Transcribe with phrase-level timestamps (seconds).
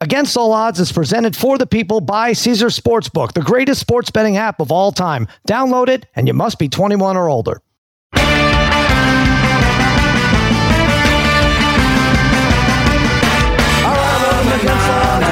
[0.00, 4.36] Against All Odds is presented for the people by Caesars Sportsbook, the greatest sports betting
[4.36, 5.26] app of all time.
[5.48, 7.60] Download it, and you must be 21 or older.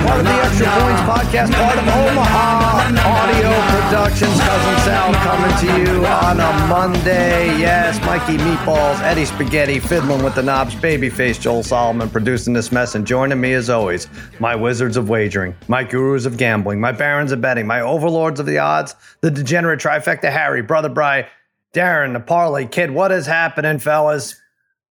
[0.06, 4.38] Part of the Extra Points podcast, part of Omaha Audio Productions.
[4.38, 7.58] Cousin Sal coming to you on a Monday.
[7.58, 12.94] Yes, Mikey Meatballs, Eddie Spaghetti, fiddling with the knobs, babyface Joel Solomon producing this mess,
[12.94, 14.06] and joining me as always,
[14.38, 18.46] my wizards of wagering, my gurus of gambling, my barons of betting, my overlords of
[18.46, 21.26] the odds, the degenerate trifecta Harry, Brother Bry,
[21.74, 22.92] Darren, the parlay kid.
[22.92, 24.40] What is happening, fellas?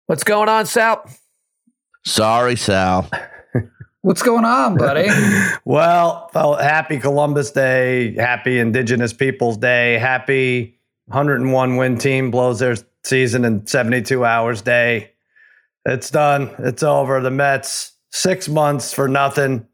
[0.06, 1.08] What's going on, Sal?
[2.04, 3.08] Sorry, Sal.
[4.04, 5.08] What's going on, buddy?
[5.64, 6.28] well,
[6.60, 13.66] happy Columbus Day, happy Indigenous Peoples Day, happy 101 win team blows their season in
[13.66, 15.12] 72 hours day.
[15.86, 16.54] It's done.
[16.58, 17.22] It's over.
[17.22, 19.66] The Mets, six months for nothing.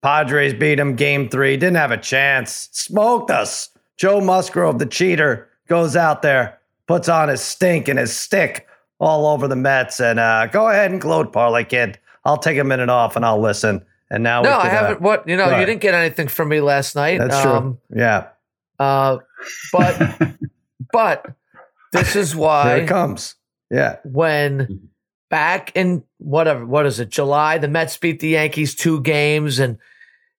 [0.00, 1.58] Padres beat them game three.
[1.58, 2.70] Didn't have a chance.
[2.72, 3.68] Smoked us.
[3.98, 8.66] Joe Musgrove, the cheater, goes out there, puts on his stink and his stick
[8.98, 10.00] all over the Mets.
[10.00, 11.98] And uh, go ahead and gloat, Parlay Kid.
[12.28, 13.86] I'll take a minute off and I'll listen.
[14.10, 14.96] And now no, I haven't.
[14.96, 17.18] Uh, what you know, you didn't get anything from me last night.
[17.18, 17.98] That's um, true.
[17.98, 18.28] Yeah.
[18.78, 19.18] Uh,
[19.72, 20.18] but
[20.92, 21.26] but
[21.92, 23.34] this is why Here it comes.
[23.70, 23.96] Yeah.
[24.04, 24.90] When
[25.30, 29.78] back in whatever, what is it, July, the Mets beat the Yankees two games, and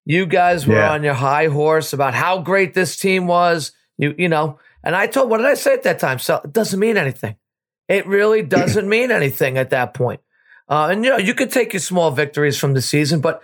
[0.05, 0.93] you guys were yeah.
[0.93, 3.73] on your high horse about how great this team was.
[3.97, 6.19] You you know, and I told what did I say at that time?
[6.19, 7.37] So it doesn't mean anything.
[7.89, 10.21] It really doesn't mean anything at that point.
[10.69, 13.43] Uh, and you know, you could take your small victories from the season, but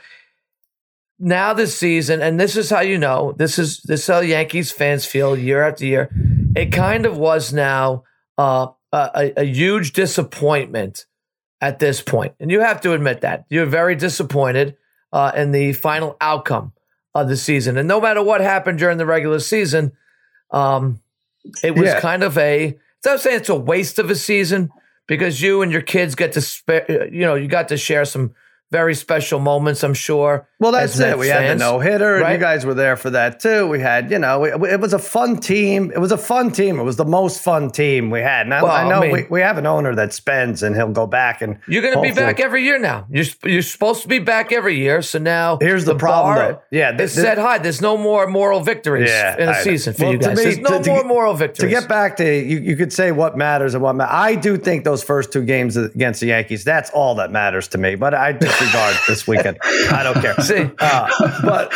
[1.19, 4.71] now this season, and this is how you know this is this is how Yankees
[4.71, 6.11] fans feel year after year.
[6.55, 8.05] It kind of was now
[8.37, 11.07] uh, a, a huge disappointment
[11.61, 14.77] at this point, and you have to admit that you're very disappointed
[15.13, 16.73] uh, in the final outcome
[17.15, 17.79] of the season.
[17.79, 19.93] And no matter what happened during the regular season,
[20.51, 21.01] um,
[21.63, 22.01] it was yeah.
[22.01, 22.79] kind of a.
[23.07, 24.71] I'm saying it's a waste of a season
[25.07, 28.35] because you and your kids get to you know, you got to share some
[28.71, 30.49] very special moments, I'm sure.
[30.59, 31.19] Well, that's it.
[31.19, 32.17] We fans, had the no hitter.
[32.17, 32.33] Right?
[32.33, 33.69] You guys were there for that too.
[33.69, 35.93] We had, you know, it, it, was a fun team.
[35.93, 36.81] It was a fun team.
[36.81, 38.47] It was the most fun team we had.
[38.47, 40.75] And I, well, I know I mean, we, we have an owner that spends and
[40.75, 43.07] he'll go back and you're going to be back every year now.
[43.11, 45.03] You're you're supposed to be back every year.
[45.03, 46.35] So now here's the, the problem.
[46.35, 47.59] Bar, yeah, this, said high.
[47.59, 50.37] There's no more moral victories yeah, in a I, season for well, you guys.
[50.37, 51.73] Me, There's no to, more to, moral victories.
[51.73, 54.15] To get back to you, you could say what matters and what matters.
[54.15, 56.65] I do think those first two games against the Yankees.
[56.65, 57.95] That's all that matters to me.
[57.95, 59.59] But I disregard this weekend.
[59.63, 60.35] I don't care.
[60.41, 61.11] See, uh,
[61.43, 61.73] but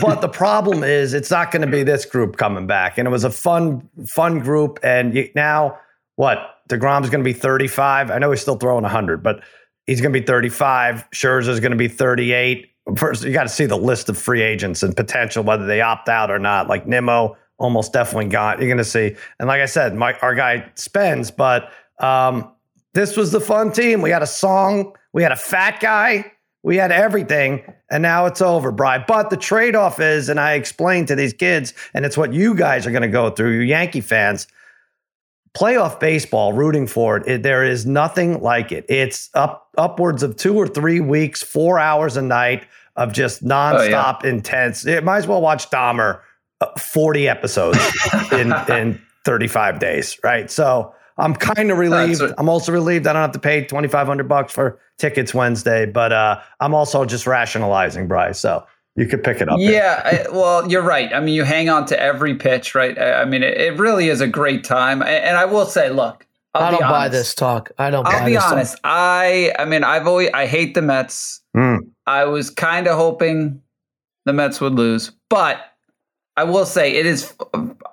[0.00, 2.98] but the problem is it's not going to be this group coming back.
[2.98, 4.78] And it was a fun fun group.
[4.82, 5.78] And you, now
[6.16, 6.52] what?
[6.68, 8.10] deGrom's going to be 35.
[8.10, 9.42] I know he's still throwing 100, but
[9.86, 11.08] he's going to be 35.
[11.12, 12.70] Scherzer's going to be 38.
[12.96, 16.08] First, you got to see the list of free agents and potential whether they opt
[16.08, 16.68] out or not.
[16.68, 18.58] Like Nimmo, almost definitely got.
[18.58, 19.16] You're going to see.
[19.38, 22.52] And like I said, my, our guy spends, but um,
[22.94, 24.02] this was the fun team.
[24.02, 24.94] We had a song.
[25.16, 26.30] We had a fat guy
[26.66, 27.62] we had everything,
[27.92, 28.98] and now it's over, Bry.
[28.98, 32.56] But the trade off is, and I explained to these kids, and it's what you
[32.56, 34.48] guys are going to go through, you Yankee fans.
[35.56, 38.84] Playoff baseball, rooting for it, it, there is nothing like it.
[38.88, 42.66] It's up upwards of two or three weeks, four hours a night
[42.96, 44.30] of just nonstop oh, yeah.
[44.30, 44.84] intense.
[44.84, 46.20] It might as well watch Dahmer,
[46.60, 47.78] uh, forty episodes
[48.32, 50.50] in in thirty five days, right?
[50.50, 52.22] So I'm kind of relieved.
[52.36, 56.40] I'm also relieved I don't have to pay 2,500 bucks for tickets Wednesday, but uh,
[56.60, 58.38] I'm also just rationalizing, Bryce.
[58.38, 58.66] So
[58.96, 59.58] you could pick it up.
[59.58, 61.12] Yeah, I, well, you're right.
[61.12, 62.98] I mean, you hang on to every pitch, right?
[62.98, 65.02] I, I mean, it, it, really is a great time.
[65.02, 67.70] And I will say, look, I'll I do not buy this talk.
[67.78, 68.06] I don't.
[68.06, 68.74] I'll be honest.
[68.74, 68.80] Talk.
[68.84, 71.42] I, I mean, I've always, I hate the Mets.
[71.54, 71.90] Mm.
[72.06, 73.60] I was kind of hoping
[74.24, 75.60] the Mets would lose, but
[76.36, 77.34] I will say it is.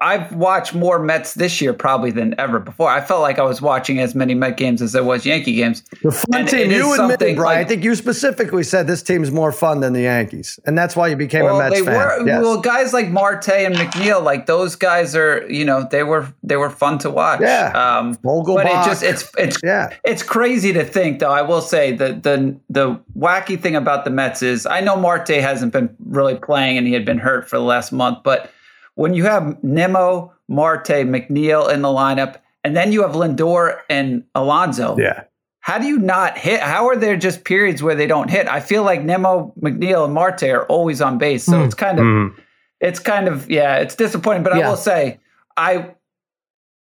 [0.03, 2.89] I've watched more Mets this year probably than ever before.
[2.89, 5.81] I felt like I was watching as many Met games as there was Yankee games.
[6.03, 6.71] The fun and team.
[6.71, 7.59] You admitted, Brian.
[7.59, 10.97] Like, I think you specifically said this team's more fun than the Yankees, and that's
[10.97, 11.95] why you became well, a Mets fan.
[11.95, 12.41] Were, yes.
[12.41, 16.57] Well, guys like Marte and McNeil, like those guys are, you know, they were they
[16.57, 17.39] were fun to watch.
[17.39, 17.71] Yeah.
[17.73, 19.95] Um, but it just it's it's yeah.
[20.03, 21.31] It's crazy to think, though.
[21.31, 25.29] I will say the the the wacky thing about the Mets is I know Marte
[25.29, 28.51] hasn't been really playing, and he had been hurt for the last month, but
[28.95, 34.23] when you have Nimmo, Marte, McNeil in the lineup, and then you have Lindor and
[34.35, 34.97] Alonso.
[34.97, 35.23] Yeah.
[35.59, 36.59] How do you not hit?
[36.59, 38.47] How are there just periods where they don't hit?
[38.47, 41.45] I feel like Nimmo, McNeil, and Marte are always on base.
[41.45, 41.65] So mm.
[41.65, 42.35] it's kind of, mm.
[42.81, 44.43] it's kind of, yeah, it's disappointing.
[44.43, 44.65] But yeah.
[44.65, 45.19] I will say,
[45.55, 45.95] I,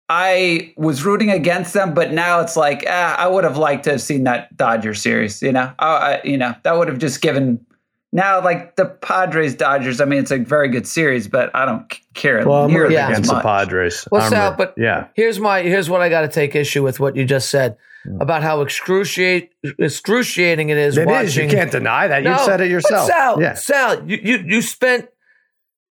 [0.08, 3.92] I was rooting against them, but now it's like ah, I would have liked to
[3.92, 5.40] have seen that Dodger series.
[5.40, 7.64] You know, I, I, you know that would have just given
[8.12, 11.88] now, like the Padres Dodgers, I mean, it's a very good series, but I don't
[12.14, 12.46] care.
[12.46, 13.08] Well, I'm nearly yeah.
[13.08, 13.42] against much.
[13.42, 14.04] the Padres.
[14.10, 16.98] What's I'm re- But yeah, here's my here's what I got to take issue with
[17.00, 17.76] what you just said
[18.06, 18.18] Mm.
[18.22, 21.26] about how excruciate excruciating it is it watching.
[21.26, 21.36] is.
[21.36, 22.22] You can't deny that.
[22.22, 23.06] You said it but yourself.
[23.06, 23.52] Sal, yeah.
[23.52, 25.09] Sal, you, you you spent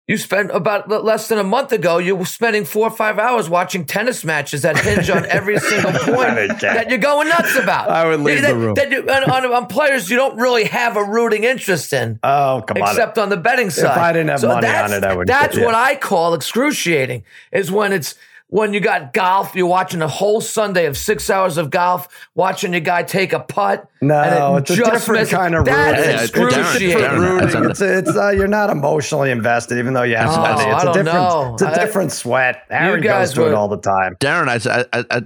[0.07, 1.97] you spent about less than a month ago.
[1.97, 5.91] You were spending four or five hours watching tennis matches that hinge on every single
[5.93, 7.89] point that you're going nuts about.
[7.89, 8.75] I would leave that, the room.
[8.75, 12.19] That you, on, on, on players you don't really have a rooting interest in.
[12.21, 12.89] Oh, come on.
[12.89, 13.91] except on the betting side.
[13.91, 15.65] If I didn't have money on that's- it, I would- That's yeah.
[15.65, 17.23] what I call excruciating.
[17.51, 18.13] Is when it's
[18.47, 22.71] when you got golf, you're watching a whole Sunday of six hours of golf, watching
[22.73, 23.87] your guy take a putt.
[24.01, 25.33] No, and it it's a different misses.
[25.33, 26.11] kind of That's rooting.
[26.11, 26.97] Yeah, it's excruciating.
[26.99, 27.63] Darren, Darren, rooting.
[27.63, 30.63] that's It's, it's uh, you're not emotionally invested, even though you have Oh, money.
[30.71, 31.53] It's I a different, know.
[31.53, 32.63] it's a I- different sweat.
[32.69, 34.15] Harry guys goes to it all the time.
[34.19, 35.21] Darren, I, I, I, I-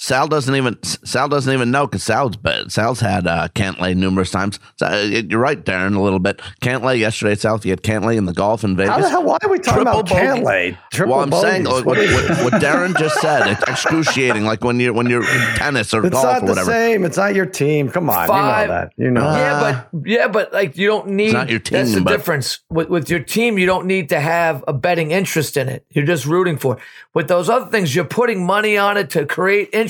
[0.00, 4.30] Sal doesn't even Sal doesn't even know because Sal's bet- Sal's had uh, Cantlay numerous
[4.30, 4.60] times.
[4.76, 4.96] So, uh,
[5.28, 6.38] you're right, Darren, a little bit.
[6.62, 7.64] Cantlay yesterday at South.
[7.66, 8.92] You had Cantlay in the golf in Vegas.
[8.94, 9.24] How the hell?
[9.24, 10.20] Why are we talking Triple about bogey.
[10.22, 10.78] Cantlay?
[10.92, 13.48] Triple well, I'm saying like, what, what, what Darren just said.
[13.48, 14.44] It's excruciating.
[14.44, 15.24] Like when you're when you're
[15.56, 16.70] tennis or It's golf not or the whatever.
[16.70, 17.04] same.
[17.04, 17.88] It's not your team.
[17.90, 18.92] Come on, Five- you know that.
[18.96, 19.32] You know.
[19.32, 19.38] that.
[19.40, 21.32] yeah, but yeah, but like you don't need.
[21.32, 23.58] not your that's the but- difference with with your team.
[23.58, 25.84] You don't need to have a betting interest in it.
[25.90, 26.76] You're just rooting for.
[26.76, 26.82] it.
[27.14, 29.87] With those other things, you're putting money on it to create interest.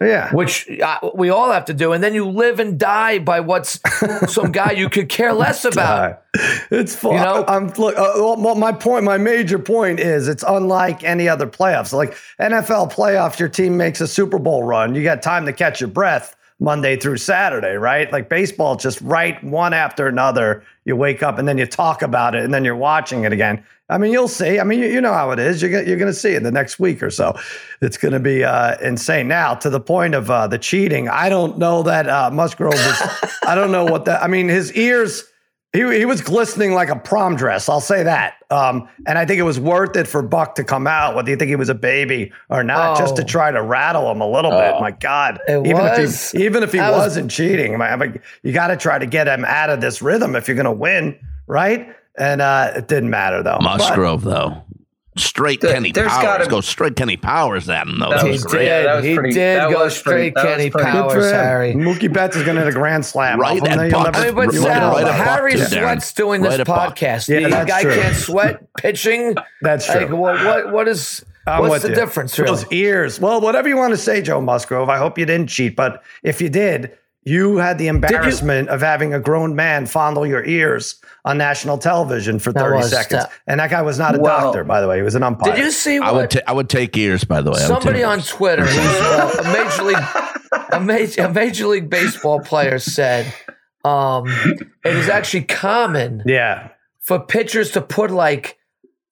[0.00, 0.32] Yeah.
[0.32, 3.80] which uh, we all have to do, and then you live and die by what's
[4.32, 6.22] some guy you could care less about.
[6.70, 7.14] It's fun.
[7.14, 7.44] You know?
[7.48, 7.96] I'm look.
[7.96, 11.92] Uh, my point, my major point is, it's unlike any other playoffs.
[11.92, 14.94] Like NFL playoffs, your team makes a Super Bowl run.
[14.94, 18.12] You got time to catch your breath Monday through Saturday, right?
[18.12, 20.64] Like baseball, just right one after another.
[20.88, 23.62] You wake up and then you talk about it, and then you're watching it again.
[23.90, 24.58] I mean, you'll see.
[24.58, 25.62] I mean, you, you know how it is.
[25.62, 27.38] You're, you're going to see it the next week or so.
[27.80, 29.28] It's going to be uh, insane.
[29.28, 33.30] Now, to the point of uh, the cheating, I don't know that uh, Musgrove was.
[33.46, 34.22] I don't know what that.
[34.22, 35.24] I mean, his ears.
[35.74, 37.68] He, he was glistening like a prom dress.
[37.68, 38.34] I'll say that.
[38.50, 41.36] Um, and I think it was worth it for Buck to come out, whether you
[41.36, 43.26] think he was a baby or not, just to Oh.
[43.26, 44.80] try to rattle him a little bit.
[44.80, 47.98] My God, It even was- if he even if he that was- wasn't cheating, man,
[47.98, 48.12] but
[48.42, 50.72] you got to try to get him out of this rhythm if you're going to
[50.72, 51.14] win,
[51.46, 51.88] right?
[52.18, 53.58] And uh, it didn't matter though.
[53.60, 54.62] But- Musgrove though,
[55.18, 56.22] straight There- Kenny there's Powers.
[56.24, 58.10] gotta- Go straight Kenny Powers at him though.
[58.10, 58.64] That That He was was great.
[58.66, 58.86] did.
[58.86, 61.08] that was he pretty- did that go was straight that was Kenny pretty- Good for
[61.10, 61.34] Powers, him.
[61.34, 61.72] Harry.
[61.74, 63.38] Mookie Betts is going to hit a grand slam.
[63.40, 64.04] Right off him, at Buck.
[64.12, 66.50] never- I mean, but You Sal, right never- at Buck, Harry too, sweats doing this
[66.52, 67.28] Right at podcast.
[67.28, 67.94] Yeah, the that's guy true.
[67.94, 69.34] can't sweat pitching.
[69.62, 70.00] That's true.
[70.00, 71.94] Like, well, what what is I'm what's the you.
[71.94, 72.38] difference?
[72.38, 72.50] Really?
[72.50, 73.20] Those ears.
[73.20, 74.88] Well, whatever you want to say, Joe Musgrove.
[74.90, 76.90] I hope you didn't cheat, but if you did,
[77.28, 82.38] you had the embarrassment of having a grown man fondle your ears on national television
[82.38, 83.24] for 30 was seconds.
[83.24, 83.40] tough.
[83.46, 84.96] And that guy was not a Well- doctor, by the way.
[84.96, 85.54] He was an umpire.
[85.54, 87.58] Did you see I would ta- I would take ears by the way.
[87.58, 88.28] Somebody on ears.
[88.28, 93.32] Twitter, who's uh, a major league, a major, a major league baseball player, said
[93.84, 94.26] um,
[94.84, 96.68] it is actually common yeah.
[97.00, 98.56] for pitchers to put like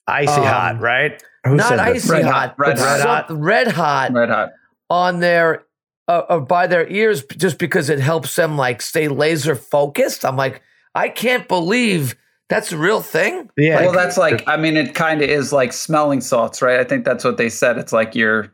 [0.08, 1.22] Icy Um, hot, right?
[1.44, 3.28] Who not said icy Red hot, hot, but red hot.
[3.28, 4.48] something- red hot Red hot.
[4.88, 5.65] on their
[6.08, 10.24] uh, uh, by their ears just because it helps them like stay laser focused.
[10.24, 10.62] I'm like,
[10.94, 12.14] I can't believe
[12.48, 13.50] that's a real thing.
[13.56, 13.80] Yeah.
[13.80, 16.78] well, that's like, I mean, it kind of is like smelling salts, right?
[16.78, 17.76] I think that's what they said.
[17.76, 18.52] It's like you're,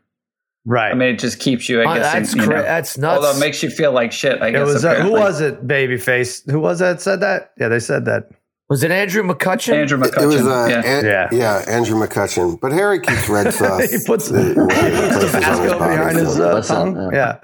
[0.65, 0.91] right.
[0.91, 2.13] I mean, it just keeps you, I Oh, guess.
[2.13, 3.17] that's in, you cra- know, that's nuts.
[3.23, 4.65] Although it makes you feel like shit, I it guess.
[4.65, 5.67] was uh, who was it?
[5.67, 6.49] Babyface.
[6.49, 7.51] Who was that said that?
[7.59, 8.29] Yeah, they said that.
[8.69, 9.73] Was it Andrew McCutchen?
[9.73, 10.25] Andrew It McCutchen.
[10.27, 10.81] was uh, yeah.
[10.85, 11.29] An- Yeah.
[11.31, 11.65] yeah.
[11.67, 12.59] Andrew McCutchen.
[12.59, 13.91] But Harry keeps red sauce.
[13.91, 17.13] he puts, uh, he puts on Tabasco body, behind his so- uh, Listen, tongue.
[17.13, 17.39] Yeah.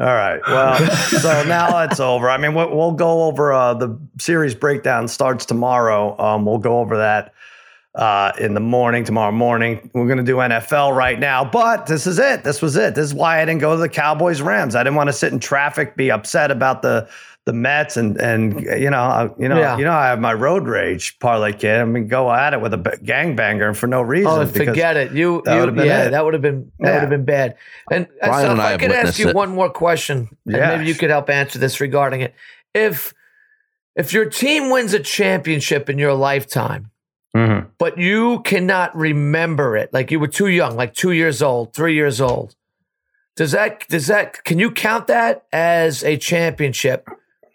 [0.00, 0.40] All right.
[0.46, 0.78] Well,
[1.20, 2.30] so now it's over.
[2.30, 6.18] I mean, we'll, we'll go over uh, the series breakdown starts tomorrow.
[6.18, 7.34] Um, we'll go over that
[7.94, 9.90] uh, in the morning, tomorrow morning.
[9.92, 12.42] We're going to do NFL right now, but this is it.
[12.42, 12.94] This was it.
[12.94, 14.74] This is why I didn't go to the Cowboys Rams.
[14.74, 17.06] I didn't want to sit in traffic, be upset about the
[17.44, 19.76] the Mets, and and you know, I- you know, Yeah.
[19.76, 21.80] you know, I have my road rage parlay kid.
[21.80, 24.30] I mean, go at it with a b- gangbanger and for no reason.
[24.30, 25.10] Oh, because- forget it.
[25.12, 26.10] You, that you would've been yeah, it.
[26.10, 26.92] that would have been that Yeah.
[26.94, 27.56] would have been bad.
[27.90, 29.34] And uh, Ryan so and if I I could ask you it.
[29.34, 30.78] one more question, and Yes.
[30.78, 32.32] maybe you could help answer this regarding it.
[32.74, 33.12] If
[33.96, 36.90] if your team wins a championship in your lifetime,
[37.36, 37.66] Mhm.
[37.76, 41.94] but you cannot remember it, like you were too young, like two years old, three
[41.94, 42.54] years old,
[43.36, 47.08] does that does that can you count that as a championship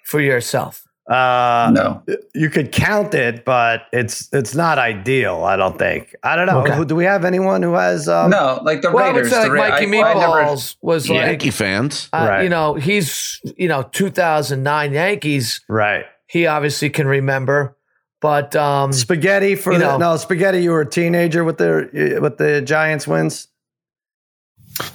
[0.08, 0.84] for yourself?
[1.10, 2.04] Uh, no.
[2.36, 5.46] you could count it, but it's it's not ideal.
[5.46, 6.14] I don't think.
[6.22, 6.60] I don't know.
[6.66, 6.84] Okay.
[6.84, 8.10] Do we have anyone who has?
[8.10, 9.32] Um, no, like the Well, I would Raiders.
[9.32, 12.10] say the like Ra- Mikey I- I never- Meatballs was like Yankee fans.
[12.12, 12.44] Uh, Right.
[12.44, 15.62] You know, he's you know 2009 Yankees.
[15.70, 16.04] Right.
[16.28, 17.78] He obviously can remember,
[18.20, 19.98] but um, Spaghetti for You the, know.
[19.98, 20.62] no spaghetti.
[20.62, 23.48] You were a teenager with the with the Giants wins.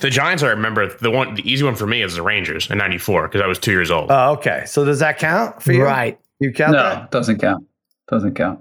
[0.00, 2.78] The Giants, I remember the one, the easy one for me is the Rangers in
[2.78, 4.10] '94 because I was two years old.
[4.10, 4.64] Oh, okay.
[4.66, 5.84] So does that count for you?
[5.84, 6.18] right?
[6.40, 7.10] You count no, that?
[7.10, 7.66] doesn't count.
[8.08, 8.60] Doesn't count.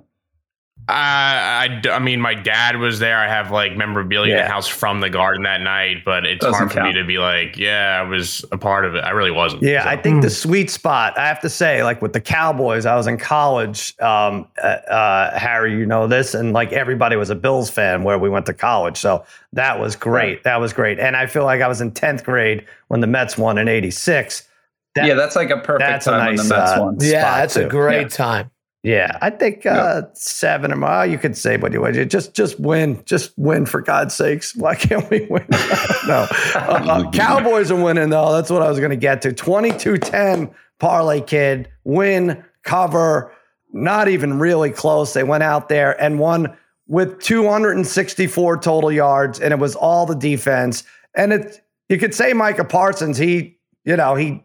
[0.89, 3.17] Uh, I, I mean, my dad was there.
[3.17, 6.57] I have like memorabilia in the house from the garden that night, but it's Doesn't
[6.57, 9.03] hard for me to be like, yeah, I was a part of it.
[9.03, 9.63] I really wasn't.
[9.63, 12.85] Yeah, So- I think the sweet spot, I have to say, like with the Cowboys,
[12.85, 13.93] I was in college.
[14.01, 18.17] Um, uh, uh, Harry, you know this, and like everybody was a Bills fan where
[18.19, 18.97] we went to college.
[18.97, 19.23] So
[19.53, 20.43] that was great.
[20.43, 20.99] That was great.
[20.99, 24.47] And I feel like I was in 10th grade when the Mets won in 86.
[24.95, 26.97] That- yeah, that's like a perfect that's a time when the Mets uh, won.
[26.99, 28.07] Yeah, spot, that's a great Yeah.
[28.09, 28.51] time.
[28.83, 31.05] Yeah, I think uh, seven or more.
[31.05, 31.95] You could say what you want.
[32.09, 33.03] Just, just win.
[33.05, 34.55] Just win for God's sakes.
[34.55, 35.45] Why can't we win?
[36.07, 38.31] no, uh, uh, Cowboys are winning though.
[38.31, 39.29] That's what I was going to get to.
[39.29, 43.31] 22-10 parlay kid win cover.
[43.71, 45.13] Not even really close.
[45.13, 46.57] They went out there and won
[46.87, 50.83] with 264 total yards, and it was all the defense.
[51.15, 53.17] And it, you could say Micah Parsons.
[53.17, 54.43] He, you know, he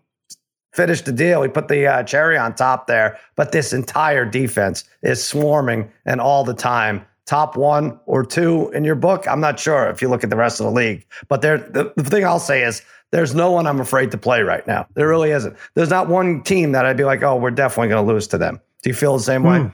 [0.76, 1.42] finished the deal.
[1.42, 3.18] He put the uh, cherry on top there.
[3.34, 7.04] But this entire defense is swarming and all the time.
[7.24, 9.26] Top one or two in your book.
[9.26, 11.04] I'm not sure if you look at the rest of the league.
[11.28, 14.42] But there, the, the thing I'll say is there's no one I'm afraid to play
[14.42, 14.86] right now.
[14.94, 15.56] There really isn't.
[15.74, 18.38] There's not one team that I'd be like, oh, we're definitely going to lose to
[18.38, 18.60] them.
[18.82, 19.72] Do you feel the same way?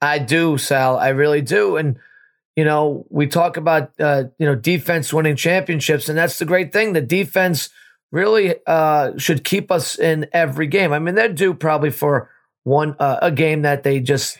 [0.00, 0.96] I do, Sal.
[0.96, 1.76] I really do.
[1.76, 1.98] And
[2.54, 6.72] you know, we talk about uh, you know defense winning championships, and that's the great
[6.72, 6.94] thing.
[6.94, 7.68] The defense
[8.12, 10.92] really uh, should keep us in every game.
[10.92, 12.30] I mean, they're due probably for
[12.64, 14.38] one uh, a game that they just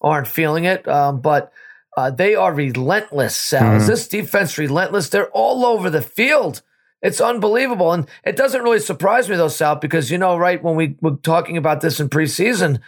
[0.00, 1.52] aren't feeling it, um, but.
[1.98, 3.76] Uh, they are relentless, Sal.
[3.76, 5.08] Is this defense relentless?
[5.08, 6.60] They're all over the field.
[7.00, 7.90] It's unbelievable.
[7.92, 11.16] And it doesn't really surprise me, though, Sal, because, you know, right, when we were
[11.22, 12.80] talking about this in preseason,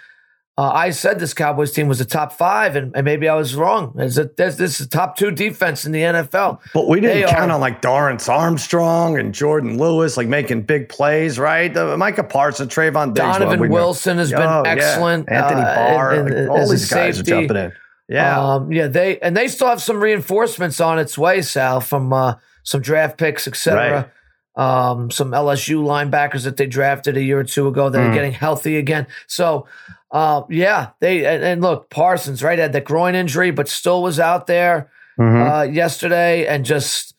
[0.59, 3.55] uh, I said this Cowboys team was a top five, and, and maybe I was
[3.55, 3.95] wrong.
[4.01, 6.59] Is it, this, this is the top two defense in the NFL.
[6.75, 10.63] But we didn't They count are- on like Dorance Armstrong and Jourdan Lewis, like making
[10.63, 11.75] big plays, right?
[11.77, 13.25] Uh, Micah Parsons, Trevon Diggs.
[13.25, 14.73] well, Donovan we know- Wilson has been Oh, yeah.
[14.73, 15.31] excellent.
[15.31, 17.33] Anthony uh, Barr, and- like, all these guys safety.
[17.33, 17.73] are jumping in.
[18.09, 18.55] Yeah.
[18.55, 22.35] Um, yeah, they and they still have some reinforcements on its way, Sal, from uh,
[22.65, 24.11] some draft picks, etc.
[24.57, 28.15] Um, some LSU linebackers that they drafted a year or two ago that are Mm.
[28.15, 29.07] getting healthy again.
[29.29, 29.67] So,
[30.11, 34.19] uh, yeah, they and, and look, Parsons right had the groin injury, but still was
[34.21, 35.51] out there Mhm.
[35.51, 37.15] uh, yesterday and just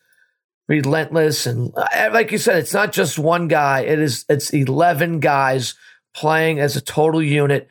[0.68, 1.46] relentless.
[1.46, 5.74] And uh, like you said, it's not just one guy; it is it's eleven guys
[6.14, 7.68] playing as a total unit.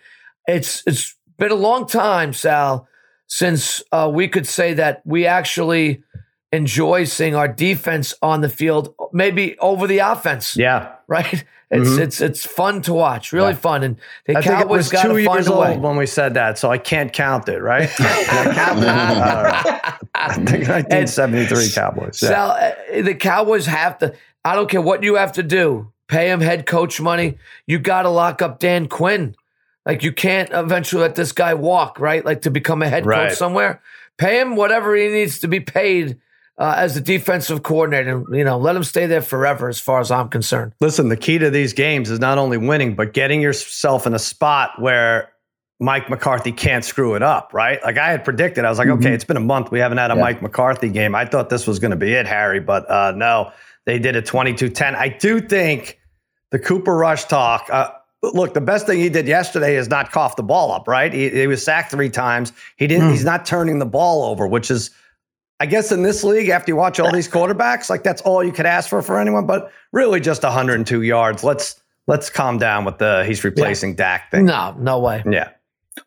[0.48, 2.88] It's it's been a long time, Sal,
[3.28, 6.04] since uh, we could say that we actually
[6.52, 10.56] enjoy seeing our defense on the field, maybe over the offense.
[10.58, 10.96] yeah.
[11.10, 11.44] Right?
[11.72, 12.00] It's Mhm.
[12.00, 13.58] it's it's fun to watch, really Yeah.
[13.60, 13.84] fun.
[13.84, 15.98] And the I think it Cowboys was got two to find years a old when
[15.98, 17.88] we said that, so I can't count it, right?
[17.92, 20.00] Can I count it?
[20.16, 22.20] I don't think 1973 Cowboys.
[22.24, 22.30] Yeah.
[22.30, 24.16] Sal, uh, the Cowboys have to.
[24.44, 25.92] I don't care what you have to do.
[26.08, 27.38] Pay him head coach money.
[27.68, 29.36] You got to lock up Dan Quinn.
[29.86, 32.26] Like you can't eventually let this guy walk, right?
[32.26, 33.30] Like to become a head Right.
[33.30, 33.80] coach somewhere.
[34.18, 36.18] Pay him whatever he needs to be paid
[36.60, 38.24] uh, as the defensive coordinator.
[38.32, 40.74] You know, let him stay there forever, as far as I'm concerned.
[40.82, 44.20] Listen, the key to these games is not only winning, but getting yourself in a
[44.20, 45.32] spot where
[45.80, 47.82] Mike McCarthy can't screw it up, right?
[47.84, 49.72] Like I had predicted, I was like, okay, it's been a month.
[49.72, 51.16] We haven't had a Mike McCarthy game.
[51.16, 53.54] I thought this was going to be it, Harry, but uh, no,
[53.86, 54.96] they did a 22 10.
[54.96, 55.98] I do think
[56.52, 57.68] the Cooper Rush talk.
[57.72, 61.14] Uh, Look, the best thing he did yesterday is not cough the ball up, right?
[61.14, 62.52] He, he was sacked three times.
[62.76, 63.12] He didn't.
[63.12, 64.92] He's not turning the ball over, which is
[65.60, 68.52] I guess in this league, after you watch all these quarterbacks, like that's all you
[68.52, 69.46] could ask for for anyone.
[69.46, 71.44] But really, just 102 yards.
[71.44, 74.46] Let's let's calm down with the he's replacing Dak thing.
[74.46, 75.24] No, no way.
[75.30, 75.50] Yeah,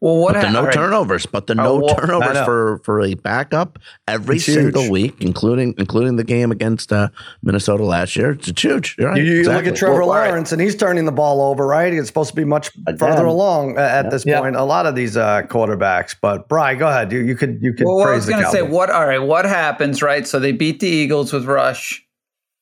[0.00, 0.75] Well, what But the no all right.
[0.75, 4.56] turnovers, but the Oh, no well, turnovers for for a backup every It's huge.
[4.56, 7.08] single week, including including the game against uh,
[7.42, 8.32] Minnesota last year.
[8.32, 8.96] It's huge.
[8.99, 9.18] You're right.
[9.18, 9.64] you, you exactly.
[9.64, 10.28] look at Trevor Well, all right.
[10.28, 11.66] Lawrence, and he's turning the ball over.
[11.66, 12.96] Right, it's supposed to be much Again.
[12.99, 14.40] further along uh, at this Yeah.
[14.40, 14.56] point.
[14.56, 16.14] A lot of these uh, quarterbacks.
[16.20, 17.12] But Bry, go ahead.
[17.12, 18.90] You you could you could Well, what I was going to say, what?
[18.90, 20.02] All right, what happens?
[20.02, 22.04] Right, so they beat the Eagles with Rush,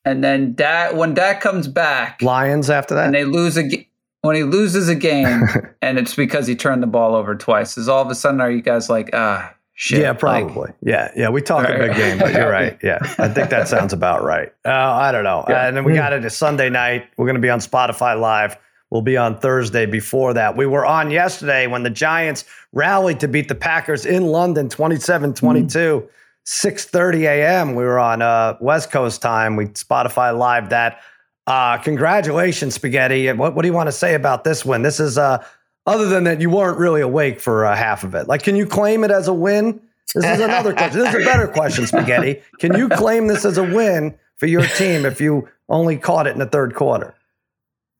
[0.05, 3.05] and then Dak when Dak comes back, Lions after that.
[3.05, 3.87] and they lose a ga-
[4.21, 5.43] when he loses a game,
[5.81, 7.77] and it's because he turned the ball over twice.
[7.77, 10.01] Is all of a sudden are you guys like ah shit?
[10.01, 10.71] Yeah, Like, probably.
[10.81, 11.29] yeah, yeah.
[11.29, 11.87] We talk a Right.
[11.89, 12.77] big game, but you're right.
[12.83, 14.53] Yeah, I think that sounds about right.
[14.65, 15.43] Uh, I don't know.
[15.49, 15.67] Yeah.
[15.67, 17.07] and then we got it a Sunday night.
[17.17, 18.57] We're going to be on Spotify Live.
[18.91, 20.57] We'll be on Thursday before that.
[20.57, 25.33] We were on yesterday when the Giants rallied to beat the Packers in London 27
[25.33, 26.09] 22,
[26.45, 27.75] 6.30 a.m.
[27.75, 29.55] We were on uh, West Coast time.
[29.55, 30.99] We Spotify Live that.
[31.47, 33.31] Uh, congratulations, Spaghetti.
[33.31, 34.81] What, what do you want to say about this win?
[34.83, 35.43] This is, uh,
[35.85, 38.27] other than that, you weren't really awake for uh, half of it.
[38.27, 39.81] Like, can you claim it as a win?
[40.13, 40.99] This is another question.
[40.99, 42.41] This is a better question, Spaghetti.
[42.59, 46.31] Can you claim this as a win for your team if you only caught it
[46.31, 47.15] in the third quarter?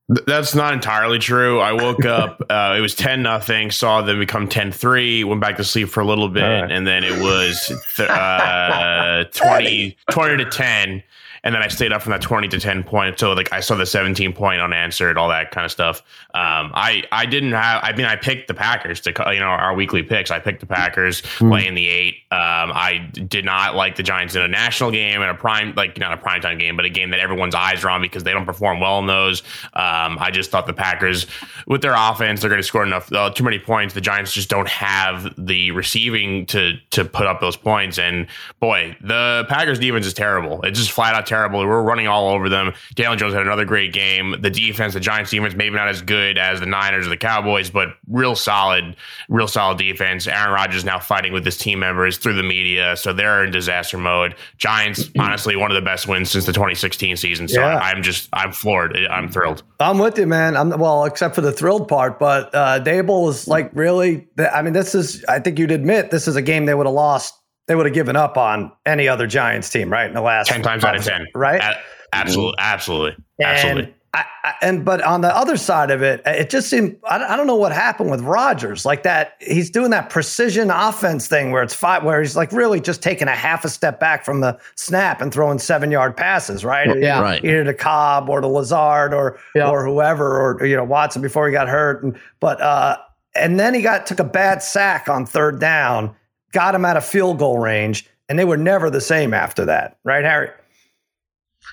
[0.09, 1.59] That's not entirely true.
[1.59, 5.55] I woke up, uh, it was 10 nothing, saw them become 10 3, went back
[5.57, 6.69] to sleep for a little bit, right.
[6.69, 11.03] and then it was th- uh, 20, 20 to 10
[11.43, 13.17] and then I stayed up from that 20 to 10 point.
[13.17, 16.03] So like I saw the 17 point unanswered, all that kind of stuff.
[16.33, 17.83] Um, I I didn't have.
[17.83, 20.29] I mean, I picked the Packers to you know our weekly picks.
[20.29, 21.51] I picked the Packers mm.
[21.51, 22.15] laying the eight.
[22.31, 25.97] Um, I did not like the Giants in a national game and a prime like
[25.97, 28.33] not a prime time game, but a game that everyone's eyes are on because they
[28.33, 29.41] don't perform well in those.
[29.73, 31.25] Um, I just thought the Packers
[31.67, 33.93] with their offense they're going to score enough uh, too many points.
[33.93, 37.97] The Giants just don't have the receiving to to put up those points.
[37.97, 38.27] And
[38.59, 40.61] boy, the Packers defense is terrible.
[40.61, 41.61] It's just flat out terrible.
[41.61, 42.73] We are running all over them.
[42.95, 44.35] Daniel Jones had another great game.
[44.41, 47.69] The defense, the Giants defense, maybe not as good as the Niners or the Cowboys,
[47.69, 48.97] but real solid,
[49.29, 50.27] real solid defense.
[50.27, 53.97] Aaron Rodgers now fighting with his team members through the media, so they're in disaster
[53.97, 54.35] mode.
[54.57, 57.47] Giants, honestly, one of the best wins since the 2016 season.
[57.47, 57.77] So yeah.
[57.77, 58.97] I'm just, I'm floored.
[59.09, 59.63] I'm thrilled.
[59.79, 60.57] I'm with you, man.
[60.57, 64.27] I'm well, except for the thrilled part, but uh, Daboll is like really.
[64.37, 65.23] I mean, this is.
[65.29, 67.40] I think you'd admit this is a game they would have lost
[67.71, 70.05] they would have given up on any other Giants team, right?
[70.05, 71.27] In the last 10 times out of 10.
[71.33, 71.61] Right?
[71.61, 71.79] A-
[72.11, 72.55] absolutely.
[72.59, 73.11] Absolutely.
[73.39, 73.95] And absolutely.
[74.13, 77.37] I, I, and but on the other side of it, it just seemed I, I
[77.37, 78.85] don't know what happened with Rodgers.
[78.85, 82.81] Like that, he's doing that precision offense thing where it's five, where he's like really
[82.81, 86.65] just taking a half a step back from the snap and throwing seven yard passes,
[86.65, 86.99] right?
[86.99, 87.41] Yeah, right.
[87.41, 89.69] Either to Cobb or to Lazard or yeah.
[89.69, 92.03] or whoever or you know Watson before he got hurt.
[92.03, 92.97] And, but uh,
[93.33, 96.13] and then he got took a bad sack on third down
[96.51, 99.97] got him out of field goal range, and they were never the same after that,
[100.03, 100.49] right, Harry?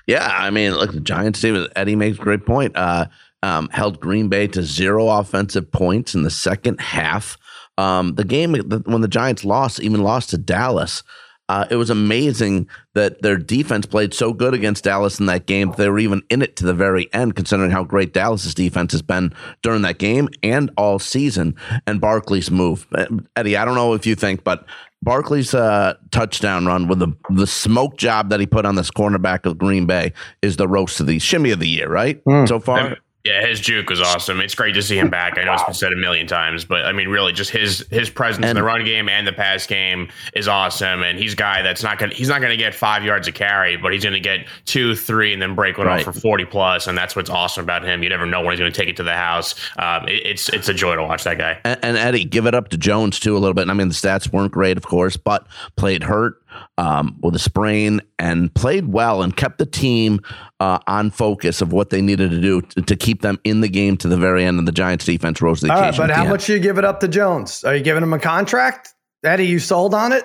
[0.07, 1.67] Yeah, I mean, look, the Giants team.
[1.75, 2.75] Eddie makes a great point.
[2.75, 3.07] Uh,
[3.43, 7.37] um, held Green Bay to zero offensive points in the second half.
[7.77, 11.03] Um, the game when the Giants lost, even lost to Dallas.
[11.49, 15.73] Uh, it was amazing that their defense played so good against Dallas in that game.
[15.75, 19.01] They were even in it to the very end, considering how great Dallas's defense has
[19.01, 21.55] been during that game and all season.
[21.87, 22.87] And Barkley's move,
[23.35, 24.65] Eddie, I don't know if you think, but
[25.01, 29.45] Barkley's uh, touchdown run with the the smoke job that he put on this cornerback
[29.45, 32.23] of Green Bay is the roast of the shimmy of the year, right?
[32.25, 32.47] Mm.
[32.47, 32.97] So far.
[33.29, 34.39] Yeah, his juke was awesome.
[34.39, 35.37] It's great to see him back.
[35.37, 35.55] I know wow.
[35.57, 38.51] it's been said a million times, but I mean, really, just his his presence and,
[38.51, 41.03] in the run game and the pass game is awesome.
[41.03, 43.77] And he's a guy that's not gonna he's not gonna get five yards of carry,
[43.77, 46.05] but he's gonna get two, three, and then break one right.
[46.05, 46.87] off for forty plus.
[46.87, 48.01] And that's what's awesome about him.
[48.01, 49.53] You never know when he's gonna take it to the house.
[49.77, 51.59] Um, it, it's it's a joy to watch that guy.
[51.63, 53.63] And, and Eddie, give it up to Jones too a little bit.
[53.63, 56.41] And I mean, the stats weren't great, of course, but played hurt
[56.77, 60.19] um, with a sprain and played well and kept the team
[60.59, 63.69] uh, on focus of what they needed to do to, to, keep them in the
[63.69, 64.59] game to the very end.
[64.59, 66.07] And the Giants defense rose to the occasion.
[66.07, 67.63] but how much do you give it up to Jones?
[67.63, 68.93] Are you giving him a contract?
[69.23, 70.23] Eddie, you sold on it?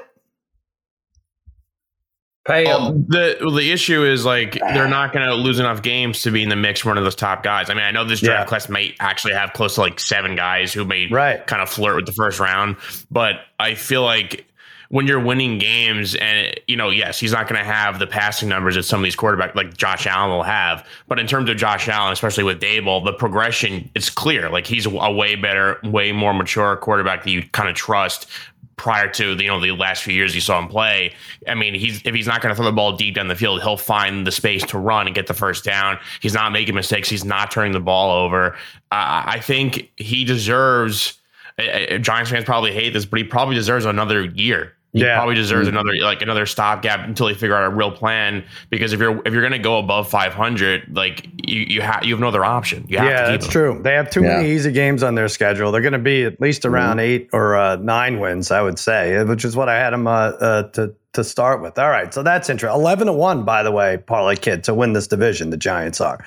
[2.47, 6.21] Pay well, the well, the issue is like they're not going to lose enough games
[6.23, 7.71] to be in the mix for one of those top guys.
[7.71, 8.49] I mean, I know this draft yeah.
[8.49, 11.47] class might actually have close to like seven guys who may right.
[11.47, 12.77] kind of flirt with the first round,
[13.11, 14.47] but I feel like
[14.95, 18.49] when you're winning games and you know yes he's not going to have the passing
[18.49, 21.57] numbers that some of these quarterbacks like Josh Allen will have but in terms of
[21.57, 26.13] Josh Allen especially with Daboll the progression it's clear like he's a way better way
[26.13, 28.29] more mature quarterback that you kind of trust
[28.77, 31.13] prior to you know the last few years you saw him play.
[31.49, 33.63] I mean, he's if he's not going to throw the ball deep down the field,
[33.63, 35.99] he'll find the space to run and get the first down.
[36.21, 37.09] He's not making mistakes.
[37.09, 38.53] He's not turning the ball over.
[38.93, 41.19] Uh, I think he deserves.
[41.57, 45.17] Uh, Giants fans probably hate this, but he probably deserves another year he yeah.
[45.17, 45.77] probably deserves mm-hmm.
[45.77, 48.45] another like another stopgap until they figure out a real plan.
[48.71, 52.21] Because if you're if you're gonna go above 500, like you you have you have
[52.21, 52.87] no other option.
[52.89, 53.81] You yeah, that's true.
[53.83, 54.37] They have too yeah.
[54.37, 55.73] many easy games on their schedule.
[55.73, 56.75] They're going to be at least mm-hmm.
[56.75, 57.01] around mm-hmm.
[57.01, 60.11] eight or uh, nine wins, I would say, which is what I had them uh,
[60.11, 61.77] uh, to to start with.
[61.77, 62.81] All right, so that's interesting.
[62.81, 65.51] Eleven to one, by the way, parlay kid to win this division.
[65.51, 66.25] The Giants are.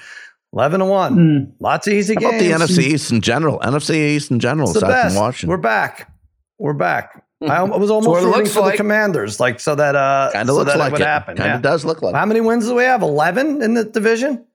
[0.53, 1.15] 11 to 1.
[1.15, 1.51] Mm.
[1.59, 2.51] Lots of easy How games.
[2.51, 3.59] About the NFC East in general.
[3.59, 4.69] NFC East in general.
[4.69, 5.17] It's the best.
[5.17, 5.49] Washington.
[5.49, 6.09] We're back.
[6.57, 7.26] We're back.
[7.41, 8.73] I was almost so rooting for like.
[8.73, 11.07] the Commanders, like so that uh, kind of so looks that like it would it.
[11.07, 11.37] happen.
[11.37, 11.61] Kind of yeah.
[11.61, 12.15] does look like.
[12.15, 13.01] How many wins do we have?
[13.03, 14.45] Eleven in the division.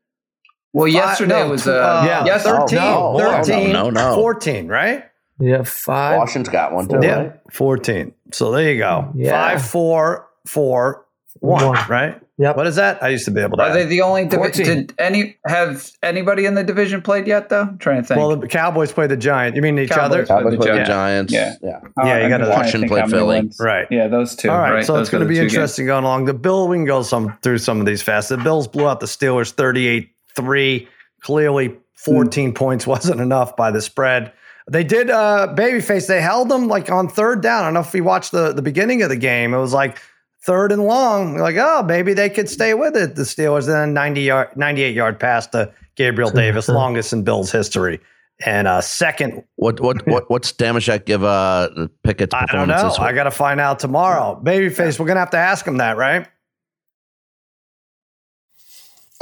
[0.72, 4.68] Well, yesterday no, was uh, uh yeah, yes, 13, oh, no, 13 no, no, 14,
[4.68, 5.04] right?
[5.38, 6.18] Yeah, five.
[6.18, 7.00] Washington's got one too.
[7.02, 7.32] Yeah, right?
[7.50, 8.14] 14.
[8.32, 9.12] So there you go.
[9.14, 9.32] Yeah.
[9.32, 11.04] Five, four, four,
[11.40, 11.88] one, one.
[11.88, 12.20] right?
[12.42, 12.56] Yep.
[12.56, 13.00] What is that?
[13.00, 13.62] I used to be able to.
[13.62, 14.86] Are they the only division?
[14.86, 17.50] Did any have anybody in the division played yet?
[17.50, 18.18] Though I'm trying to think.
[18.18, 19.54] Well, the Cowboys played the Giant.
[19.54, 20.26] You mean each Cowboys other?
[20.26, 21.32] Cowboys played the Giants.
[21.32, 21.78] Yeah, yeah.
[21.96, 23.48] Uh, yeah, you got to Washington play Philly.
[23.60, 23.86] Right.
[23.92, 24.50] Yeah, those two.
[24.50, 24.84] All right, right?
[24.84, 25.92] so those it's going to be interesting games.
[25.92, 26.24] going along.
[26.24, 28.28] The Bill, we can go some through some of these fast.
[28.28, 30.88] The Bills blew out the Steelers 38 3.
[31.20, 32.54] Clearly, 14 mm.
[32.56, 34.32] points wasn't enough by the spread.
[34.68, 36.08] They did uh babyface.
[36.08, 37.62] They held them like on third down.
[37.62, 39.54] I don't know if we watched the the beginning of the game.
[39.54, 40.00] It was like
[40.44, 41.36] third and long.
[41.38, 43.14] Like, oh, maybe they could stay with it.
[43.16, 48.00] The Steelers then 90 yard, 98 yard pass to Gabriel Davis, longest in Bills history.
[48.44, 51.68] And uh, second, what what what what's Damashek give uh
[52.02, 52.72] Pickett's performance?
[52.80, 53.04] I don't know.
[53.04, 54.40] I got to find out tomorrow.
[54.42, 56.26] Babyface, we're gonna have to ask him that, right?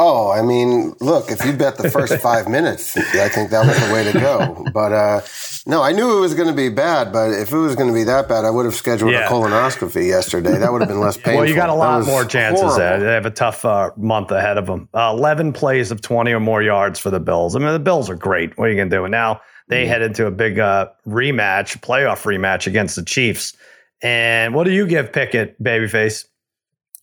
[0.02, 3.78] Oh, I mean, look, if you bet the first five minutes, I think that was
[3.86, 4.66] the way to go.
[4.72, 5.20] But uh,
[5.66, 7.12] no, I knew it was going to be bad.
[7.12, 9.26] But if it was going to be that bad, I would have scheduled yeah.
[9.26, 10.56] a colonoscopy yesterday.
[10.56, 11.34] That would have been less painful.
[11.36, 12.78] well, you got a lot more chances.
[12.78, 14.88] They have a tough uh, month ahead of them.
[14.94, 17.54] Uh, Eleven plays of twenty or more yards for the Bills.
[17.54, 18.56] I mean, the Bills are great.
[18.56, 19.04] What are you going to do?
[19.04, 19.90] And now they mm-hmm.
[19.90, 23.54] head into a big uh, rematch, playoff rematch against the Chiefs.
[24.00, 26.24] And what do you give Pickett, babyface?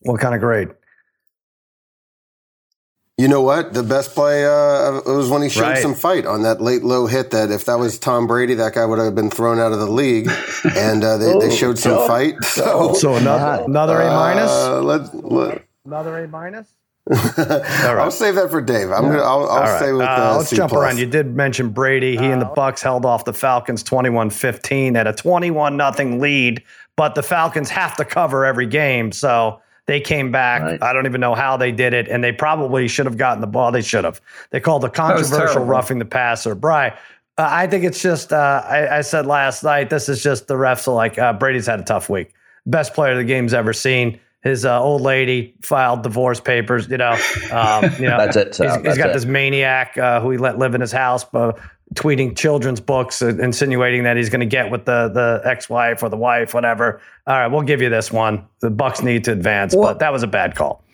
[0.00, 0.68] What kind of grade?
[3.18, 3.72] You know what?
[3.74, 5.82] The best play uh, was when he showed right.
[5.82, 7.32] some fight on that late low hit.
[7.32, 9.90] That if that was Tom Brady, that guy would have been thrown out of the
[9.90, 10.30] league.
[10.76, 12.34] And uh, they, oh, they, showed some fight.
[12.44, 14.50] So, so another another A minus.
[14.50, 16.68] Uh, let, let, another A minus.
[17.08, 17.64] right.
[17.96, 18.90] I'll save that for Dave.
[18.90, 19.18] I'm gonna.
[19.18, 19.78] I'll, I'll right.
[19.78, 20.02] stay with.
[20.02, 20.82] Uh, let's C jump plus.
[20.82, 20.98] around.
[20.98, 22.16] You did mention Brady.
[22.16, 26.62] He and the Bucs held off the Falcons 21-15 at a 21 nothing lead,
[26.96, 29.10] but the Falcons have to cover every game.
[29.10, 30.60] So they came back.
[30.60, 30.82] Right.
[30.82, 33.46] I don't even know how they did it, and they probably should have gotten the
[33.46, 33.72] ball.
[33.72, 34.20] They should have.
[34.50, 36.54] They called the controversial roughing the passer.
[36.54, 36.88] Bry,
[37.38, 38.30] uh, I think it's just.
[38.30, 39.88] Uh, I, I, said last night.
[39.88, 42.34] This is just the refs are like uh, Brady's had a tough week.
[42.66, 44.20] Best player the game's ever seen.
[44.42, 46.88] His uh, old lady filed divorce papers.
[46.88, 47.12] You know,
[47.50, 48.54] um, you know that's it.
[48.54, 49.12] So, he's, he's got it.
[49.14, 51.58] this maniac uh, who he let live in his house, but
[51.94, 56.08] tweeting children's books, insinuating that he's going to get with the the ex wife or
[56.08, 57.00] the wife, whatever.
[57.26, 58.46] All right, we'll give you this one.
[58.60, 60.84] The Bucs need to advance, well, but that was a bad call.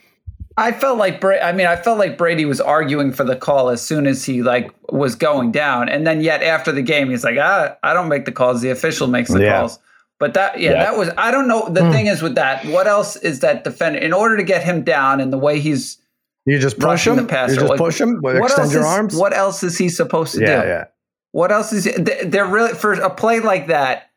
[0.57, 3.71] I felt like Bra- I mean, I felt like Brady was arguing for the call
[3.71, 7.25] as soon as he like was going down, and then yet after the game, he's
[7.25, 8.63] like, "Ah, I don't make the calls.
[8.63, 9.59] The official makes the yeah.
[9.59, 9.79] calls."
[10.21, 11.11] But that, yeah, yeah, that was.
[11.19, 11.69] I don't know.
[11.69, 11.93] The mm.
[11.93, 13.99] thing is with that, what else is that defender?
[13.99, 15.99] In order to get him down, and the way he's
[16.47, 17.17] you just push him.
[17.17, 17.55] The passer.
[17.55, 18.19] You just like, push him.
[18.21, 19.17] What extend your is, arms.
[19.17, 20.53] What else is he supposed to yeah, do?
[20.53, 20.65] Yeah.
[20.65, 20.85] Yeah.
[21.33, 21.89] What else is
[22.27, 24.11] they're really for a play like that?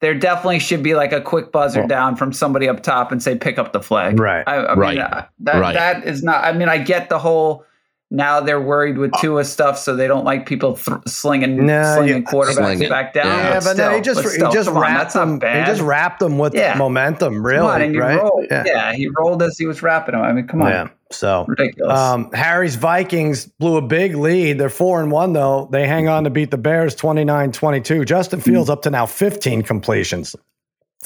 [0.00, 3.22] There definitely should be like a quick buzzer well, down from somebody up top and
[3.22, 4.18] say pick up the flag.
[4.18, 4.44] Right.
[4.46, 4.94] I, I right.
[4.96, 5.74] mean, uh, that right.
[5.74, 6.44] that is not.
[6.44, 7.64] I mean, I get the whole
[8.10, 11.94] now they're worried with uh, Tua stuff, so they don't like people th- slinging no,
[11.94, 13.26] slinging quarterbacks sling back down.
[13.26, 15.60] Yeah, but, but still, no, he just he just wrapped on, them.
[15.60, 16.74] He just wrapped them with yeah.
[16.74, 17.84] momentum, really.
[17.84, 18.30] On, right?
[18.50, 18.64] Yeah.
[18.66, 18.92] yeah.
[18.94, 20.22] he rolled as he was wrapping them.
[20.22, 20.70] I mean, come on.
[20.70, 20.88] Yeah.
[21.10, 21.98] So ridiculous.
[21.98, 24.58] Um, Harry's Vikings blew a big lead.
[24.58, 25.68] They're four and one though.
[25.70, 28.06] They hang on to beat the Bears 29-22.
[28.06, 28.72] Justin Fields mm-hmm.
[28.72, 30.34] up to now 15 completions.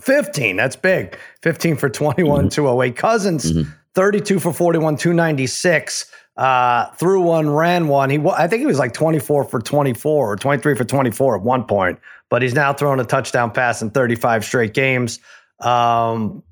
[0.01, 0.57] 15.
[0.57, 1.19] That's big.
[1.43, 2.49] 15 for 21, mm-hmm.
[2.49, 2.97] 208.
[2.97, 3.71] Cousins, mm-hmm.
[3.95, 8.11] 32 for 41, 296 uh, threw one, ran one.
[8.11, 11.65] He, I think he was like 24 for 24 or 23 for 24 at one
[11.65, 11.99] point,
[12.31, 15.19] but he's now thrown a touchdown pass in 35 straight games.
[15.61, 16.43] Um,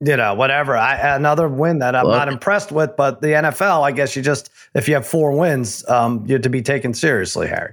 [0.00, 0.76] you know, whatever.
[0.76, 2.16] I, another win that I'm Look.
[2.16, 5.88] not impressed with, but the NFL, I guess you just, if you have four wins,
[5.88, 7.72] um, you're to be taken seriously, Harry.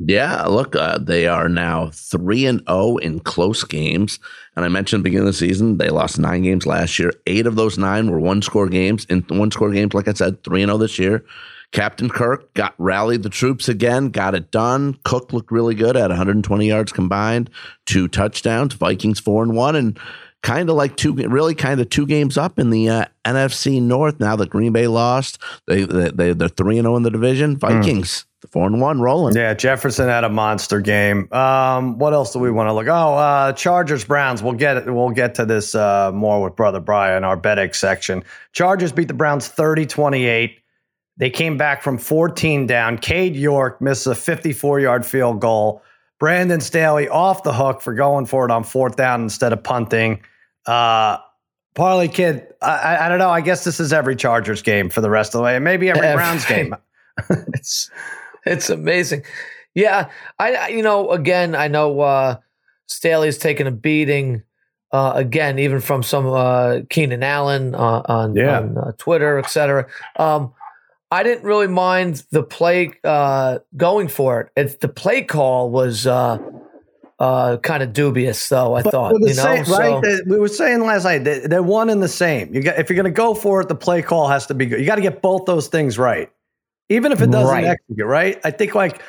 [0.00, 4.20] Yeah, look, uh, they are now three and zero oh in close games.
[4.58, 7.12] And I mentioned the beginning of the season they lost nine games last year.
[7.28, 9.04] Eight of those nine were one score games.
[9.04, 11.24] In one score games, like I said, three and zero oh this year.
[11.70, 14.98] Captain Kirk got rallied the troops again, got it done.
[15.04, 17.50] Cook looked really good at 120 yards combined,
[17.86, 18.74] two touchdowns.
[18.74, 19.96] Vikings four and one, and
[20.42, 24.20] kind of like two, really kind of two games up in the uh, NFC North.
[24.20, 27.54] Now that Green Bay lost, they they they're three and zero oh in the division.
[27.54, 27.58] Hmm.
[27.58, 28.22] Vikings.
[28.22, 29.34] Mm four and one rolling.
[29.34, 31.32] Yeah, Jefferson had a monster game.
[31.32, 32.86] Um, what else do we want to look?
[32.86, 34.42] Oh, uh, Chargers Browns.
[34.42, 34.94] We'll get it.
[34.94, 38.22] We'll get to this uh, more with Brother Brian, our BetX section.
[38.52, 40.56] Chargers beat the Browns 30-28.
[41.16, 42.98] They came back from 14 down.
[42.98, 45.82] Cade York missed a 54 yard field goal.
[46.18, 50.20] Brandon Staley off the hook for going for it on fourth down instead of punting.
[50.66, 51.18] Uh,
[51.74, 53.30] Parlay Kid, I, I, don't know.
[53.30, 55.88] I guess this is every Chargers game for the rest of the way, and maybe
[55.88, 56.74] every Browns game.
[57.54, 57.90] it's
[58.44, 59.22] it's amazing.
[59.74, 62.36] Yeah, I you know again I know uh,
[62.86, 64.42] Staley's taken a beating
[64.92, 68.58] uh, again, even from some uh, Keenan Allen uh, on, yeah.
[68.58, 69.86] on uh, Twitter, etc.
[70.16, 70.52] Um,
[71.10, 74.52] I didn't really mind the play uh, going for it.
[74.56, 76.38] It's the play call was uh,
[77.18, 78.74] uh, kind of dubious, though.
[78.74, 80.04] I but thought, you know, same, right?
[80.04, 82.54] So, we were saying last night they, they're one and the same.
[82.54, 84.66] You got if you're going to go for it, the play call has to be
[84.66, 84.80] good.
[84.80, 86.30] You got to get both those things right
[86.88, 87.64] even if it doesn't right.
[87.64, 88.40] execute, right?
[88.44, 89.02] I think like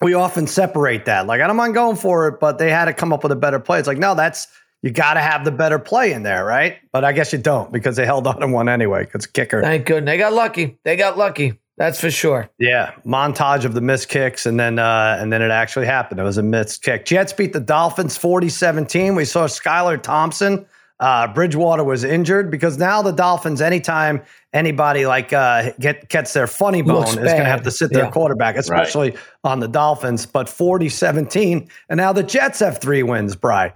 [0.00, 1.26] we often separate that.
[1.26, 3.36] Like I don't mind going for it, but they had to come up with a
[3.36, 3.78] better play.
[3.78, 4.48] It's like no, that's
[4.82, 6.76] you got to have the better play in there, right?
[6.92, 9.04] But I guess you don't because they held on and won anyway.
[9.04, 9.62] Because kicker.
[9.62, 10.78] Thank goodness they got lucky.
[10.84, 11.58] They got lucky.
[11.78, 12.50] That's for sure.
[12.58, 16.20] Yeah, montage of the missed kicks, and then uh, and then it actually happened.
[16.20, 17.06] It was a missed kick.
[17.06, 19.16] Jets beat the Dolphins 40-17.
[19.16, 20.66] We saw Skylar Thompson
[21.00, 26.46] Uh, Bridgewater was injured because now the Dolphins, anytime anybody like uh, get gets their
[26.46, 28.10] funny bone, is going to have to sit their yeah.
[28.10, 29.20] quarterback, especially right.
[29.42, 30.26] on the Dolphins.
[30.26, 33.72] But 40-17, and now the Jets have three wins, Bry.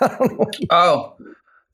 [0.70, 1.16] oh,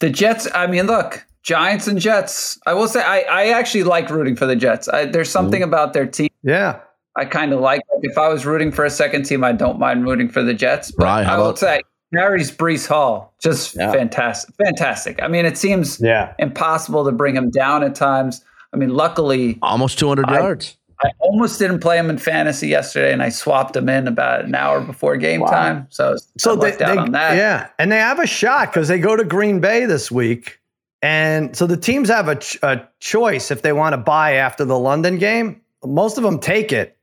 [0.01, 0.49] the Jets.
[0.55, 2.59] I mean, look, Giants and Jets.
[2.67, 4.89] I will say, I, I actually like rooting for the Jets.
[4.89, 5.65] I, there's something mm.
[5.65, 6.31] about their team.
[6.43, 6.81] Yeah.
[7.17, 7.81] I kind of like.
[8.03, 10.91] If I was rooting for a second team, I don't mind rooting for the Jets.
[10.91, 13.93] But right, I will say Harry's Breece Hall, just yeah.
[13.93, 15.23] fantastic, fantastic.
[15.23, 16.35] I mean, it seems yeah.
[16.39, 18.45] impossible to bring him down at times.
[18.73, 20.77] I mean, luckily, almost 200 I, yards.
[21.05, 24.55] I almost didn't play him in fantasy yesterday, and I swapped him in about an
[24.55, 25.51] hour before game wow.
[25.51, 25.87] time.
[25.91, 29.61] So, so they, they yeah, and they have a shot because they go to Green
[29.61, 30.61] Bay this week,
[31.03, 34.65] and so the teams have a, ch- a choice if they want to buy after
[34.65, 35.61] the London game.
[35.85, 36.97] Most of them take it,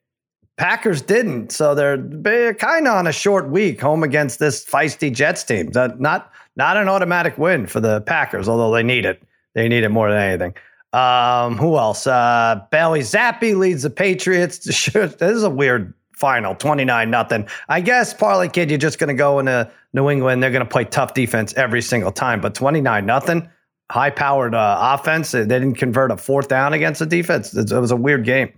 [0.58, 5.14] Packers didn't, so they're, they're kind of on a short week home against this feisty
[5.14, 5.72] Jets team.
[5.74, 9.24] Not not an automatic win for the Packers, although they need it.
[9.54, 10.54] They need it more than anything.
[10.94, 12.06] Um, who else?
[12.06, 14.58] Uh, Bailey Zappe leads the Patriots.
[14.94, 17.48] this is a weird final, twenty nine nothing.
[17.70, 20.44] I guess Parlay Kid, you're just going to go into New England.
[20.44, 23.50] They're going to play tough defense every single time, but twenty nine nothing.
[23.90, 25.32] High powered uh, offense.
[25.32, 27.54] They didn't convert a fourth down against the defense.
[27.54, 28.54] It was a weird game.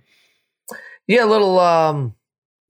[1.07, 2.13] Yeah, a little um,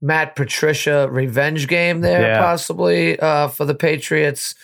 [0.00, 2.40] Matt Patricia revenge game there, yeah.
[2.40, 4.54] possibly uh, for the Patriots.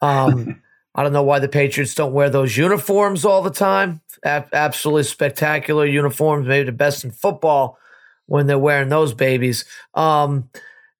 [0.00, 0.62] Um,
[0.94, 4.00] I don't know why the Patriots don't wear those uniforms all the time.
[4.24, 7.78] A- absolutely spectacular uniforms, maybe the best in football
[8.26, 9.64] when they're wearing those babies.
[9.94, 10.50] Um,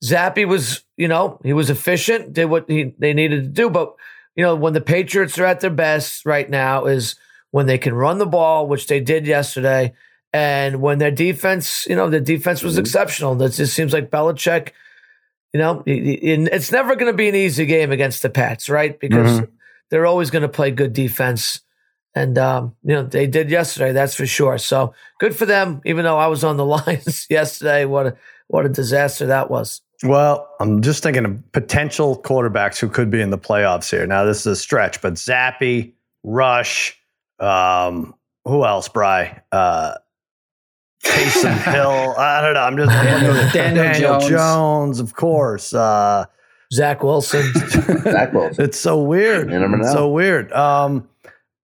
[0.02, 3.68] Zappe was, you know, he was efficient, did what he, they needed to do.
[3.68, 3.94] But,
[4.34, 7.16] you know, when the Patriots are at their best right now is
[7.50, 9.92] when they can run the ball, which they did yesterday,
[10.32, 12.80] and when their defense, you know, the defense was mm-hmm.
[12.80, 13.34] exceptional.
[13.34, 14.70] That just seems like Belichick,
[15.52, 18.98] you know, it's never going to be an easy game against the Pats, right?
[18.98, 19.52] Because mm-hmm.
[19.90, 21.60] They're always going to play good defense.
[22.14, 24.58] And, um, you know, they did yesterday, that's for sure.
[24.58, 27.84] So good for them, even though I was on the lines yesterday.
[27.84, 28.16] What a,
[28.48, 29.82] what a disaster that was.
[30.02, 34.06] Well, I'm just thinking of potential quarterbacks who could be in the playoffs here.
[34.06, 35.92] Now, this is a stretch, but Zappe,
[36.24, 36.98] Rush,
[37.38, 38.14] um,
[38.46, 39.42] who else, Bry?
[39.52, 39.94] Uh,
[41.04, 42.14] Taysom Hill.
[42.18, 42.60] I don't know.
[42.60, 44.28] I'm just Daniel, Daniel, Daniel Jones.
[44.28, 45.00] Jones.
[45.00, 45.74] of course.
[45.74, 46.24] Uh,
[46.72, 47.52] Zach Wilson.
[48.02, 48.64] Zach Wilson.
[48.64, 49.50] It's so weird.
[49.52, 50.52] It's so weird.
[50.52, 51.08] Um,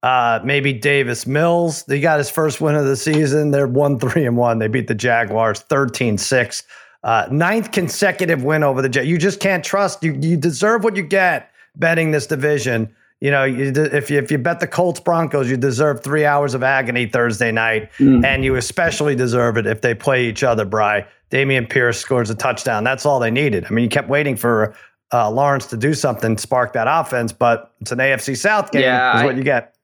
[0.02, 1.84] uh, maybe Davis Mills.
[1.84, 3.50] They got his first win of the season.
[3.50, 4.58] They're one three and one.
[4.58, 6.62] They beat the Jaguars 13-6.
[7.02, 9.06] Uh, ninth consecutive win over the Jets.
[9.06, 10.02] You just can't trust.
[10.02, 14.30] You you deserve what you get betting this division you know, you, if you if
[14.30, 18.22] you bet the Colts Broncos, you deserve three hours of agony Thursday night, mm.
[18.24, 20.66] and you especially deserve it if they play each other.
[20.66, 22.84] Bry Dameon Pierce scores a touchdown.
[22.84, 23.64] That's all they needed.
[23.64, 24.74] I mean, you kept waiting for
[25.12, 28.82] uh, Lawrence to do something, spark that offense, but it's an AFC South game.
[28.82, 29.76] Yeah, is what you get.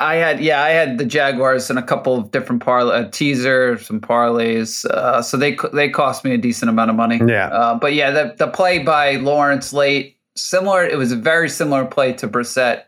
[0.00, 3.78] I had yeah, I had the Jaguars and a couple of different parlay, a teaser,
[3.78, 4.84] some parlays.
[4.86, 7.20] Uh, so they they cost me a decent amount of money.
[7.24, 10.84] Yeah, uh, but yeah, the the play by Lawrence late similar.
[10.84, 12.84] It was a very similar play to Brissett.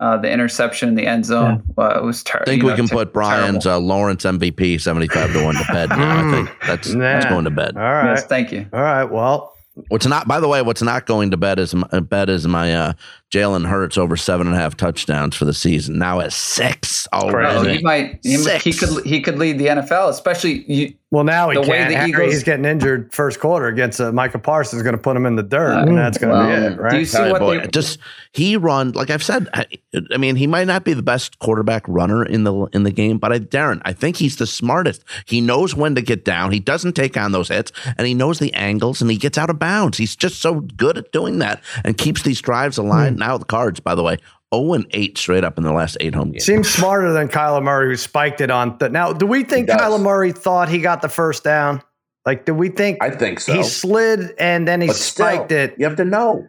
[0.00, 1.84] Uh, the interception in the end zone yeah.
[1.84, 2.50] uh, it was terrible.
[2.50, 5.54] I think we know, can t- put Brian's uh, Lawrence MVP seventy five to one
[5.54, 5.90] to bed.
[5.90, 6.28] Now.
[6.28, 7.00] I think that's nah.
[7.00, 7.76] that's going to bed.
[7.76, 8.66] All right, yes, thank you.
[8.72, 9.54] All right, well,
[9.88, 12.74] What's not, by the way, what's not going to bed is my, bed is my
[12.74, 12.92] uh,
[13.30, 15.98] Jalen Hurts over seven and a half touchdowns for the season.
[15.98, 17.08] Now at six.
[17.12, 18.20] Oh, he might.
[18.22, 19.04] He, he, could.
[19.06, 20.70] He could lead the NFL, especially.
[20.70, 21.70] You, well, now he the can.
[21.70, 24.82] Way the Eagles, he's getting injured first quarter against uh, Micah Parsons.
[24.82, 26.80] Going to put him in the dirt, uh, and that's going to well, be it.
[26.80, 26.90] Right?
[26.90, 27.98] Do you see right, what boy, they just
[28.32, 29.46] he run like I've said.
[29.52, 29.66] I,
[30.10, 33.18] I, mean, he might not be the best quarterback runner in the in the game,
[33.18, 35.04] but I, Darren, I think he's the smartest.
[35.26, 36.50] He knows when to get down.
[36.50, 39.50] He doesn't take on those hits, and he knows the angles, and he gets out
[39.50, 39.98] of bounds.
[39.98, 43.12] He's just so good at doing that, and keeps these drives alive.
[43.12, 43.18] Mm.
[43.18, 44.16] Now the Cards, by the way,
[44.54, 46.44] 0 and 8 straight up in the last eight home games.
[46.44, 48.78] Seems smarter than Kyler Murray, who spiked it on.
[48.78, 51.82] Th- now, do we think Kyler Murray thought he got the first down?
[52.24, 52.98] Like, do we think?
[53.00, 53.52] I think so.
[53.54, 55.74] He slid and then he but spiked still, it.
[55.78, 56.46] You have to know.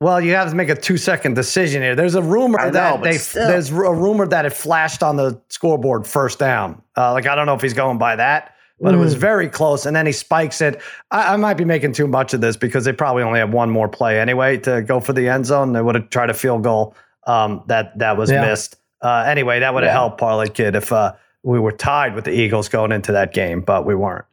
[0.00, 1.94] Well, you have to make a two second decision here.
[1.94, 3.48] There's a rumor know, that they still.
[3.48, 6.82] there's a rumor that it flashed on the scoreboard first down.
[6.96, 8.98] Uh, like I don't know if he's going by that, but mm.
[8.98, 9.18] it was mm.
[9.18, 9.86] very close.
[9.86, 10.82] And then he spikes it.
[11.10, 13.70] I, I, might be making too much of this because they probably only have one
[13.70, 15.72] more play anyway to go for the end zone.
[15.72, 16.94] They would have tried a field goal
[17.26, 18.42] um, that that was yeah.
[18.42, 18.76] missed.
[19.02, 19.98] Uh, anyway, that would have yeah.
[19.98, 23.60] helped Parlay Kid if uh, we were tied with the Eagles going into that game,
[23.60, 24.24] but we weren't.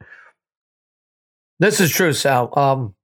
[1.58, 2.56] This is true, Sal.
[2.58, 2.94] Um,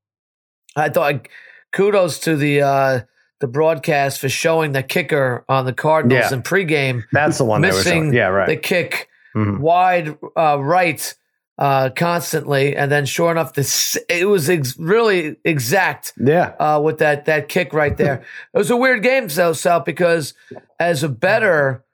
[0.76, 1.28] I thought
[1.72, 3.00] kudos to the uh,
[3.40, 6.36] the broadcast for showing the kicker on the Cardinals yeah.
[6.36, 7.04] in pregame.
[7.12, 8.12] That's the one missing.
[8.12, 8.48] yeah, right.
[8.48, 9.60] The kick mm-hmm.
[9.60, 11.14] wide uh, right
[11.60, 16.14] uh, constantly, and then sure enough, this it was ex- really exact.
[16.16, 18.24] Yeah, uh, with that that kick right there.
[18.54, 20.32] it was a weird game, though, Sal, because
[20.78, 21.84] as a better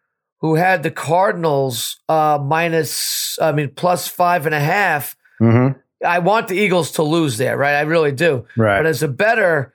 [0.40, 5.76] who had the Cardinals uh, minus, I mean, plus five and a half, mm-hmm.
[6.06, 7.74] I want the Eagles to lose there, right?
[7.74, 8.46] I really do.
[8.56, 8.78] Right.
[8.78, 9.74] But as a better,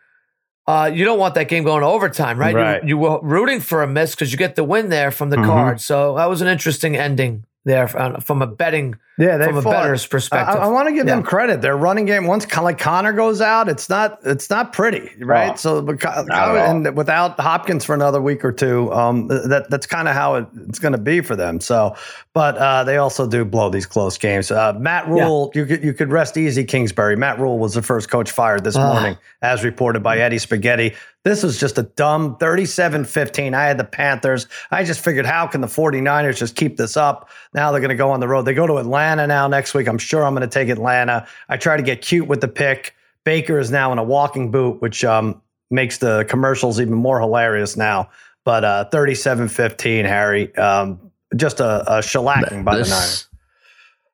[0.67, 2.55] uh, you don't want that game going to overtime, right?
[2.55, 2.81] right.
[2.83, 5.37] You, you were rooting for a miss because you get the win there from the
[5.37, 5.47] mm-hmm.
[5.47, 5.81] card.
[5.81, 10.07] So that was an interesting ending there from a betting yeah, they from a better's
[10.07, 10.55] perspective.
[10.55, 11.13] I, I want to give yeah.
[11.13, 11.61] them credit.
[11.61, 15.51] Their running game once like Conner goes out, it's not it's not pretty, right?
[15.51, 20.15] Oh, so and without Hopkins for another week or two, um, that that's kind of
[20.15, 21.61] how it, it's going to be for them.
[21.61, 21.95] So,
[22.33, 24.49] but uh, they also do blow these close games.
[24.49, 25.61] Uh, Matt Rhule, yeah.
[25.61, 27.15] you could you could rest easy, Kingsbury.
[27.15, 28.91] Matt Rhule was the first coach fired this uh.
[28.91, 30.95] morning, as reported by Eddie Spaghetti.
[31.23, 33.53] This was just a dumb 37 15.
[33.53, 34.47] I had the Panthers.
[34.71, 37.29] I just figured, how can the 49ers just keep this up?
[37.53, 38.43] Now they're going to go on the road.
[38.43, 39.87] They go to Atlanta now next week.
[39.87, 41.27] I'm sure I'm going to take Atlanta.
[41.49, 42.95] I try to get cute with the pick.
[43.23, 47.77] Baker is now in a walking boot, which um, makes the commercials even more hilarious
[47.77, 48.09] now.
[48.43, 50.55] But uh, 37 15, Harry.
[50.55, 53.27] Um, just a, a shellacking by this, the Niners.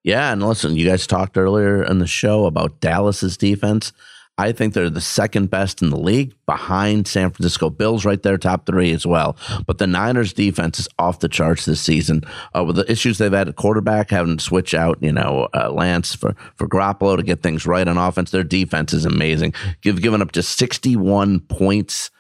[0.04, 0.32] Yeah.
[0.32, 3.94] And listen, you guys talked earlier in the show about Dallas's defense.
[4.38, 8.38] I think they're the second best in the league behind San Francisco Bills, right there,
[8.38, 9.36] top three as well.
[9.66, 12.24] But the Niners defense is off the charts this season
[12.56, 15.72] uh, with the issues they've had at quarterback, having to switch out, you know, uh,
[15.72, 18.30] Lance for, for Garoppolo to get things right on offense.
[18.30, 19.54] Their defense is amazing.
[19.82, 22.12] Give, given up just 61 points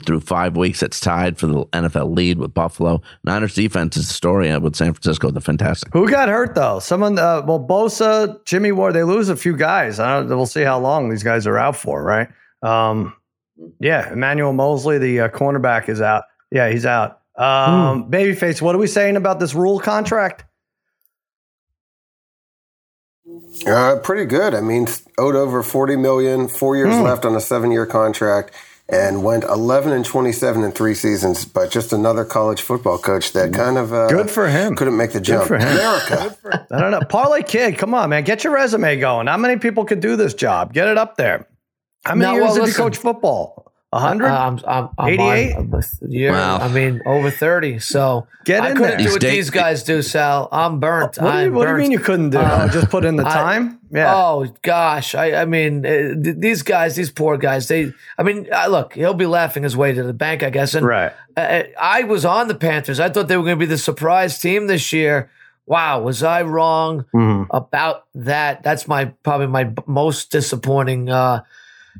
[0.00, 0.82] through five weeks.
[0.82, 3.02] It's tied for the NFL lead with Buffalo.
[3.24, 5.30] Niners defense is the story with San Francisco.
[5.30, 5.92] The fantastic.
[5.92, 6.78] Who got hurt though?
[6.78, 7.18] Someone.
[7.18, 8.94] Uh, well, Bosa, Jimmy Ward.
[8.94, 10.00] They lose a few guys.
[10.00, 12.02] I don't, we'll see how long these guys are out for.
[12.02, 12.28] Right.
[12.62, 13.14] Um,
[13.80, 16.24] yeah, Emmanuel Moseley, the uh, cornerback, is out.
[16.50, 17.20] Yeah, he's out.
[17.36, 18.10] Um, hmm.
[18.10, 20.44] Babyface, what are we saying about this Rhule contract?
[23.66, 24.54] Uh, pretty good.
[24.54, 24.86] I mean,
[25.18, 27.02] owed over forty million, four years hmm.
[27.02, 28.52] left on a seven-year contract
[28.88, 31.44] and went 11 and 27 in three seasons.
[31.44, 35.12] But just another college football coach that kind of uh, good for him couldn't make
[35.12, 35.48] the jump.
[35.48, 35.78] Good for him.
[35.78, 36.66] America.
[36.70, 37.00] I don't know.
[37.08, 39.26] Parlay kid, come on, man, get your resume going.
[39.26, 40.72] How many people could do this job?
[40.72, 41.48] Get it up there.
[42.04, 43.71] How many no, years well, did listen, you coach football?
[43.92, 44.26] 100?
[44.26, 45.54] Uh, I'm, I'm, 88?
[46.08, 46.56] year, wow.
[46.56, 47.78] I mean, over 30.
[47.78, 49.06] So Get in I couldn't there.
[49.06, 50.48] do what these guys do, Sal.
[50.50, 51.18] I'm burnt.
[51.18, 51.76] What, do you, what burnt.
[51.76, 52.38] do you, mean you couldn't do?
[52.38, 53.80] Uh, just put in the time?
[53.90, 54.14] Yeah.
[54.16, 55.14] Oh, gosh.
[55.14, 59.12] I, I mean, uh, these guys, these poor guys, they, I mean, uh, look, he'll
[59.12, 60.74] be laughing his way to the bank, I guess.
[60.74, 61.12] And right.
[61.36, 62.98] Uh, I was on the Panthers.
[62.98, 65.30] I thought they were going to be the surprise team this year.
[65.66, 67.44] Wow, was I wrong mm-hmm.
[67.50, 68.62] about that?
[68.62, 71.42] That's my probably my most disappointing uh,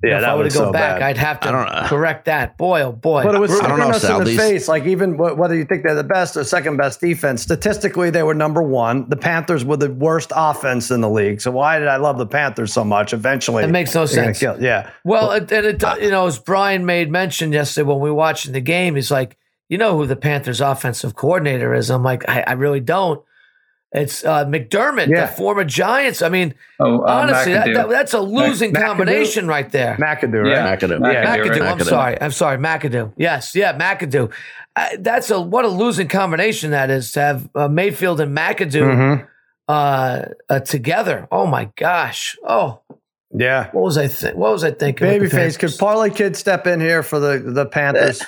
[0.02, 1.02] yeah, if I were to go so back, bad.
[1.02, 2.56] I'd have to uh, correct that.
[2.56, 3.22] Boy, oh boy!
[3.22, 4.68] But it was staring us in the face.
[4.68, 8.34] Like even whether you think they're the best or second best defense, statistically they were
[8.34, 9.08] number one.
[9.08, 11.40] The Panthers were the worst offense in the league.
[11.40, 13.12] So why did I love the Panthers so much?
[13.12, 14.38] Eventually, it makes no sense.
[14.38, 14.90] Kill, yeah.
[15.04, 18.52] Well, but, and it, you know, as Brian made mention yesterday when we were watching
[18.52, 19.36] the game, he's like,
[19.68, 21.90] you know who the Panthers offensive coordinator is?
[21.90, 23.22] I'm like, I, I really don't.
[23.94, 25.26] It's uh, McDermott, yeah.
[25.26, 26.22] the former Giants.
[26.22, 29.96] I mean, oh, uh, honestly, that, that, that's a losing Mac- combination right there.
[29.96, 30.52] McAdoo, right?
[30.52, 31.12] Yeah, McAdoo.
[31.12, 31.50] Yeah, McAdoo.
[31.50, 31.62] Right.
[31.62, 31.88] I'm McAdoo.
[31.88, 32.22] sorry.
[32.22, 32.56] I'm sorry.
[32.56, 33.12] McAdoo.
[33.18, 33.54] Yes.
[33.54, 34.32] Yeah, McAdoo.
[34.74, 38.70] Uh, that's a what a losing combination that is to have uh, Mayfield and McAdoo
[38.72, 39.26] mm-hmm.
[39.68, 41.28] Uh, uh, together.
[41.30, 42.36] Oh my gosh.
[42.46, 42.80] Oh.
[43.32, 43.70] Yeah.
[43.70, 44.36] What was I think?
[44.36, 45.06] What was I thinking?
[45.06, 48.22] Babyface, could Parlay Kid step in here for the the Panthers?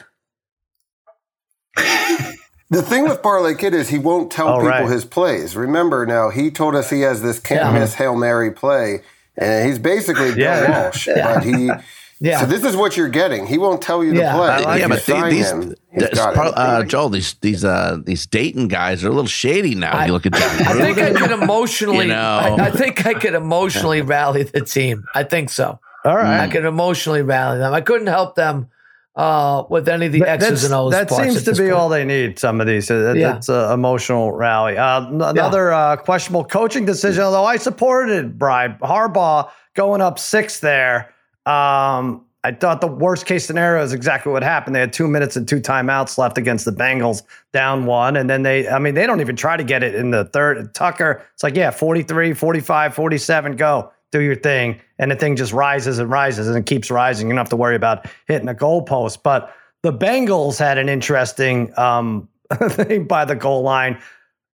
[2.75, 4.91] The thing with Parlay Kid is he won't tell oh, people right.
[4.91, 5.57] his plays.
[5.57, 7.79] Remember now, he told us he has this can't yeah.
[7.79, 9.01] miss Hail Mary play,
[9.37, 10.85] and he's basically Bill yeah.
[10.85, 11.07] Walsh.
[11.07, 11.35] Yeah.
[11.35, 11.71] But he
[12.21, 12.41] yeah.
[12.41, 13.47] So this is what you're getting.
[13.47, 14.33] He won't tell you yeah.
[14.33, 14.65] the play.
[14.65, 19.09] Like yeah, but the, these, him, uh, Joel, these these uh, these Dayton guys are
[19.09, 19.93] a little shady now.
[19.93, 20.67] I, you look at John.
[20.67, 22.07] I think I could emotionally.
[22.07, 22.39] you know?
[22.39, 25.05] I, I, think I could emotionally rally the team.
[25.15, 25.79] I think so.
[26.05, 27.73] All right, I could emotionally rally them.
[27.73, 28.69] I couldn't help them
[29.16, 30.92] uh, with any of the X's That's, and O's.
[30.92, 31.72] That seems to be point.
[31.72, 32.38] all they need.
[32.38, 33.33] Some of these, that, yeah.
[33.33, 34.77] that's an emotional rally.
[34.77, 35.79] Uh, another yeah.
[35.79, 37.22] uh, questionable coaching decision.
[37.22, 41.14] Although I supported Bribe Harbaugh going up six there.
[41.46, 44.77] Um, I thought the worst case scenario is exactly what happened.
[44.77, 47.22] They had two minutes and two timeouts left against the Bengals,
[47.53, 48.16] down one.
[48.16, 50.74] And then they, I mean, they don't even try to get it in the third.
[50.74, 55.53] Tucker, it's like, yeah, 43, 45, 47, go do your thing, and the thing just
[55.53, 57.27] rises and rises and it keeps rising.
[57.27, 59.23] You don't have to worry about hitting a goalpost.
[59.25, 59.53] But
[59.83, 62.29] the Bengals had an interesting um,
[62.69, 64.01] thing by the goal line.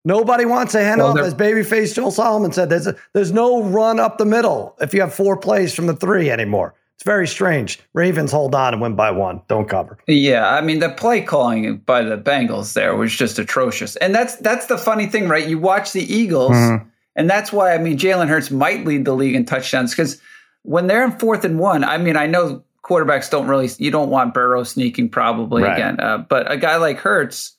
[0.06, 2.70] Nobody wants a hand well, as babyface Joel Solomon said.
[2.70, 5.96] There's a, there's no run up the middle if you have four plays from the
[5.96, 6.76] three anymore.
[6.96, 7.80] It's very strange.
[7.94, 9.42] Ravens hold on and win by one.
[9.48, 9.98] Don't cover.
[10.08, 14.36] Yeah, I mean the play calling by the Bengals there was just atrocious, and that's
[14.38, 15.48] that's the funny thing, right?
[15.48, 16.54] You watch the Eagles.
[16.54, 20.22] Mm-hmm And that's why, I mean, Jalen Hurts might lead the league in touchdowns because
[20.62, 24.10] when they're in fourth and one, I mean, I know quarterbacks don't really, you don't
[24.10, 25.74] want Burrow sneaking probably right.
[25.74, 26.00] again.
[26.00, 27.57] Uh, but a guy like Hurts,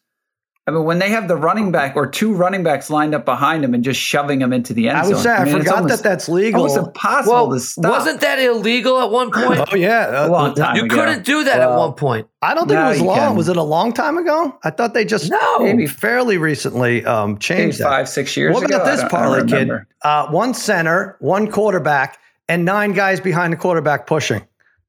[0.69, 3.65] I mean, when they have the running back or two running backs lined up behind
[3.65, 5.07] him and just shoving them into the end zone.
[5.07, 6.67] I was saying, I, mean, I forgot almost, that that's legal.
[6.67, 7.91] It's impossible well, to stop.
[7.91, 9.67] Wasn't that illegal at one point?
[9.73, 10.77] oh yeah, a long time.
[10.77, 10.97] You ago.
[10.97, 12.29] couldn't do that well, at one point.
[12.43, 13.17] I don't think it was long.
[13.17, 13.37] Can.
[13.37, 14.59] Was it a long time ago?
[14.63, 18.55] I thought they just no, maybe fairly recently um, changed maybe five, six years.
[18.55, 19.71] Look ago, at this parlay kid.
[20.03, 24.47] Uh, one center, one quarterback, and nine guys behind the quarterback pushing.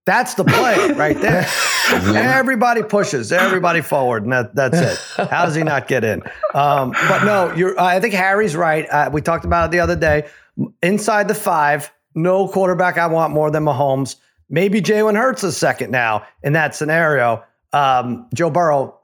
[0.09, 1.45] That's the play right there.
[1.91, 5.27] everybody pushes, everybody forward, and that, that's it.
[5.29, 6.23] How does he not get in?
[6.55, 7.79] Um, but no, you're.
[7.79, 8.89] Uh, I think Harry's right.
[8.89, 10.27] Uh, we talked about it the other day.
[10.81, 14.15] Inside the five, no quarterback I want more than Mahomes.
[14.49, 17.43] Maybe Jalen Hurts is second now in that scenario.
[17.71, 18.97] Um, Joe Burrow,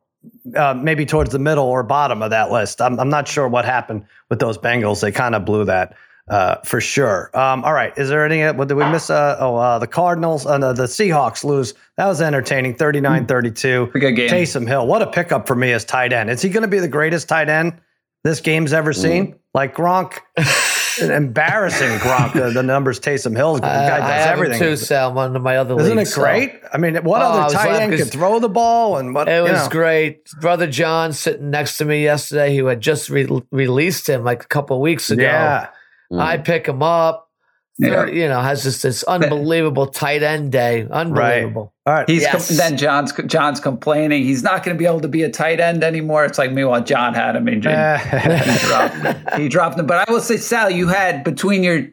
[0.56, 2.82] uh, maybe towards the middle or bottom of that list.
[2.82, 5.02] I'm, I'm not sure what happened with those Bengals.
[5.02, 5.96] They kind of blew that
[6.28, 7.30] uh, for sure.
[7.34, 7.96] Um, all right.
[7.98, 9.10] Is there any, what did we miss?
[9.10, 11.74] Uh, oh, uh, the Cardinals, uh, the Seahawks lose.
[11.98, 13.92] That was entertaining 39 32.
[13.94, 14.30] Good game.
[14.30, 14.88] Taysom Hill.
[14.88, 16.30] What a pickup for me as tight end.
[16.30, 17.80] Is he going to be the greatest tight end
[18.24, 19.02] this game's ever mm.
[19.02, 19.28] seen?
[19.34, 19.40] Mm.
[19.54, 20.20] Like Gronk.
[21.02, 22.34] embarrassing Gronk.
[22.34, 23.56] The, the, numbers Taysom Hill.
[23.56, 24.60] The guy does I have everything.
[24.60, 26.60] Too, Sal, one of my other Isn't leagues, it great?
[26.62, 26.70] So.
[26.74, 29.28] I mean, what oh, other tight end could throw the ball and what?
[29.28, 29.70] It was know.
[29.70, 30.30] great.
[30.42, 34.48] Brother John sitting next to me yesterday, who had just re- released him like a
[34.48, 35.24] couple weeks ago.
[35.24, 35.68] Yeah.
[36.12, 36.20] Mm.
[36.20, 37.26] I pick him up.
[37.78, 38.06] Yeah.
[38.06, 40.88] You know, has just this unbelievable tight end day.
[40.90, 41.74] Unbelievable.
[41.86, 41.92] Right.
[41.92, 42.10] All right.
[42.10, 42.48] He's yes.
[42.48, 45.60] com- then John's John's complaining he's not going to be able to be a tight
[45.60, 46.24] end anymore.
[46.24, 47.74] It's like meanwhile John had him injured.
[48.00, 49.42] he dropped him.
[49.42, 49.88] He dropped him.
[49.88, 51.86] But I will say, Sal, you had between your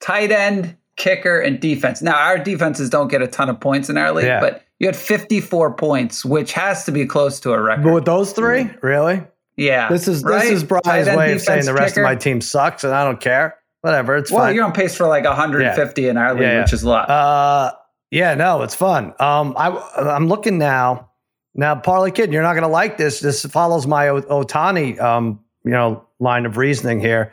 [0.00, 2.00] tight end, kicker, and defense.
[2.00, 4.40] Now our defenses don't get a ton of points in our league, yeah.
[4.40, 7.84] but you had 54 points, which has to be close to a record.
[7.84, 9.22] But with those three, really?
[9.60, 9.90] Yeah.
[9.90, 10.40] This is right?
[10.40, 12.00] this is Brian's way of saying the rest kicker.
[12.02, 13.58] of my team sucks and I don't care.
[13.82, 14.36] Whatever, it's fine.
[14.36, 14.54] well, fine.
[14.54, 16.10] you're on pace for like 150 yeah.
[16.10, 16.62] in our league, yeah, yeah.
[16.62, 17.10] which is a lot.
[17.10, 17.72] Uh,
[18.10, 19.14] yeah, no, it's fun.
[19.20, 21.10] Um, I I'm looking now.
[21.54, 23.20] Now, Parlay Kid, you're not going to like this.
[23.20, 27.32] This follows my Ohtani, um, you know, line of reasoning here.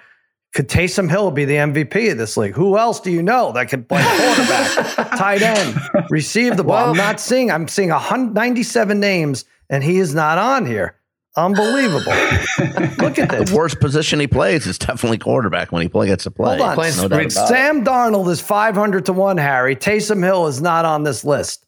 [0.54, 2.56] Could Taysom Hill be the MVP of this league?
[2.56, 6.76] Who else do you know that could play quarterback, tight end, receive the ball?
[6.76, 7.52] Well, I'm not seeing.
[7.52, 10.97] I'm seeing 197 names, and he is not on here.
[11.38, 12.00] Unbelievable.
[12.98, 13.50] Look at this.
[13.50, 16.58] The worst position he plays is definitely quarterback when he play, gets to play.
[16.58, 17.12] Hold on.
[17.12, 19.76] No Sam Darnold is 500 to 1, Harry.
[19.76, 21.66] Taysom Hill is not on this list.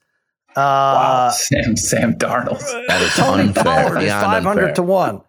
[0.52, 1.30] Uh, wow.
[1.32, 2.60] Sam, Sam Darnold.
[2.88, 3.64] That is Tony unfair.
[3.64, 4.74] Pollard is 500 unfair.
[4.74, 5.22] to 1.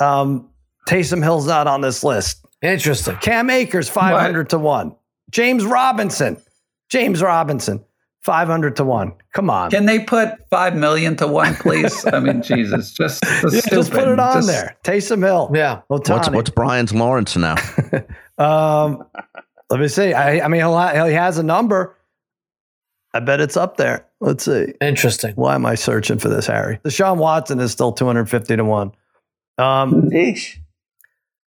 [0.00, 0.48] Um,
[0.88, 2.46] Taysom Hill's not on this list.
[2.62, 3.16] Interesting.
[3.16, 4.48] Cam Akers, 500 what?
[4.50, 4.96] to 1.
[5.30, 6.40] James Robinson.
[6.88, 7.84] James Robinson.
[8.22, 9.12] 500 to 1.
[9.32, 9.70] Come on.
[9.70, 12.06] Can they put 5 million to 1, please?
[12.06, 12.92] I mean, Jesus.
[12.92, 14.76] Just, yeah, just put it on just, there.
[14.84, 15.50] Taysom Hill.
[15.52, 15.82] Yeah.
[15.88, 17.56] What's, what's Brian's Lawrence now?
[18.38, 19.04] um,
[19.70, 20.12] let me see.
[20.12, 21.96] I, I mean, he has a number.
[23.12, 24.06] I bet it's up there.
[24.20, 24.72] Let's see.
[24.80, 25.32] Interesting.
[25.34, 26.78] Why am I searching for this, Harry?
[26.84, 28.92] Deshaun Watson is still 250 to 1.
[29.58, 30.58] Um, Eesh.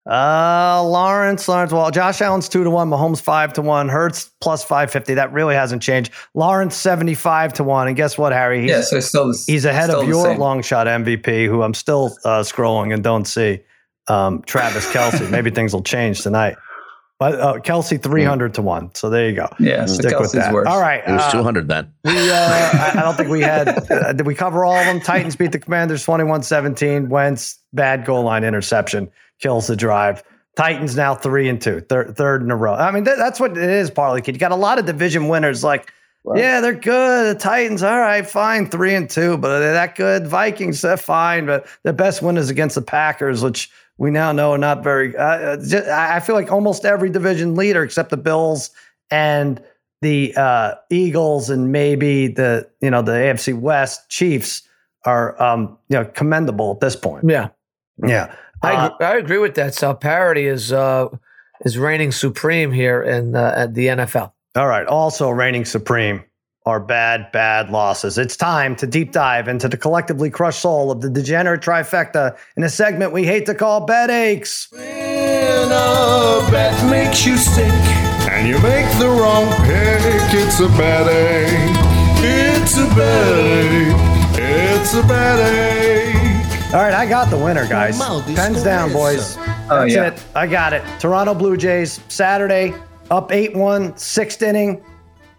[0.06, 1.72] Uh, Lawrence, Lawrence.
[1.72, 2.88] Well, Josh Allen's two to one.
[2.88, 3.88] Mahomes five to one.
[3.88, 5.12] Hurts plus five fifty.
[5.14, 6.12] That really hasn't changed.
[6.34, 7.86] Lawrence seventy five to one.
[7.86, 8.62] And guess what, Harry?
[8.62, 12.16] He's, yeah, so still the, he's ahead of your long shot MVP, who I'm still
[12.24, 13.60] uh, scrolling and don't see.
[14.08, 15.30] Um, Travis Kelce.
[15.30, 16.56] Maybe things will change tonight.
[17.18, 18.94] But uh, Kelce three hundred to one.
[18.94, 19.48] So there you go.
[19.58, 20.54] Yeah, stick with that.
[20.54, 20.66] Worse.
[20.66, 21.92] All right, it was uh, two hundred then.
[22.04, 23.68] We, uh, I, I, don't think we had.
[23.68, 24.98] Uh, did we cover all of them?
[24.98, 27.08] Titans beat the Commanders 21-17.
[27.08, 29.10] Wentz bad goal line interception
[29.40, 30.22] kills the drive.
[30.56, 32.74] Titans now three and two, third, third in a row.
[32.74, 34.34] I mean, th- that's what it is, Parlay Kid.
[34.34, 35.64] You got a lot of division winners.
[35.64, 35.92] Like,
[36.34, 37.36] yeah, they're good.
[37.36, 40.26] The Titans, all right, fine, three and two, but are they that good?
[40.26, 44.52] Vikings, they're fine, but the best win is against the Packers, which we now know
[44.52, 45.16] are not very.
[45.16, 48.70] Uh, uh just, I feel like almost every division leader except the Bills
[49.10, 49.62] and
[50.02, 54.62] the uh, Eagles and maybe the you know the AFC West Chiefs
[55.04, 57.24] are um, you know commendable at this point.
[57.28, 57.48] Yeah,
[58.06, 58.34] yeah.
[58.62, 59.74] I, uh, I agree with that.
[59.74, 61.08] So parity is uh,
[61.64, 64.32] is reigning supreme here in uh, at the NFL.
[64.56, 64.86] All right.
[64.86, 66.24] Also reigning supreme
[66.66, 68.18] are bad, bad losses.
[68.18, 72.64] It's time to deep dive into the collectively crushed soul of the degenerate trifecta in
[72.64, 74.68] a segment we hate to call bed aches.
[74.70, 77.72] When a bet makes you sick
[78.30, 81.90] and you make the wrong pick, it's a bad ache.
[82.22, 84.38] It's a bad ache.
[84.38, 85.79] It's a bad ache.
[86.72, 87.98] All right, I got the winner, guys.
[88.36, 89.36] Pens down, boys.
[89.36, 90.06] Oh, That's yeah.
[90.14, 90.24] it.
[90.36, 90.84] I got it.
[91.00, 92.72] Toronto Blue Jays, Saturday,
[93.10, 94.80] up 8 1, sixth inning.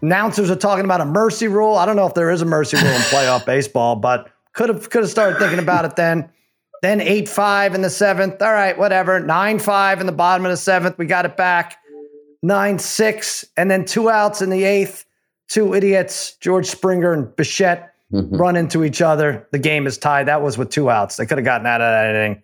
[0.02, 1.76] Announcers are talking about a mercy rule.
[1.78, 4.90] I don't know if there is a mercy rule in playoff baseball, but could have
[4.90, 6.30] could have started thinking about it then.
[6.82, 8.42] then 8 5 in the seventh.
[8.42, 9.18] All right, whatever.
[9.22, 10.98] 9 5 in the bottom of the seventh.
[10.98, 11.78] We got it back.
[12.44, 13.46] 9 6.
[13.56, 15.06] And then two outs in the eighth.
[15.48, 18.36] Two idiots, George Springer and Bichette, mm-hmm.
[18.36, 19.48] run into each other.
[19.52, 20.28] The game is tied.
[20.28, 21.18] That was with two outs.
[21.18, 22.42] They could have gotten out of that inning.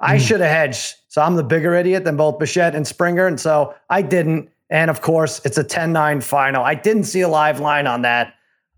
[0.00, 0.26] I mm.
[0.26, 0.94] should have hedged.
[1.08, 3.26] So I'm the bigger idiot than both Bichette and Springer.
[3.26, 4.50] And so I didn't.
[4.70, 6.64] And of course, it's a 10 9 final.
[6.64, 8.34] I didn't see a live line on that.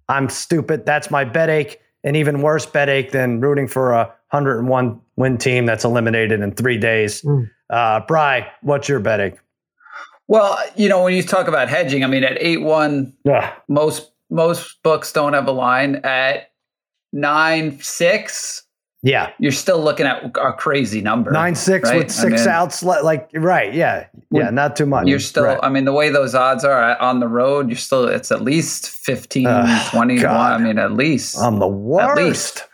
[0.09, 0.87] I'm stupid.
[0.87, 1.80] That's my bet ache.
[2.05, 6.53] An even worse bet ache than rooting for a 101 win team that's eliminated in
[6.53, 7.22] three days.
[7.22, 7.51] Mm.
[7.70, 9.39] Uh, Bry, what's your bet ache?
[10.28, 13.55] Well, you know, when you talk about hedging, I mean, at 8 1, yeah.
[13.68, 15.97] most most books don't have a line.
[15.97, 16.51] At
[17.12, 18.62] 9 6,
[19.07, 21.30] yeah, you're still looking at a crazy number.
[21.30, 21.99] Nine six right?
[21.99, 25.07] with six I mean, outs, like right, yeah, yeah, not too much.
[25.07, 25.61] You're still, right.
[25.62, 28.91] I mean, the way those odds are on the road, you're still, it's at least
[28.91, 30.20] 15, uh, 21.
[30.20, 30.53] God.
[30.53, 31.39] I mean, at least.
[31.39, 32.64] I'm the worst.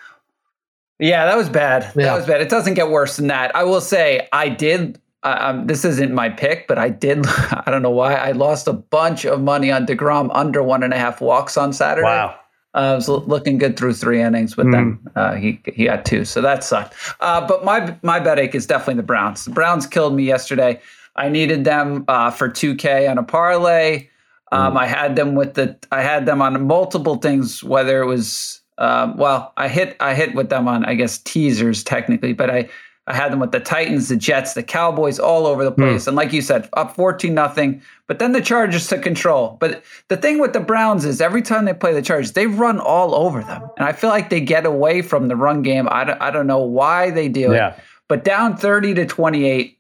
[0.98, 1.92] Yeah, that was bad.
[1.94, 2.04] Yeah.
[2.04, 2.40] That was bad.
[2.40, 3.54] It doesn't get worse than that.
[3.54, 5.01] I will say, I did.
[5.22, 7.26] Uh, um, this isn't my pick, but I did.
[7.26, 8.14] I don't know why.
[8.14, 11.72] I lost a bunch of money on deGrom under one and a half walks on
[11.72, 12.06] Saturday.
[12.06, 12.38] Wow.
[12.74, 14.72] Uh, I was looking good through three innings but mm.
[14.72, 15.10] them.
[15.14, 16.94] Uh, he he had two, so that sucked.
[17.20, 19.44] Uh, but my my bet ache is definitely the Browns.
[19.44, 20.80] The Browns killed me yesterday.
[21.14, 24.08] I needed them uh, for 2K on a parlay.
[24.50, 24.78] Um, mm.
[24.78, 29.18] I had them with the I had them on multiple things, whether it was um,
[29.18, 32.70] well, I hit I hit with them on I guess teasers technically, but I
[33.07, 35.82] I had them with the Titans, the Jets, the Cowboys, all over the hmm.
[35.82, 36.05] place.
[36.05, 36.09] Mm.
[36.09, 37.82] And like you said, up 14 nothing.
[38.07, 39.57] But then the Chargers took control.
[39.59, 42.78] But the thing with the Browns is every time they play the Chargers, they run
[42.78, 43.68] all over them.
[43.76, 45.88] And I feel like they get away from the run game.
[45.90, 47.70] I don't, I don't know why they do yeah.
[47.74, 47.80] it.
[48.09, 49.78] But down 30 to 28,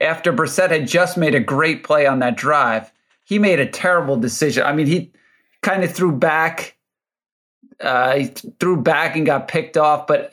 [0.00, 2.90] after Brissett had just made a great play on that drive,
[3.22, 4.64] he made a terrible decision.
[4.64, 5.12] I mean, he
[5.62, 6.76] kind of threw back
[7.80, 8.26] uh, he
[8.60, 10.32] threw back and got picked off, but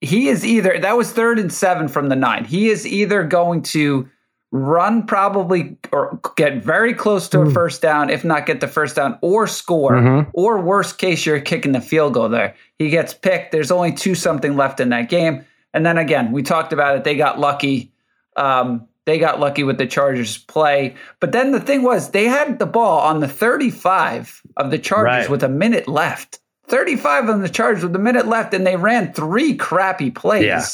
[0.00, 2.44] he is either that was third and seven from the nine.
[2.44, 4.08] He is either going to
[4.52, 7.52] run probably or get very close to a hmm.
[7.52, 10.30] first down, if not get the first down, or score, mm-hmm.
[10.32, 12.54] or worst case, you're kicking the field goal there.
[12.78, 13.52] He gets picked.
[13.52, 15.44] There's only two something left in that game.
[15.72, 17.04] And then again, we talked about it.
[17.04, 17.92] They got lucky.
[18.36, 20.96] Um, they got lucky with the Chargers play.
[21.20, 25.24] But then the thing was, they had the ball on the 35 of the Chargers
[25.24, 25.30] right.
[25.30, 26.40] with a minute left.
[26.70, 30.44] 35 on the charge with a minute left, and they ran three crappy plays.
[30.44, 30.64] Yeah.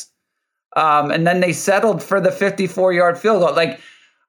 [0.77, 3.55] Um, and then they settled for the 54 yard field goal.
[3.55, 3.81] Like,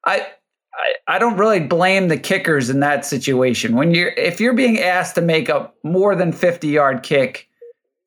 [0.06, 0.26] I,
[0.74, 3.76] I, I don't really blame the kickers in that situation.
[3.76, 7.50] When you're if you're being asked to make a more than 50 yard kick,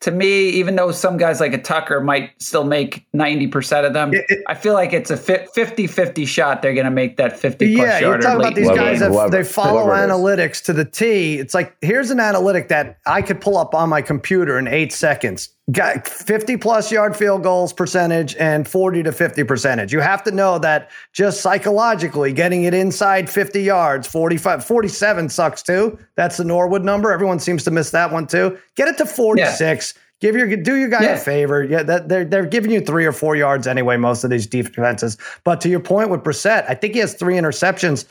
[0.00, 4.14] to me, even though some guys like a Tucker might still make 90% of them,
[4.14, 6.62] it, it, I feel like it's a 50 50 shot.
[6.62, 9.44] They're going to make that 50 plus Yeah, you're talking about these guys that they
[9.44, 11.38] follow analytics to the T.
[11.38, 14.92] It's like, here's an analytic that I could pull up on my computer in eight
[14.92, 15.50] seconds.
[15.72, 19.92] Got 50 plus yard field goals percentage and 40 to 50 percentage.
[19.92, 25.62] You have to know that just psychologically getting it inside 50 yards, 45, 47 sucks
[25.62, 25.98] too.
[26.14, 27.12] That's the Norwood number.
[27.12, 28.58] Everyone seems to miss that one too.
[28.74, 29.94] Get it to 46.
[29.94, 30.02] Yeah.
[30.20, 31.14] Give your do your guy yeah.
[31.14, 31.64] a favor.
[31.64, 33.96] Yeah, that they're they're giving you three or four yards anyway.
[33.96, 35.16] Most of these defenses.
[35.44, 38.04] But to your point with Brissett, I think he has three interceptions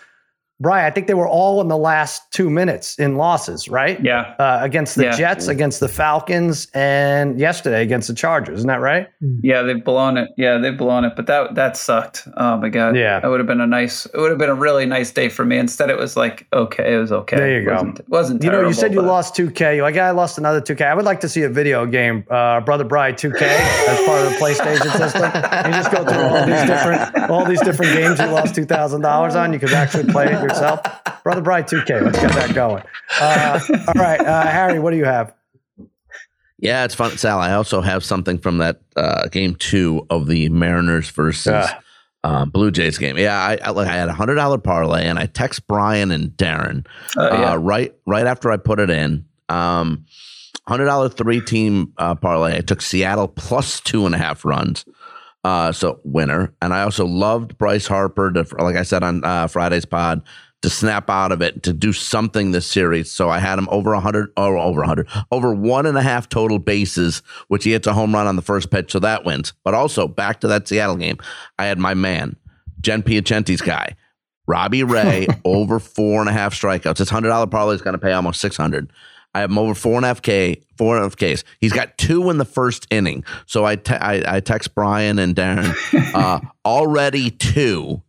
[0.62, 4.03] Brian, I think they were all in the last two minutes in losses, right?
[4.03, 4.36] Yeah.
[4.38, 5.16] Uh, against the yeah.
[5.16, 8.60] Jets, against the Falcons, and yesterday against the Chargers.
[8.60, 9.07] Isn't that right?
[9.41, 10.30] Yeah, they've blown it.
[10.36, 11.14] Yeah, they've blown it.
[11.16, 12.28] But that that sucked.
[12.36, 12.97] Oh my god.
[12.97, 13.22] Yeah.
[13.22, 14.05] That would have been a nice.
[14.07, 15.57] It would have been a really nice day for me.
[15.57, 17.38] Instead, it was like okay, it was okay.
[17.38, 17.74] There you it go.
[17.74, 18.41] Wasn't, it wasn't.
[18.41, 19.78] Terrible, you know, you said you lost two K.
[19.78, 20.84] You're like, I lost another two K.
[20.84, 23.45] I would like to see a video game, uh, Brother Brian two K,
[23.88, 25.24] as part of the PlayStation system.
[25.24, 29.01] You just go through all these different all these different games you lost two thousand
[29.01, 29.53] dollars on.
[29.53, 30.82] You could actually play it yourself.
[31.24, 32.02] Brother Bright 2K.
[32.02, 32.84] Let's get that going.
[33.20, 35.34] Uh, all right, uh, Harry, what do you have?
[36.58, 37.39] Yeah, it's fun, Sal.
[37.39, 41.66] I also have something from that uh, game two of the Mariners versus
[42.24, 43.18] uh, Blue Jays game.
[43.18, 46.32] Yeah, I, I, like I had a hundred dollar parlay, and I text Brian and
[46.32, 46.86] Darren
[47.16, 47.54] oh, yeah.
[47.54, 49.26] Uh, right right after I put it in.
[49.47, 50.06] Um,
[50.68, 52.58] hundred dollar three team uh, parlay.
[52.58, 54.86] I took Seattle plus two and a half runs.
[55.43, 58.31] Uh, so winner, and I also loved Bryce Harper.
[58.31, 60.21] To, like I said on uh, Friday's pod,
[60.61, 63.11] to snap out of it to do something this series.
[63.11, 66.59] So I had him over 100 or over 100, over one and a half total
[66.59, 68.91] bases, which he hits a home run on the first pitch.
[68.91, 69.53] So that wins.
[69.63, 71.17] But also back to that Seattle game,
[71.57, 72.35] I had my man,
[72.81, 73.95] Jen Piacenti's guy,
[74.47, 76.97] Robbie Ray, over four and a half strikeouts.
[76.97, 78.91] His $100 parlay is going to pay almost 600.
[79.34, 81.43] I have him over four and a half K, four and a half Ks.
[81.59, 83.23] He's got two in the first inning.
[83.45, 85.75] So I, te- I, I text Brian and Darren,
[86.15, 88.01] uh, already two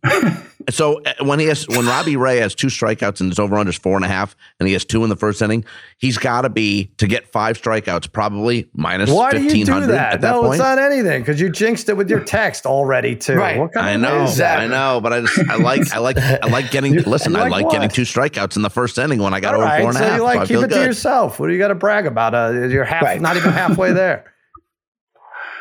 [0.69, 3.71] So uh, when he has when Robbie Ray has two strikeouts and it's over under
[3.71, 5.65] four and a half, and he has two in the first inning,
[5.97, 10.21] he's got to be to get five strikeouts, probably minus Why do you do that?
[10.21, 10.53] that no, point.
[10.55, 13.35] it's not anything because you jinxed it with your text already too.
[13.35, 13.57] Right.
[13.57, 14.59] What kind I of know, is that?
[14.59, 17.33] I know, but I just I like I like I like getting listen.
[17.33, 17.71] like I like what?
[17.73, 19.97] getting two strikeouts in the first inning when I got All over right, four and
[19.97, 20.17] a so half.
[20.17, 21.39] you like I keep feel it to yourself.
[21.39, 22.33] What do you got to brag about?
[22.35, 23.19] Uh, you're half, Right.
[23.21, 24.30] not even halfway there.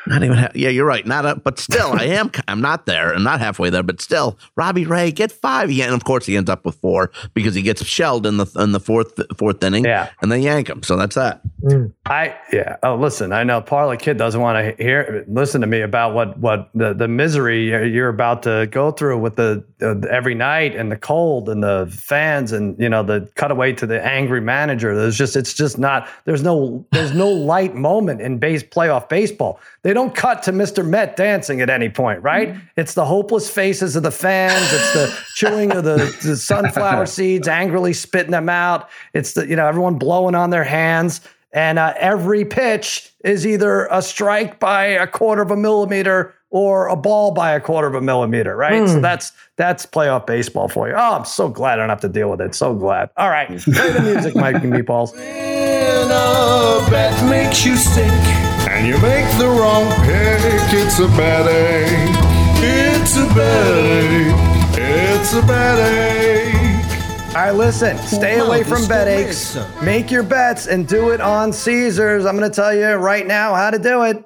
[0.07, 0.39] Not even.
[0.39, 1.07] Ha- yeah, you're right.
[1.07, 2.31] Not a, but still, I am.
[2.49, 3.13] I'm not there.
[3.15, 3.83] I'm not halfway there.
[3.83, 5.71] But still, Robbie Ray get five.
[5.71, 8.47] Yeah, and of course he ends up with four because he gets shelled in the
[8.57, 9.85] in the fourth fourth inning.
[9.85, 10.11] Yeah.
[10.23, 10.83] and they yank him.
[10.83, 11.41] So that's that.
[11.63, 11.93] Mm.
[12.07, 12.77] I yeah.
[12.83, 13.33] Oh, listen.
[13.33, 16.95] I know Parlay Kid doesn't want to hear listen to me about what what the
[16.95, 20.97] the misery you're- you're about to go through with the, the every night and the
[20.97, 24.95] cold and the fans and you know the cutaway to the angry manager.
[24.97, 26.09] There's just it's just not.
[26.25, 29.61] There's no there's no light moment in base playoff baseball.
[29.83, 30.87] They don't cut to Mr.
[30.87, 32.55] Met dancing at any point, right?
[32.77, 34.73] It's the hopeless faces of the fans.
[34.73, 38.89] It's the chewing of the, the sunflower seeds, angrily spitting them out.
[39.15, 41.21] It's the you know everyone blowing on their hands.
[41.53, 46.89] And uh, every pitch is either a strike by a quarter of a millimeter or
[46.89, 48.89] a ball by a quarter of a millimeter, right?
[48.89, 50.95] So that's that's playoff baseball for you.
[50.95, 52.55] Oh, I'm so glad I don't have to deal with it.
[52.55, 53.11] So glad.
[53.17, 55.13] All right, play the music, Mike and Meatballs.
[55.15, 61.47] When a bet makes you sick and you make the wrong pick, it's a bad
[61.47, 62.17] ache.
[62.63, 64.79] It's a bad ache.
[64.79, 67.35] It's a bad ache.
[67.37, 69.57] All right, listen, stay away from bet aches.
[69.83, 72.27] Make your bets and do it on Caesars.
[72.27, 74.17] I'm going to tell you right now how to do it.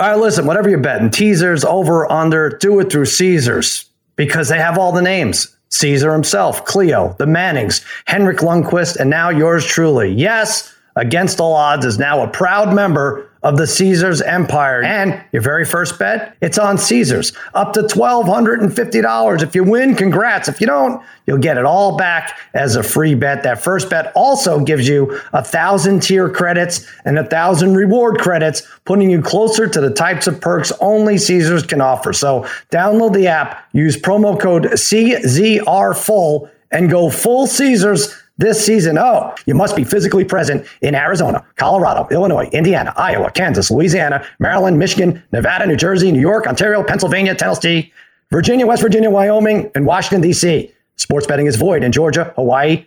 [0.00, 3.86] All right, listen, whatever you're betting, teasers, over, under, do it through Caesars
[4.16, 5.56] because they have all the names.
[5.70, 10.12] Caesar himself, Cleo, the Mannings, Henrik Lundqvist, and now yours truly.
[10.12, 14.82] Yes, Against All Odds is now a proud member of the Caesars Empire.
[14.82, 17.32] And your very first bet, it's on Caesars.
[17.54, 19.42] Up to $1,250.
[19.42, 20.48] If you win, congrats.
[20.48, 23.42] If you don't, you'll get it all back as a free bet.
[23.44, 28.62] That first bet also gives you a thousand tier credits and a thousand reward credits,
[28.84, 32.12] putting you closer to the types of perks only Caesars can offer.
[32.12, 38.96] So download the app, use promo code CZRFULL, and go full Caesars this season.
[38.96, 44.78] Oh, you must be physically present in Arizona, Colorado, Illinois, Indiana, Iowa, Kansas, Louisiana, Maryland,
[44.78, 47.92] Michigan, Nevada, New Jersey, New York, Ontario, Pennsylvania, Tennessee,
[48.30, 50.72] Virginia, West Virginia, Wyoming, and Washington, D.C.
[50.96, 52.86] Sports betting is void in Georgia, Hawaii,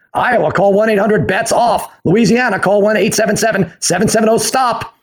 [0.13, 1.93] Iowa, call 1 800 bets off.
[2.03, 4.95] Louisiana, call 1 877 770 stop.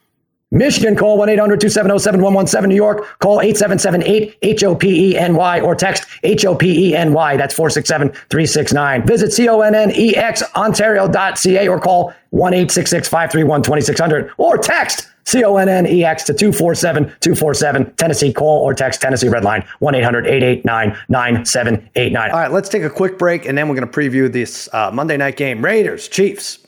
[0.50, 2.68] Michigan, call 1 800 270 7117.
[2.68, 7.36] New York, call 877 8 HOPENY or text HOPENY.
[7.36, 9.06] That's 467 369.
[9.06, 17.94] Visit CONNEX Ontario.ca or call 1 866 531 2600 or text CONNEX to 247 247
[17.94, 18.32] Tennessee.
[18.32, 22.30] Call or text Tennessee Red Line 1 800 889 9789.
[22.30, 24.90] All right, let's take a quick break and then we're going to preview this uh,
[24.92, 26.58] Monday night game Raiders, Chiefs.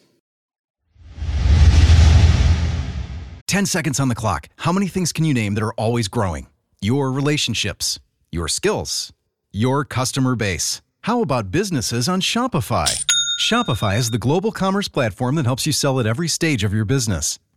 [3.46, 4.48] 10 seconds on the clock.
[4.58, 6.46] How many things can you name that are always growing?
[6.80, 7.98] Your relationships,
[8.30, 9.12] your skills,
[9.50, 10.82] your customer base.
[11.02, 13.04] How about businesses on Shopify?
[13.40, 16.84] Shopify is the global commerce platform that helps you sell at every stage of your
[16.84, 17.38] business.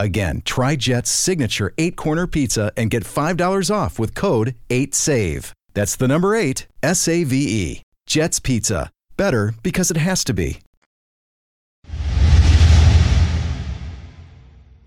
[0.00, 5.52] Again, try Jet's signature eight corner pizza and get $5 off with code 8SAVE.
[5.74, 7.82] That's the number eight, S A V E.
[8.06, 8.90] Jet's Pizza.
[9.18, 10.60] Better because it has to be.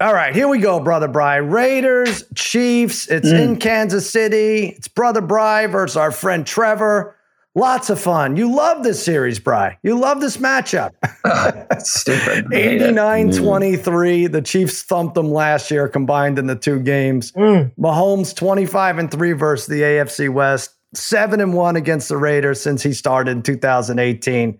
[0.01, 1.35] All right, here we go, brother Bry.
[1.35, 3.07] Raiders, Chiefs.
[3.07, 3.39] It's mm.
[3.39, 4.69] in Kansas City.
[4.75, 7.15] It's brother Bry versus our friend Trevor.
[7.55, 8.35] Lots of fun.
[8.35, 9.77] You love this series, Bry.
[9.83, 10.91] You love this matchup.
[11.85, 12.51] Stupid.
[12.51, 14.27] 89 23.
[14.27, 17.31] The Chiefs thumped them last year combined in the two games.
[17.33, 17.71] Mm.
[17.75, 22.81] Mahomes 25 and 3 versus the AFC West, 7 and 1 against the Raiders since
[22.81, 24.57] he started in 2018.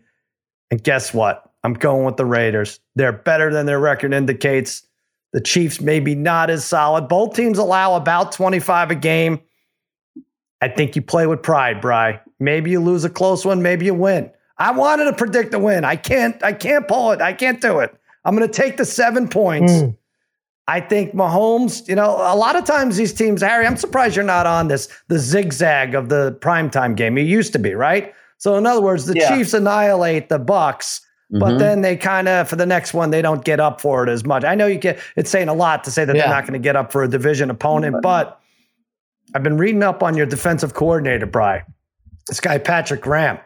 [0.70, 1.50] And guess what?
[1.64, 2.80] I'm going with the Raiders.
[2.96, 4.84] They're better than their record indicates.
[5.32, 7.08] The Chiefs maybe not as solid.
[7.08, 9.40] Both teams allow about 25 a game.
[10.62, 12.22] I think you play with pride, Bry.
[12.44, 14.32] Maybe you lose a close one, maybe you win.
[14.58, 15.84] I wanted to predict a win.
[15.84, 17.22] I can't, I can't pull it.
[17.22, 17.96] I can't do it.
[18.26, 19.74] I'm going to take the seven points.
[19.74, 19.98] Mm.
[20.68, 24.24] I think Mahomes, you know, a lot of times these teams, Harry, I'm surprised you're
[24.24, 27.18] not on this, the zigzag of the primetime game.
[27.18, 28.14] You used to be, right?
[28.38, 29.36] So in other words, the yeah.
[29.36, 31.58] Chiefs annihilate the Bucs, but mm-hmm.
[31.58, 34.26] then they kind of for the next one they don't get up for it as
[34.26, 34.44] much.
[34.44, 36.24] I know you get it's saying a lot to say that yeah.
[36.24, 38.40] they're not going to get up for a division opponent, but
[39.34, 41.64] I've been reading up on your defensive coordinator, Bry.
[42.28, 43.40] This guy, Patrick Graham,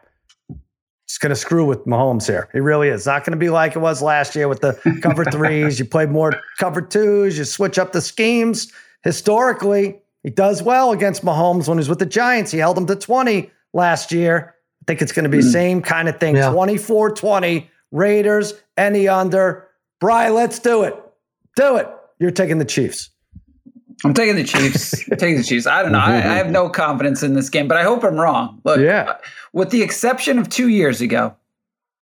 [1.10, 2.50] is going to screw with Mahomes here.
[2.54, 3.06] He really is.
[3.06, 5.80] Not going to be like it was last year with the cover threes.
[5.80, 8.72] you play more cover twos, you switch up the schemes.
[9.04, 12.52] Historically, he does well against Mahomes when he's with the Giants.
[12.52, 14.56] He held him to 20 last year.
[14.82, 15.52] I think it's going to be the mm.
[15.52, 16.36] same kind of thing.
[16.36, 16.52] Yeah.
[16.52, 19.68] 24 20, Raiders, any under.
[20.00, 20.96] Bry, let's do it.
[21.56, 21.88] Do it.
[22.20, 23.10] You're taking the Chiefs.
[24.04, 25.04] I'm taking the Chiefs.
[25.18, 25.66] Taking the Chiefs.
[25.66, 26.00] I don't know.
[26.00, 28.62] I, I, have no confidence in this game, but I hope I'm wrong.
[28.64, 29.04] Look, yeah.
[29.10, 29.18] Uh,
[29.54, 31.36] with the exception of two years ago,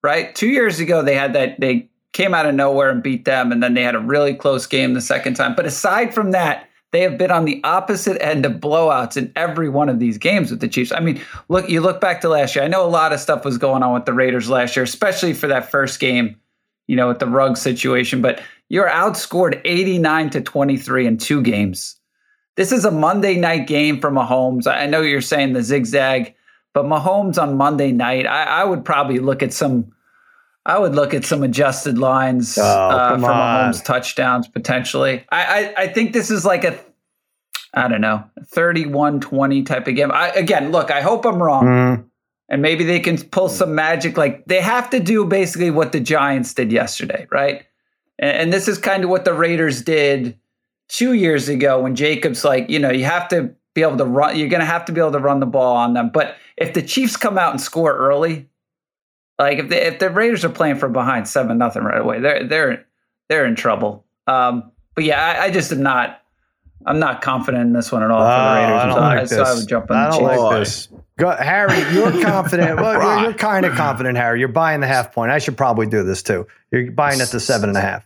[0.04, 0.34] right?
[0.36, 3.64] Two years ago, they had that, they came out of nowhere and beat them, and
[3.64, 5.56] then they had a really close game the second time.
[5.56, 9.70] But aside from that, they have been on the opposite end of blowouts in every
[9.70, 10.92] one of these games with the Chiefs.
[10.92, 12.66] I mean, look, you look back to last year.
[12.66, 15.34] I know a lot of stuff was going on with the Raiders last year, especially
[15.34, 16.36] for that first game,
[16.88, 21.96] you know, with the rug situation, but you're outscored 89 to 23 in two games.
[22.56, 24.68] This is a Monday night game for Mahomes.
[24.68, 26.36] I know you're saying the zigzag,
[26.74, 29.92] but Mahomes on Monday night, I, I would probably look at some.
[30.66, 33.72] I would look at some adjusted lines oh, uh, for on.
[33.72, 35.26] Mahomes touchdowns potentially.
[35.32, 36.78] I, I, I think this is like a
[37.74, 38.24] I don't know,
[38.56, 40.12] 31-20 type of game.
[40.12, 41.66] I, again, look, I hope I'm wrong.
[41.66, 42.06] Mm.
[42.50, 44.18] And maybe they can pull some magic.
[44.18, 47.64] Like they have to do basically what the Giants did yesterday, right?
[48.20, 50.38] And, this is kind of what the Raiders did
[50.90, 54.38] two years ago when Jacobs, like, you know, you have to be able to run,
[54.38, 56.10] you're going to have to be able to run the ball on them.
[56.14, 58.50] But if the Chiefs come out and score early,
[59.40, 62.46] like if the, if the Raiders are playing for behind seven nothing right away, they're
[62.46, 62.86] they're
[63.30, 64.06] they're in trouble.
[64.28, 66.22] Um, but yeah, I, I, just am not.
[66.86, 68.82] I'm not confident in this one at all for the oh, Raiders.
[68.82, 69.30] I don't so, like I, this.
[69.32, 70.88] so I would jump on I don't like this.
[71.18, 72.80] Go, Harry, you're confident.
[72.80, 74.40] well, you're, you're kind of confident, Harry.
[74.40, 75.32] You're buying the half point.
[75.32, 76.48] I should probably do this too.
[76.72, 78.06] You're buying at the seven and a half.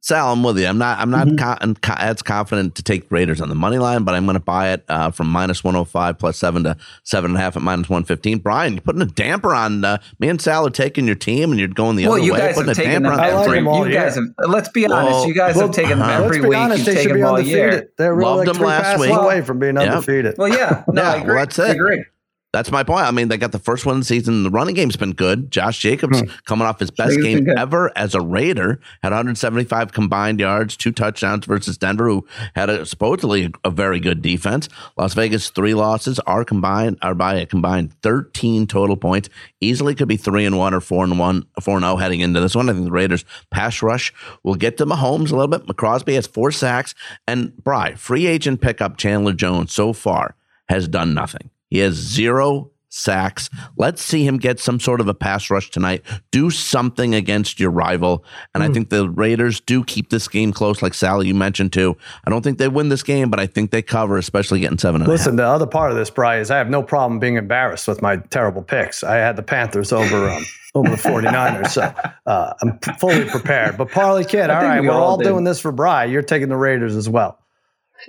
[0.00, 0.66] Sal, I'm with you.
[0.66, 0.98] I'm not.
[1.00, 1.72] I'm not mm-hmm.
[1.72, 4.70] co- as confident to take Raiders on the money line, but I'm going to buy
[4.72, 8.38] it uh, from minus 105 plus seven to seven and a half at minus 115.
[8.38, 9.84] Brian, you're putting a damper on.
[9.84, 12.32] Uh, me and Sal are taking your team, and you're going the well, other you
[12.32, 12.38] way.
[12.38, 15.10] Guys putting have a damper on every, them all you guys have, Let's be honest.
[15.10, 16.56] Well, you guys well, have taken them every week.
[16.56, 17.90] Honest, You've taken them all year.
[17.98, 19.10] They're really Loved like them last week.
[19.10, 20.36] away from being undefeated.
[20.38, 20.84] Well, yeah.
[20.86, 21.26] No, yeah, I agree.
[21.26, 21.62] Well, that's it.
[21.62, 22.04] I agree.
[22.50, 23.04] That's my point.
[23.04, 24.42] I mean, they got the first one in the season.
[24.42, 25.50] The running game's been good.
[25.50, 26.30] Josh Jacobs hmm.
[26.46, 31.44] coming off his best game ever as a Raider, had 175 combined yards, two touchdowns
[31.44, 34.66] versus Denver, who had a, supposedly a very good defense.
[34.96, 39.28] Las Vegas three losses are combined are by a combined 13 total points.
[39.60, 42.20] Easily could be three and one or four and one, four and zero oh heading
[42.20, 42.70] into this one.
[42.70, 45.66] I think the Raiders pass rush will get to Mahomes a little bit.
[45.66, 46.94] Maxx Crosby has four sacks,
[47.26, 50.34] and Bry free agent pickup Chandler Jones so far
[50.70, 51.50] has done nothing.
[51.68, 53.50] He has zero sacks.
[53.76, 56.02] Let's see him get some sort of a pass rush tonight.
[56.30, 58.24] Do something against your rival.
[58.54, 58.64] And mm.
[58.64, 58.74] I hmm.
[58.74, 61.96] think the Raiders do keep this game close, like Sally, you mentioned too.
[62.24, 65.04] I don't think they win this game, but I think they cover, especially getting seven.
[65.04, 68.02] Listen, the other part of this, Brian, is I have no problem being embarrassed with
[68.02, 69.04] my terrible picks.
[69.04, 70.44] I had the Panthers over um,
[70.74, 71.68] over the 49ers.
[71.68, 71.94] So
[72.26, 73.76] uh, I'm fully prepared.
[73.76, 76.04] But Parlay Kid, all right, we we're all, all doing this for Bry.
[76.04, 77.38] You're taking the Raiders as well.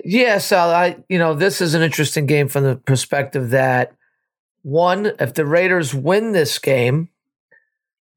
[0.04, 3.92] Yeah, Sal, I you know, this is an interesting game from the perspective that
[4.62, 7.08] one, if the Raiders win this game,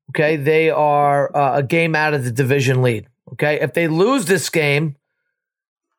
[0.10, 3.08] okay, they are uh, a game out of the division lead.
[3.34, 4.96] Okay, if they lose this game,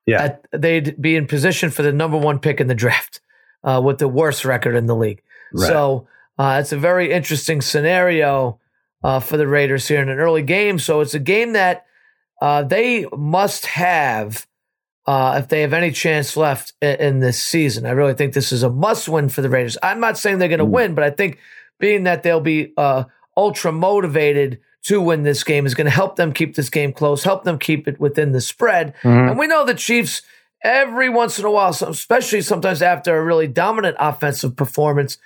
[0.07, 3.21] yeah, uh, they'd be in position for the number one pick in the draft
[3.65, 5.23] uh, with the worst record in the league.
[5.53, 5.67] Right.
[5.67, 6.09] So
[6.39, 8.61] uh, it's a very interesting scenario
[9.03, 10.79] uh, for the Raiders here in an early game.
[10.79, 11.87] So it's a game that
[12.41, 14.47] uh, they must have
[15.07, 17.85] uh, if they have any chance left in, in, this season.
[17.85, 19.77] I really think this is a must win for the Raiders.
[19.83, 21.39] I'm not saying they're going to win, but I think
[21.79, 23.05] being that they'll be uh,
[23.37, 27.25] ultra motivated to win this game is going to help them keep this game close,
[27.25, 28.95] help them keep it within the spread.
[29.03, 29.29] Mm-hmm.
[29.31, 30.23] And we know the Chiefs
[30.63, 35.19] every once in a while, especially sometimes after a really dominant offensive performance,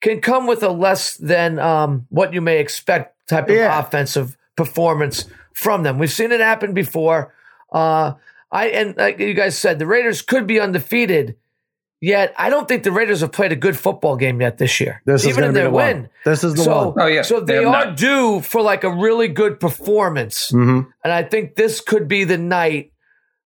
[0.00, 3.78] can come with a less than um, what you may expect type of yeah.
[3.78, 5.98] offensive performance from them.
[5.98, 7.34] We've seen it happen before.
[7.72, 8.14] Uh,
[8.50, 11.36] I and like you guys said, the Raiders could be undefeated.
[12.00, 15.02] Yet I don't think the Raiders have played a good football game yet this year.
[15.06, 15.96] This even in their the win.
[16.02, 16.08] One.
[16.26, 17.00] This is the so, one.
[17.00, 17.22] Oh yeah.
[17.22, 17.96] So they, they are not.
[17.96, 20.90] due for like a really good performance, mm-hmm.
[21.02, 22.92] and I think this could be the night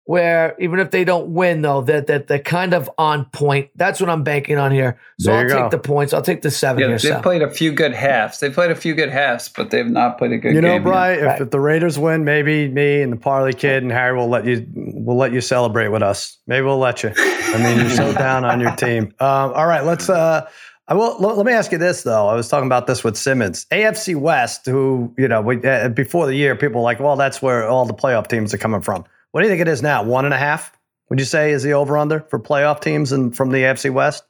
[0.08, 3.68] where even if they don't win though that that they're kind of on point.
[3.76, 4.98] That's what i'm banking on here.
[5.20, 6.14] So i'll take the points.
[6.14, 8.40] I'll take the seven yeah, they've played a few good halves.
[8.40, 10.82] They played a few good halves but they've not played a good you know game
[10.82, 14.28] brian if, if, the raiders win maybe me and the parlay kid and harry will
[14.28, 16.38] let you will let you celebrate with us.
[16.46, 17.12] Maybe we'll let you.
[17.14, 19.12] I mean you're so down on your team.
[19.20, 20.48] Um, all right let's uh
[20.90, 21.18] I will.
[21.18, 22.28] Let me ask you this though.
[22.28, 26.24] I was talking about this with Simmons, AFC West, who you know, we, uh, before
[26.24, 29.04] the year, people were like, well, that's where all the playoff teams are coming from.
[29.32, 30.02] What do you think it is now?
[30.02, 30.72] One and a half?
[31.10, 34.24] Would you say is the over under for playoff teams and from the AFC West?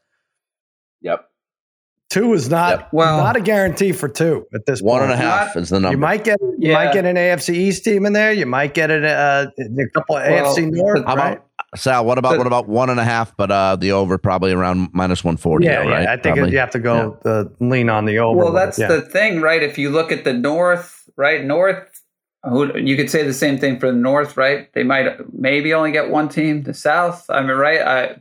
[1.03, 1.29] Yep.
[2.11, 2.89] Two is not yep.
[2.93, 5.13] well not a guarantee for two at this one point.
[5.13, 5.95] and a half is the number.
[5.95, 6.73] You might get you yeah.
[6.73, 8.33] might get an AFC East team in there.
[8.33, 11.05] You might get a, uh, a couple of well, AFC North.
[11.05, 11.43] How right?
[11.77, 12.07] Sal?
[12.07, 13.37] What about what about one and a half?
[13.37, 15.67] But uh, the over probably around minus one forty.
[15.67, 16.09] Yeah, though, right?
[16.09, 17.45] I think you have to go yeah.
[17.61, 18.39] lean on the over.
[18.39, 18.89] Well, that's yeah.
[18.89, 19.63] the thing, right?
[19.63, 21.45] If you look at the North, right?
[21.45, 21.98] North
[22.45, 24.73] who you could say the same thing for the North, right?
[24.73, 26.63] They might maybe only get one team.
[26.63, 27.81] The South, I mean, right?
[27.81, 28.17] I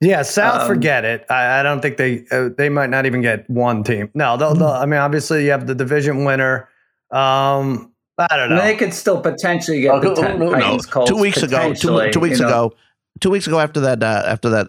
[0.00, 1.26] yeah, South, um, forget it.
[1.28, 4.10] I, I, don't think they uh, they might not even get one team.
[4.14, 6.68] No, they'll, they'll, I mean, obviously you have the division winner.
[7.10, 8.60] Um, I don't know.
[8.60, 10.78] They could still potentially get oh, the ten, no, no.
[10.78, 11.74] Colts, two weeks ago.
[11.74, 12.48] Two, two weeks ago.
[12.68, 12.72] Know?
[13.20, 14.68] Two weeks ago, after that, uh, after that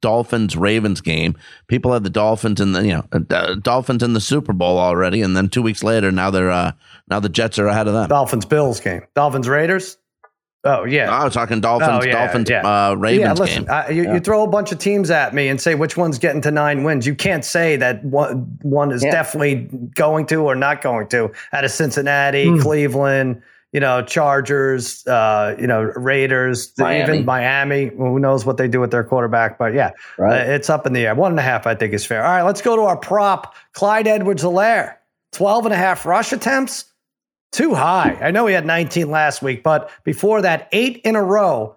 [0.00, 1.36] Dolphins Ravens game.
[1.66, 5.22] People had the Dolphins in the you know uh, Dolphins in the Super Bowl already,
[5.22, 6.72] and then two weeks later, now they're uh,
[7.08, 8.08] now the Jets are ahead of them.
[8.08, 9.02] Dolphins Bills game.
[9.14, 9.98] Dolphins Raiders.
[10.64, 12.66] Oh yeah, I was talking Dolphins, oh, yeah, Dolphins, yeah.
[12.66, 13.72] Uh, Ravens yeah, listen, game.
[13.72, 14.14] Uh, you, yeah.
[14.14, 16.82] you, throw a bunch of teams at me and say which one's getting to nine
[16.82, 17.06] wins.
[17.06, 21.32] You can't say that one one is definitely going to or not going to.
[21.52, 22.60] Out of Cincinnati, mm.
[22.60, 23.40] Cleveland,
[23.72, 27.02] you know, Chargers, uh, you know, Raiders, Miami.
[27.02, 27.86] even Miami.
[27.96, 29.58] Who knows what they do with their quarterback?
[29.58, 30.48] But yeah, right.
[30.48, 31.14] uh, it's up in the air.
[31.14, 32.24] One and a half, I think, is fair.
[32.24, 33.54] All right, let's go to our prop.
[33.72, 34.96] Clyde Edwards-Helaire,
[35.32, 36.86] 12 and a half rush attempts.
[37.52, 38.18] Too high.
[38.20, 41.76] I know he had 19 last week, but before that, eight in a row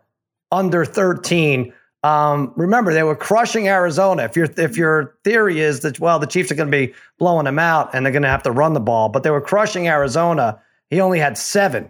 [0.52, 1.74] under 13.
[2.04, 4.24] Um, remember, they were crushing Arizona.
[4.24, 7.46] If your if your theory is that well, the Chiefs are going to be blowing
[7.46, 9.88] them out and they're going to have to run the ball, but they were crushing
[9.88, 10.60] Arizona
[10.92, 11.90] he only had seven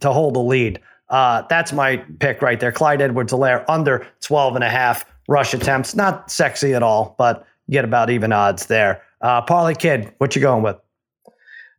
[0.00, 0.80] to hold the lead.
[1.10, 2.72] Uh, that's my pick right there.
[2.72, 5.94] Clyde Edwards-Helaire under 12 and a half rush attempts.
[5.94, 9.02] Not sexy at all, but get about even odds there.
[9.20, 10.76] Uh, Parlay Kid, what you going with?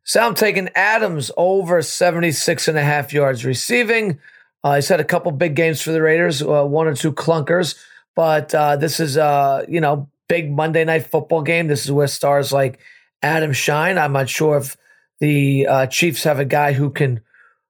[0.03, 4.19] So I'm taking Adams over 76 and a half yards receiving.
[4.63, 7.75] Uh, he's had a couple big games for the Raiders, uh, one or two clunkers,
[8.15, 11.67] but uh, this is, uh, you know, big Monday night football game.
[11.67, 12.79] This is where stars like
[13.21, 13.97] Adam shine.
[13.97, 14.77] I'm not sure if
[15.19, 17.21] the uh, Chiefs have a guy who can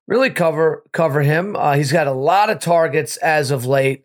[0.07, 1.55] really cover cover him.
[1.55, 4.03] Uh, he's got a lot of targets as of late.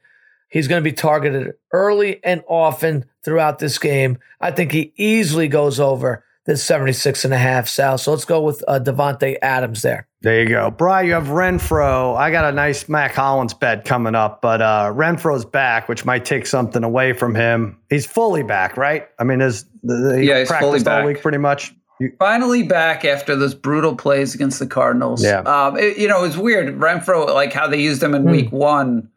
[0.49, 4.19] He's going to be targeted early and often throughout this game.
[4.41, 7.99] I think he easily goes over this 76 and a half, Sal.
[7.99, 10.09] So let's go with uh, Davante Adams there.
[10.23, 10.71] There you go.
[10.71, 12.17] Brian, you have Renfrow.
[12.17, 16.25] I got a nice Mack Hollins bet coming up, but uh, Renfrow's back, which might
[16.25, 17.79] take something away from him.
[17.89, 19.09] He's fully back, right?
[19.19, 21.01] I mean, is the, he yeah, he's practiced fully back.
[21.01, 21.75] all week pretty much.
[22.19, 25.23] Finally back after those brutal plays against the Cardinals.
[25.23, 25.41] Yeah.
[25.41, 26.79] Um, it, you know, it was weird.
[26.79, 28.31] Renfrow, like how they used him in mm.
[28.31, 29.11] week one.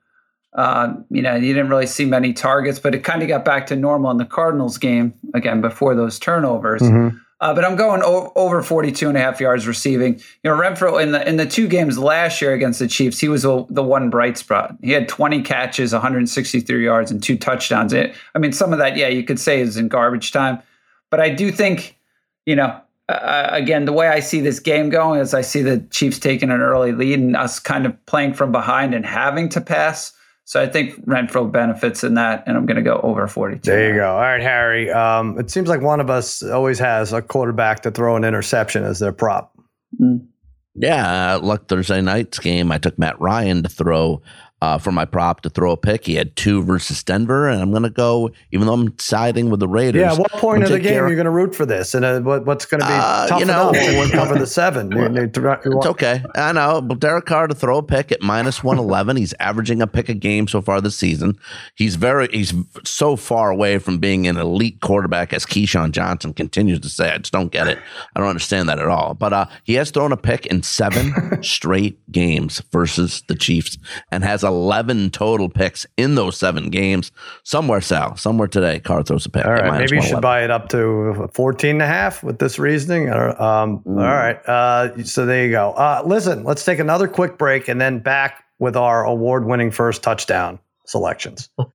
[0.54, 3.68] Uh, you know, you didn't really see many targets, but it kind of got back
[3.68, 6.82] to normal in the Cardinals game again before those turnovers.
[6.82, 7.18] Mm-hmm.
[7.42, 10.16] Uh, but I'm going o- over 42 and a half yards receiving.
[10.44, 13.28] You know, Renfrow in the in the two games last year against the Chiefs, he
[13.28, 14.76] was a, the one bright spot.
[14.82, 17.92] He had 20 catches, 163 yards, and two touchdowns.
[17.92, 20.62] It, I mean, some of that, yeah, you could say is in garbage time.
[21.12, 21.95] But I do think
[22.46, 25.80] you know, uh, again, the way I see this game going is I see the
[25.92, 29.62] Chiefs taking an early lead and us kind of playing from behind and having to
[29.62, 30.12] pass.
[30.46, 33.62] So I think Renfrow benefits in that, and I'm going to go over 42.
[33.64, 34.12] There you go.
[34.12, 34.92] All right, Harry.
[34.92, 38.84] Um, it seems like one of us always has a quarterback to throw an interception
[38.84, 39.58] as their prop.
[40.00, 40.28] Mm.
[40.76, 42.72] Yeah, uh, luck Thursday night's game.
[42.72, 44.22] I took Matt Ryan to throw
[44.62, 46.06] uh, for my prop to throw a pick.
[46.06, 49.60] He had two versus Denver, and I'm going to go, even though I'm siding with
[49.60, 50.00] the Raiders.
[50.00, 51.94] Yeah, what point of the game are you going to root for this?
[51.94, 54.48] And uh, what, what's going to be uh, tough you know, enough to cover the
[54.48, 54.92] seven?
[54.96, 56.24] it's okay.
[56.36, 56.82] I know.
[56.82, 59.18] But Derek Carr to throw a pick at minus 111.
[59.18, 61.38] he's averaging a pick a game so far this season.
[61.76, 62.54] He's very, he's
[62.86, 67.12] so far away from being an elite quarterback as Keyshawn Johnson continues to say.
[67.12, 67.78] I just don't get it.
[68.16, 69.16] I don't understand that at all.
[69.16, 73.78] But uh, he has thrown a pick in seven straight games versus the Chiefs
[74.12, 77.12] and has 11 total picks in those seven games.
[77.44, 79.46] Somewhere, Sal, somewhere today, Carr throws a pick.
[79.46, 82.58] All right, maybe you should buy it up to 14 and a half with this
[82.58, 83.10] reasoning.
[83.10, 83.98] Um, mm.
[83.98, 85.72] All right, uh, so there you go.
[85.72, 90.60] Uh, listen, let's take another quick break and then back with our award-winning first touchdown
[90.86, 91.50] selections.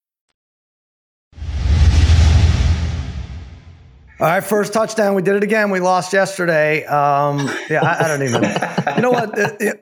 [4.21, 5.15] All right, first touchdown.
[5.15, 5.71] We did it again.
[5.71, 6.85] We lost yesterday.
[6.85, 8.43] Um, yeah, I, I, don't even.
[8.95, 9.35] You know what?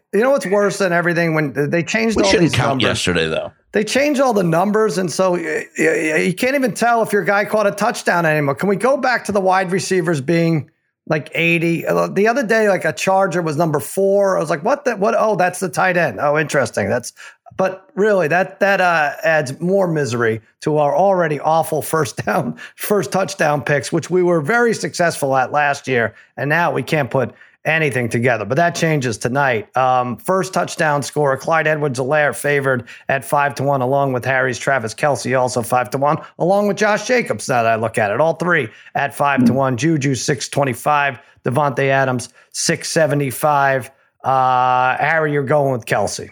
[0.14, 2.84] You know what's worse than everything when they changed we all shouldn't these count numbers.
[2.84, 3.52] yesterday though.
[3.74, 7.46] They changed all the numbers, and so you, you can't even tell if your guy
[7.46, 8.56] caught a touchdown anymore.
[8.56, 10.72] Can we go back to the wide receivers being
[11.10, 11.82] like 80?
[11.82, 14.38] The other day, like a Charger was number four.
[14.38, 14.86] I was like, what?
[14.86, 15.16] The, what?
[15.18, 16.20] Oh, that's the tight end.
[16.22, 16.88] Oh, interesting.
[16.88, 17.12] That's
[17.60, 23.12] but really, that that uh, adds more misery to our already awful first down, first
[23.12, 27.34] touchdown picks, which we were very successful at last year, and now we can't put
[27.66, 28.46] anything together.
[28.46, 29.76] But that changes tonight.
[29.76, 34.94] Um, first touchdown scorer, Clyde Edwards-Helaire favored at five to one, along with Harry's Travis
[34.94, 37.50] Kelce, also five to one, along with Josh Jacobs.
[37.50, 39.78] Now that I look at it, all three at five to one.
[39.78, 43.92] Juju six twenty five, Davante Adams six seventy five.
[44.24, 46.30] Uh, Harry, you're going with Kelce.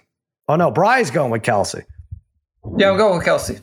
[0.48, 1.84] Oh no, Bry's going with Kelce.
[2.78, 3.62] Yeah, I'm going with Kelce.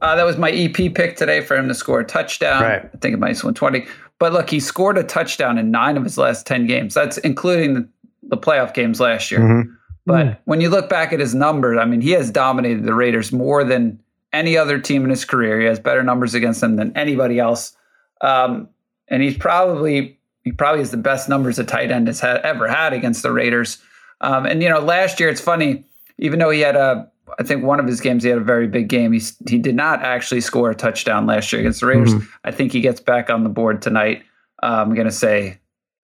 [0.00, 2.62] Uh, that was my EP pick today for him to score a touchdown.
[2.62, 2.84] Right.
[2.84, 3.86] I think it might be minus 120.
[4.18, 6.94] But look, he scored a touchdown in nine of his last 10 games.
[6.94, 7.88] That's including the,
[8.22, 9.40] the playoff games last year.
[9.40, 9.72] Mm-hmm.
[10.06, 10.38] But mm.
[10.44, 13.64] when you look back at his numbers, I mean, he has dominated the Raiders more
[13.64, 14.00] than
[14.32, 15.60] any other team in his career.
[15.60, 17.76] He has better numbers against them than anybody else.
[18.20, 18.68] Um,
[19.08, 22.68] and he's probably he probably has the best numbers a tight end has had, ever
[22.68, 23.78] had against the Raiders.
[24.20, 25.84] Um, and you know, last year it's funny
[26.18, 28.66] even though he had a, I think one of his games he had a very
[28.66, 29.12] big game.
[29.12, 32.14] He he did not actually score a touchdown last year against the Raiders.
[32.14, 32.26] Mm-hmm.
[32.44, 34.22] I think he gets back on the board tonight.
[34.62, 35.58] Uh, I'm going to say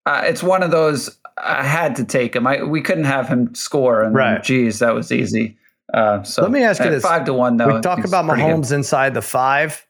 [0.07, 1.19] uh, it's one of those.
[1.39, 2.47] I had to take him.
[2.47, 4.43] I, we couldn't have him score, and right.
[4.43, 5.57] geez, that was easy.
[5.95, 7.77] Uh, so let me ask you this: five to one, though.
[7.77, 9.87] We talk about Mahomes inside the five.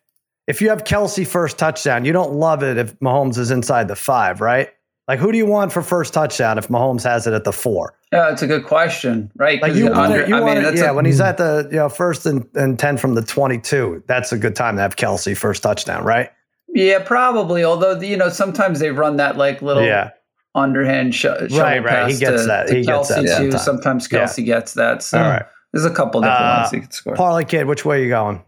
[0.46, 3.96] If you have Kelce first touchdown, you don't love it if Mahomes is inside the
[3.96, 4.70] five, right?
[5.12, 7.92] Like, who do you want for first touchdown if Mahomes has it at the four?
[8.14, 9.60] Yeah, it's a good question, right?
[9.60, 10.92] Like you want it, you I want it, yeah.
[10.92, 14.32] A, when he's at the you know first and, and ten from the twenty-two, that's
[14.32, 16.30] a good time to have Kelce first touchdown, right?
[16.68, 17.62] Yeah, probably.
[17.62, 20.12] Although you know sometimes they run that like little yeah.
[20.54, 22.10] underhand sh- right, right.
[22.10, 22.68] He gets to, that.
[22.68, 23.50] To he Kelce gets that.
[23.50, 23.58] Too.
[23.58, 24.44] Sometimes Kelce yeah.
[24.44, 25.02] gets that.
[25.02, 25.44] So right.
[25.74, 27.16] there's a couple different uh, ones he can score.
[27.16, 28.42] Parlay kid, which way are you going?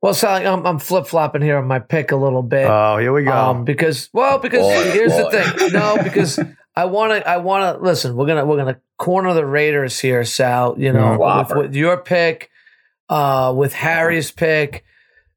[0.00, 2.66] Well, Sally, I'm, I'm flip flopping here on my pick a little bit.
[2.68, 3.32] Oh, here we go.
[3.32, 5.30] Um, because well, because boy, here's boy.
[5.30, 5.72] the thing.
[5.72, 6.38] No, because
[6.76, 7.28] I want to.
[7.28, 8.14] I want to listen.
[8.14, 10.76] We're gonna we're gonna corner the Raiders here, Sal.
[10.78, 12.50] You know, mm, with, with, your pick,
[13.08, 14.84] uh, with Harry's pick.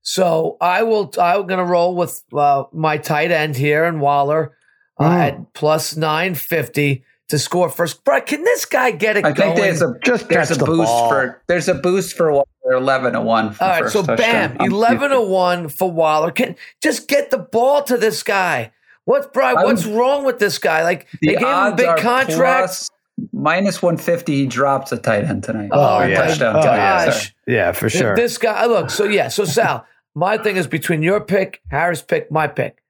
[0.03, 1.11] So I will.
[1.19, 4.55] I'm gonna roll with uh, my tight end here and Waller
[4.99, 5.19] uh, mm.
[5.19, 8.03] at plus nine fifty to score first.
[8.05, 9.55] But can this guy get it I going?
[9.55, 11.09] think there's a just there's a the boost ball.
[11.09, 12.45] for there's a boost for Waller.
[12.71, 13.55] Eleven to one.
[13.59, 14.55] All right, so touchdown.
[14.57, 16.31] bam, eleven to one for Waller.
[16.31, 18.71] Can just get the ball to this guy.
[19.05, 19.55] What's Brian?
[19.55, 20.83] What's wrong with this guy?
[20.83, 22.89] Like the they gave him a big contract.
[23.33, 25.69] Minus one fifty, he drops a tight end tonight.
[25.71, 26.55] Oh, oh yeah, touchdown.
[26.55, 28.15] Oh, gosh, yeah, for sure.
[28.15, 28.89] This guy, look.
[28.89, 32.80] So yeah, so Sal, my thing is between your pick, Harris pick, my pick.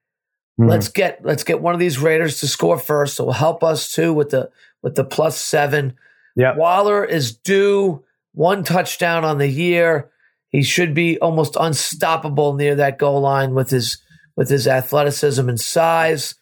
[0.62, 0.70] Mm-hmm.
[0.70, 3.16] Let's get let's get one of these Raiders to score first.
[3.16, 4.48] So will help us too with the
[4.80, 5.94] with the plus seven.
[6.36, 6.54] Yeah.
[6.54, 10.10] Waller is due one touchdown on the year.
[10.50, 13.98] He should be almost unstoppable near that goal line with his
[14.36, 16.36] with his athleticism and size.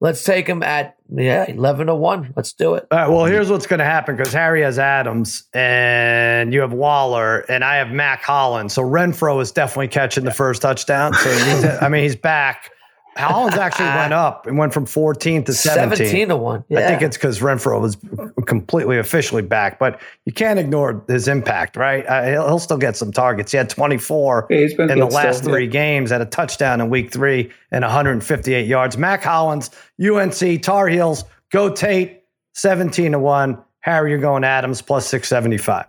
[0.00, 2.32] Let's take him at yeah eleven to one.
[2.36, 2.86] Let's do it.
[2.92, 3.08] All right.
[3.08, 7.64] Well, here's what's going to happen because Harry has Adams and you have Waller and
[7.64, 8.72] I have Mack Hollins.
[8.72, 11.12] So Renfrow is definitely catching the first touchdown.
[11.14, 12.70] So I mean he's back.
[13.18, 15.96] Hollins actually went up and went from 14 to 17.
[15.96, 16.64] 17 to 1.
[16.68, 16.78] Yeah.
[16.78, 17.96] I think it's because Renfrow was
[18.46, 22.06] completely officially back, but you can't ignore his impact, right?
[22.06, 23.50] Uh, he'll, he'll, still get some targets.
[23.52, 25.70] He had 24 yeah, in the last still, three yeah.
[25.70, 28.96] games, had a touchdown in week three and 158 yards.
[28.96, 32.22] Mack Hollins, UNC, Tar Heels, go Tate,
[32.54, 33.58] 17 to 1.
[33.80, 35.86] Harry, you're going Adams plus 675.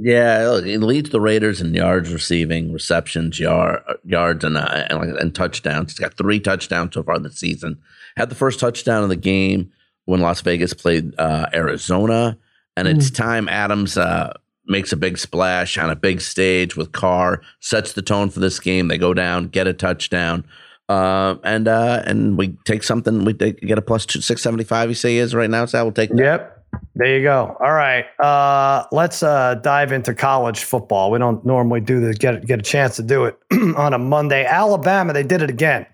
[0.00, 5.34] Yeah, it leads the Raiders in yards receiving, receptions, yard, yards, and, uh, and, and
[5.34, 5.90] touchdowns.
[5.90, 7.78] He's got three touchdowns so far this season.
[8.16, 9.72] Had the first touchdown of the game
[10.04, 12.38] when Las Vegas played uh, Arizona,
[12.76, 12.96] and mm.
[12.96, 14.34] it's time Adams uh,
[14.66, 18.60] makes a big splash on a big stage with Carr, sets the tone for this
[18.60, 18.86] game.
[18.86, 20.44] They go down, get a touchdown.
[20.88, 23.24] Uh, and uh, and we take something.
[23.24, 24.88] We take, get a plus two, six seventy five.
[24.88, 26.08] You say is right now, so we'll take.
[26.10, 26.18] That.
[26.18, 26.57] Yep,
[26.94, 27.56] there you go.
[27.60, 28.04] All right.
[28.18, 31.10] Uh, let's uh, dive into college football.
[31.10, 33.38] We don't normally do this, get, get a chance to do it
[33.76, 34.44] on a Monday.
[34.44, 35.86] Alabama, they did it again.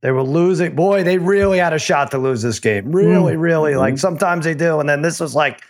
[0.00, 0.74] They were losing.
[0.74, 2.90] Boy, they really had a shot to lose this game.
[2.90, 3.40] Really, mm.
[3.40, 3.76] really.
[3.76, 4.80] Like sometimes they do.
[4.80, 5.62] And then this was like,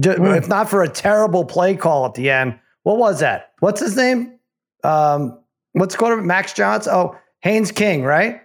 [0.00, 0.36] mm.
[0.36, 3.52] if not for a terrible play call at the end, what was that?
[3.58, 4.38] What's his name?
[4.84, 5.38] Um,
[5.72, 6.24] what's quarterback?
[6.24, 6.92] Max Johnson?
[6.94, 8.40] Oh, Haynes King, right?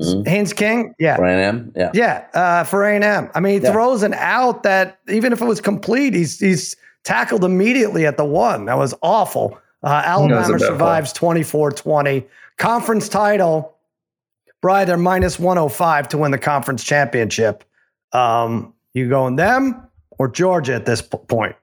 [0.00, 0.28] Mm-hmm.
[0.28, 3.30] Haynes King, yeah, for A&M, yeah, yeah, uh, for A&M.
[3.34, 3.72] I mean, he yeah.
[3.72, 8.24] throws an out that even if it was complete, he's he's tackled immediately at the
[8.24, 8.64] one.
[8.66, 9.58] That was awful.
[9.82, 12.24] Uh, Alabama survives 24-20.
[12.56, 13.76] Conference title,
[14.60, 17.64] Bry, they're minus 105 to win the conference championship.
[18.12, 19.88] Um, you going them
[20.18, 21.56] or Georgia at this p- point?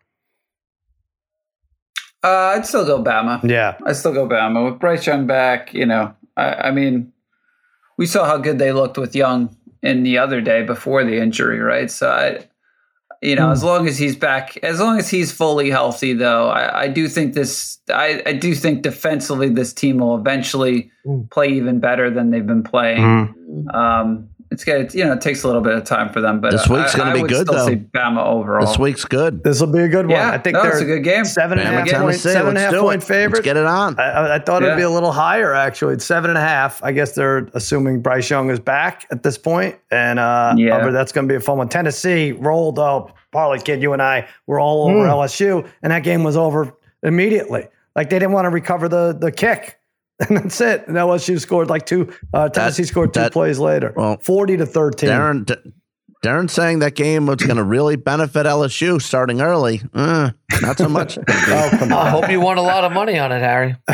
[2.24, 3.42] Uh, I'd still go Bama.
[3.50, 5.74] Yeah, I'd still go Bama with Bryce Young back.
[5.74, 7.14] You know, I, I mean
[8.00, 11.60] we saw how good they looked with Young in the other day before the injury,
[11.60, 11.92] right?
[11.92, 12.48] So I,
[13.22, 13.52] you know, mm.
[13.52, 17.10] as long as he's back, as long as he's fully healthy, though, I, I do
[17.10, 21.30] think this, I, I, do think defensively this team will eventually mm.
[21.30, 23.36] play even better than they've been playing.
[23.38, 23.76] Mm.
[23.76, 24.29] Um,
[24.60, 24.94] it's good.
[24.94, 27.16] You know, it takes a little bit of time for them, but this week's going
[27.16, 27.68] to be good though.
[27.68, 28.66] Bama overall.
[28.66, 29.44] This week's good.
[29.44, 30.16] This will be a good one.
[30.16, 31.24] Yeah, I think no, they're a good game.
[31.24, 33.38] Seven and a half point, seven and a half point favorite.
[33.38, 33.98] Let's get it on.
[33.98, 34.70] I, I thought yeah.
[34.70, 35.94] it'd be a little higher actually.
[35.94, 36.84] It's seven and a half.
[36.84, 41.14] I guess they're assuming Bryce Young is back at this point, and uh, yeah, that's
[41.14, 41.70] going to be a fun one.
[41.70, 43.16] Tennessee rolled up.
[43.32, 45.10] Parlay kid, you and I were all over mm.
[45.10, 47.68] LSU, and that game was over immediately.
[47.96, 49.79] Like they didn't want to recover the the kick.
[50.28, 50.88] and that's it.
[50.88, 52.12] And LSU scored like two.
[52.34, 55.10] Uh, Tennessee that, scored two that, plays later, well, forty to thirteen.
[55.10, 55.72] Darren, D-
[56.24, 59.82] Darren saying that game was going to really benefit LSU starting early.
[59.94, 61.18] Uh, not so much.
[61.28, 62.08] oh, come on.
[62.08, 63.78] I hope you won a lot of money on it, Harry.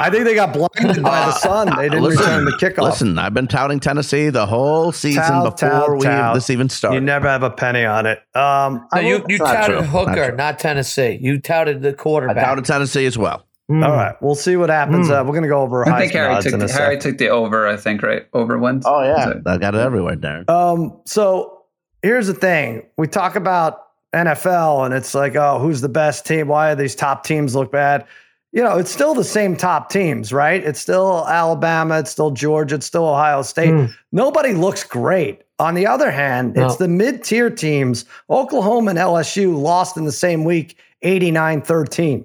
[0.00, 1.76] I think they got blinded by the sun.
[1.76, 2.84] They didn't listen, return the kickoff.
[2.84, 6.34] Listen, I've been touting Tennessee the whole season tout, before tout, we tout.
[6.34, 6.94] this even started.
[6.94, 8.20] You never have a penny on it.
[8.34, 11.18] Um, no, you you touted Hooker, not, not, Tennessee.
[11.20, 12.36] You touted the quarterback.
[12.36, 13.47] I touted Tennessee as well.
[13.70, 13.84] Mm.
[13.84, 15.08] All right, we'll see what happens.
[15.08, 15.20] Mm.
[15.20, 15.86] Uh, we're going to go over.
[15.86, 17.66] I think Harry took the, Harry took the over.
[17.66, 18.84] I think right over wins.
[18.86, 20.48] Oh yeah, so, I got it everywhere, Darren.
[20.48, 21.64] Um, so
[22.02, 26.48] here's the thing: we talk about NFL, and it's like, oh, who's the best team?
[26.48, 28.06] Why do these top teams look bad?
[28.52, 30.64] You know, it's still the same top teams, right?
[30.64, 33.68] It's still Alabama, it's still Georgia, it's still Ohio State.
[33.68, 33.92] Mm.
[34.12, 35.42] Nobody looks great.
[35.58, 36.64] On the other hand, no.
[36.64, 38.06] it's the mid tier teams.
[38.30, 42.24] Oklahoma and LSU lost in the same week, 89 13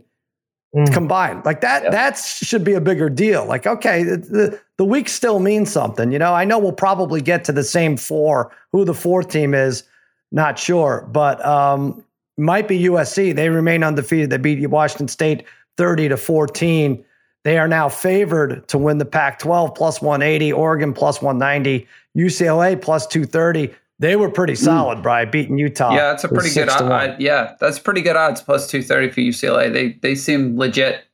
[0.76, 0.92] mm.
[0.94, 1.46] combined.
[1.46, 3.46] Like that, that should be a bigger deal.
[3.46, 6.12] Like, okay, the, the, the week still means something.
[6.12, 8.52] You know, I know we'll probably get to the same four.
[8.72, 9.84] Who the fourth team is,
[10.32, 12.04] not sure, but um,
[12.38, 13.36] might be USC.
[13.36, 14.30] They remain undefeated.
[14.30, 15.46] They beat Washington State
[15.78, 17.04] 30 to 14.
[17.44, 22.82] They are now favored to win the Pac 12 plus 180, Oregon plus 190, UCLA
[22.82, 23.74] plus 230.
[24.00, 25.94] They were pretty solid, Brian, beating Utah.
[25.94, 26.68] Yeah, that's a pretty good.
[26.70, 27.16] odds.
[27.20, 28.42] yeah, that's pretty good odds.
[28.42, 29.72] Plus two thirty for UCLA.
[29.72, 31.06] They they seem legit.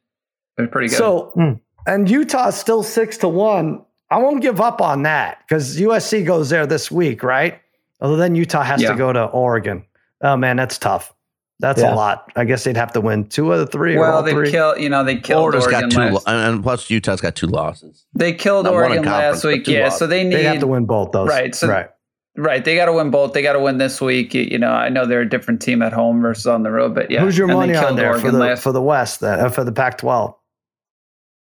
[0.57, 0.97] They're pretty good.
[0.97, 1.51] So, hmm.
[1.85, 3.83] and Utah's still six to one.
[4.09, 7.61] I won't give up on that because USC goes there this week, right?
[8.01, 8.91] Although then Utah has yeah.
[8.91, 9.85] to go to Oregon.
[10.21, 11.13] Oh man, that's tough.
[11.59, 11.93] That's yeah.
[11.93, 12.31] a lot.
[12.37, 13.97] I guess they'd have to win two of the three.
[13.97, 14.49] Well, they three.
[14.49, 14.77] kill.
[14.77, 16.27] You know, they killed Florida's Oregon got two, last.
[16.27, 18.05] and plus Utah's got two losses.
[18.13, 19.67] They killed Not Oregon last week.
[19.67, 19.99] Yeah, losses.
[19.99, 20.35] so they need.
[20.35, 21.27] They have to win both those.
[21.27, 21.53] Right.
[21.53, 21.89] So right.
[22.35, 23.33] Right, they got to win both.
[23.33, 24.33] They got to win this week.
[24.33, 27.11] You know, I know they're a different team at home versus on the road, but
[27.11, 27.21] yeah.
[27.21, 28.63] Who's your money on there for the last.
[28.63, 30.35] for the West then, uh, for the Pac-12?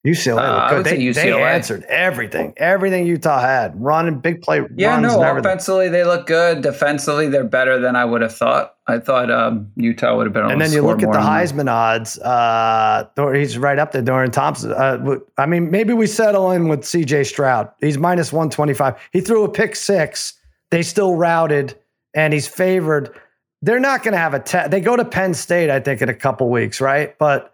[0.05, 0.99] UCLA uh, looked good.
[0.99, 3.81] They, they, answered everything, everything Utah had.
[3.81, 4.61] Running big play.
[4.75, 5.19] Yeah, no.
[5.19, 6.61] Offensively, they look good.
[6.61, 8.75] Defensively, they're better than I would have thought.
[8.87, 10.45] I thought um, Utah would have been.
[10.45, 12.19] and then you look at the Heisman odds.
[12.19, 14.03] Uh, he's right up there.
[14.03, 14.73] Dorian Thompson.
[14.73, 17.23] Uh, I mean, maybe we settle in with C.J.
[17.23, 17.71] Stroud.
[17.81, 18.95] He's minus one twenty five.
[19.11, 20.35] He threw a pick six.
[20.71, 21.77] They still routed,
[22.13, 23.17] and he's favored.
[23.61, 24.71] They're not going to have a test.
[24.71, 27.17] They go to Penn State, I think, in a couple weeks, right?
[27.17, 27.53] But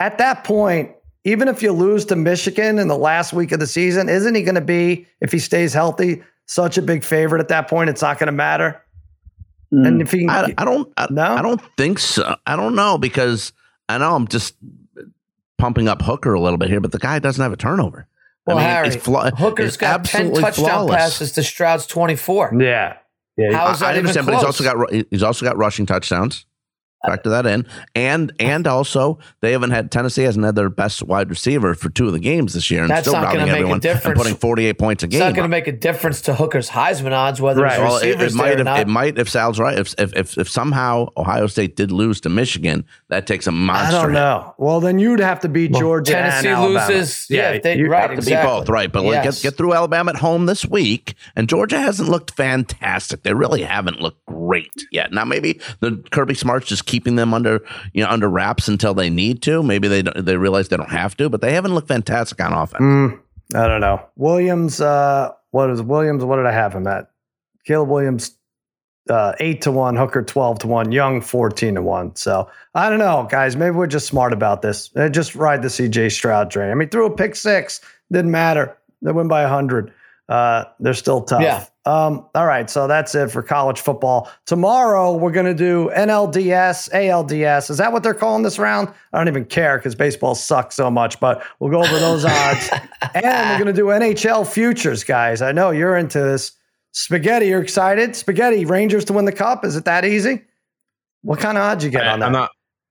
[0.00, 0.94] at that point
[1.28, 4.42] even if you lose to Michigan in the last week of the season, isn't he
[4.42, 7.90] going to be, if he stays healthy, such a big favorite at that point?
[7.90, 8.82] It's not going to matter.
[9.72, 9.86] Mm.
[9.86, 12.36] And if he, I, I don't, I, no, I don't think so.
[12.46, 13.52] I don't know because
[13.88, 14.54] I know I'm just
[15.58, 18.08] pumping up Hooker a little bit here, but the guy doesn't have a turnover.
[18.48, 20.96] Well, I mean, Harry, fla- Hooker's got ten touchdown flawless.
[20.96, 22.50] passes to Stroud's twenty four.
[22.58, 22.96] Yeah,
[23.36, 23.52] yeah.
[23.52, 26.46] How is that I understand, but he's also got he's also got rushing touchdowns.
[27.06, 27.64] Factor that in,
[27.94, 32.08] and and also they haven't had Tennessee hasn't had their best wide receiver for two
[32.08, 35.04] of the games this year, and That's still routing everyone and putting forty eight points
[35.04, 35.22] a game.
[35.22, 37.78] It's not going to make a difference to Hooker's Heisman odds whether right.
[37.78, 41.06] well, it, it might if, it might if Sal's right if, if if if somehow
[41.16, 43.96] Ohio State did lose to Michigan, that takes a monster.
[43.96, 44.42] I don't know.
[44.46, 44.54] Hit.
[44.58, 46.12] Well, then you'd have to beat well, Georgia.
[46.12, 47.26] Tennessee loses.
[47.30, 48.00] Yeah, yeah they, you right.
[48.00, 48.50] Have to exactly.
[48.50, 48.90] beat both, right?
[48.90, 49.40] But yes.
[49.40, 53.22] get get through Alabama at home this week, and Georgia hasn't looked fantastic.
[53.22, 55.12] They really haven't looked great yet.
[55.12, 57.60] Now maybe the Kirby Smart's just keeping them under
[57.92, 59.62] you know under wraps until they need to.
[59.62, 62.82] Maybe they they realize they don't have to, but they haven't looked fantastic on offense.
[62.82, 63.20] Mm,
[63.54, 64.04] I don't know.
[64.16, 66.24] Williams, uh, what is Williams?
[66.24, 67.10] What did I have him at?
[67.64, 68.36] Caleb Williams,
[69.08, 69.94] uh, eight to one.
[69.94, 70.90] Hooker twelve to one.
[70.90, 72.16] Young fourteen to one.
[72.16, 73.54] So I don't know, guys.
[73.54, 74.88] Maybe we're just smart about this.
[74.88, 76.70] They just ride the CJ Stroud train.
[76.70, 77.80] I mean, threw a pick six.
[78.10, 78.76] Didn't matter.
[79.02, 79.92] They win by hundred.
[80.28, 81.42] Uh, they're still tough.
[81.42, 81.64] Yeah.
[81.88, 84.30] Um, all right, so that's it for college football.
[84.44, 87.70] Tomorrow we're going to do NLDS, ALDS.
[87.70, 88.92] Is that what they're calling this round?
[89.14, 92.68] I don't even care because baseball sucks so much, but we'll go over those odds.
[93.14, 95.40] And we're going to do NHL futures, guys.
[95.40, 96.52] I know you're into this.
[96.92, 98.14] Spaghetti, you're excited?
[98.14, 99.64] Spaghetti, Rangers to win the cup.
[99.64, 100.42] Is it that easy?
[101.22, 102.26] What kind of odds you get I, on that?
[102.26, 102.50] I'm not.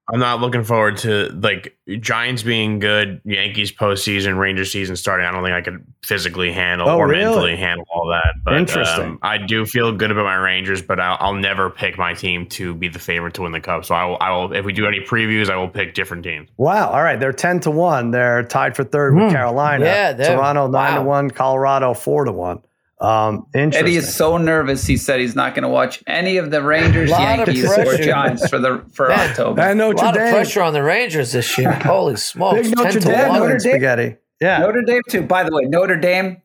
[0.10, 5.26] I'm not looking forward to like Giants being good, Yankees postseason, Rangers season starting.
[5.26, 7.26] I don't think I could physically handle oh, or really?
[7.26, 8.36] mentally handle all that.
[8.46, 9.04] But Interesting.
[9.04, 12.48] Um, I do feel good about my Rangers, but I'll, I'll, never pick my team
[12.48, 13.84] to be the favorite to win the cup.
[13.84, 16.50] So I will, I will, if we do any previews, I will pick different teams.
[16.56, 16.90] Wow.
[16.90, 17.20] All right.
[17.20, 18.12] They're 10 to 1.
[18.12, 19.18] They're tied for third mm.
[19.18, 19.36] with hmm.
[19.36, 19.86] Carolina.
[19.86, 20.14] Yeah.
[20.14, 20.96] Toronto 9 wow.
[20.96, 22.62] to 1, Colorado 4 to 1.
[23.00, 24.86] Um, Eddie is so nervous.
[24.86, 28.58] He said he's not going to watch any of the Rangers, Yankees, or Giants for
[28.58, 29.62] the for Man, October.
[29.62, 30.24] And Notre a lot Dame.
[30.24, 31.72] of pressure on the Rangers this year.
[31.84, 32.62] Holy smokes!
[32.62, 34.16] Big Notre Dame, Notre Dame, spaghetti.
[34.42, 35.22] Yeah, Notre Dame too.
[35.22, 36.42] By the way, Notre Dame,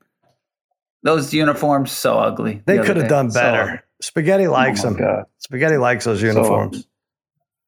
[1.03, 2.62] those uniforms so ugly.
[2.66, 3.83] They the could have done better.
[4.01, 4.99] So spaghetti likes oh them.
[4.99, 5.24] God.
[5.39, 6.83] Spaghetti likes those uniforms.
[6.83, 6.85] So,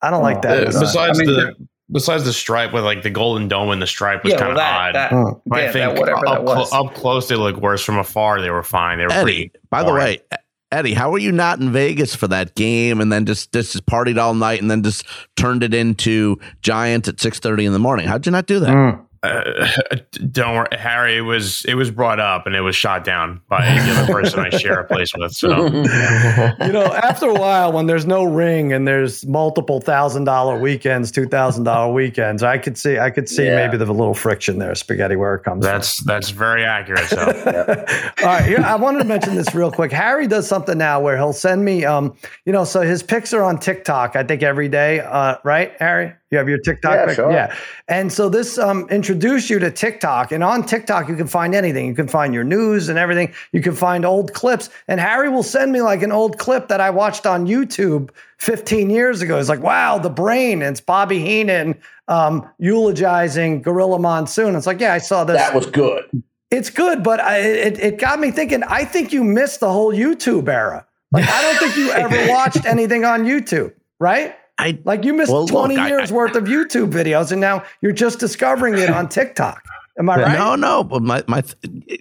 [0.03, 0.67] I don't oh, like that.
[0.67, 1.55] Besides I mean, the
[1.91, 4.57] besides the stripe with like the golden dome and the stripe was yeah, kind of
[4.57, 4.95] well, odd.
[4.95, 7.85] That, yeah, I think that, up, cl- up, close they look worse.
[7.85, 8.99] From afar they were fine.
[8.99, 9.53] They were Eddie.
[9.71, 9.95] By boring.
[9.95, 10.39] the way,
[10.73, 14.19] Eddie, how were you not in Vegas for that game and then just just partied
[14.19, 15.07] all night and then just
[15.37, 18.07] turned it into Giants at six thirty in the morning?
[18.07, 18.71] How'd you not do that?
[18.71, 19.69] Mm uh,
[20.31, 21.17] don't worry, Harry.
[21.17, 24.41] It was it was brought up and it was shot down by a given person
[24.41, 25.33] I share a place with.
[25.33, 30.59] So you know, after a while, when there's no ring and there's multiple thousand dollar
[30.59, 33.57] weekends, two thousand dollar weekends, I could see I could see yeah.
[33.57, 35.65] maybe the little friction there, spaghetti, where it comes.
[35.65, 36.07] That's from.
[36.07, 37.07] that's very accurate.
[37.07, 37.19] So,
[38.19, 39.93] all right, here, I wanted to mention this real quick.
[39.93, 42.15] Harry does something now where he'll send me, um,
[42.45, 44.17] you know, so his pics are on TikTok.
[44.17, 46.15] I think every day, uh, right, Harry?
[46.35, 46.95] You have your TikTok.
[46.95, 47.31] Yeah, sure.
[47.31, 47.57] yeah.
[47.87, 50.33] And so this um, introduced you to TikTok.
[50.33, 51.87] And on TikTok, you can find anything.
[51.87, 53.33] You can find your news and everything.
[53.53, 54.69] You can find old clips.
[54.89, 58.91] And Harry will send me like an old clip that I watched on YouTube 15
[58.91, 59.39] years ago.
[59.39, 60.61] It's like, wow, the brain.
[60.63, 64.57] And it's Bobby Heenan um, eulogizing Gorilla Monsoon.
[64.57, 65.37] It's like, yeah, I saw this.
[65.37, 66.05] That was good.
[66.51, 68.65] It's good, but I, it, it got me thinking.
[68.65, 70.87] I think you missed the whole YouTube era.
[71.15, 74.37] Like, I don't think you ever watched anything on YouTube, right?
[74.59, 77.65] I like you missed well, 20 look, years I, worth of YouTube videos and now
[77.81, 79.63] you're just discovering it on TikTok.
[79.97, 80.39] Am I right?
[80.39, 81.45] No, no, but my my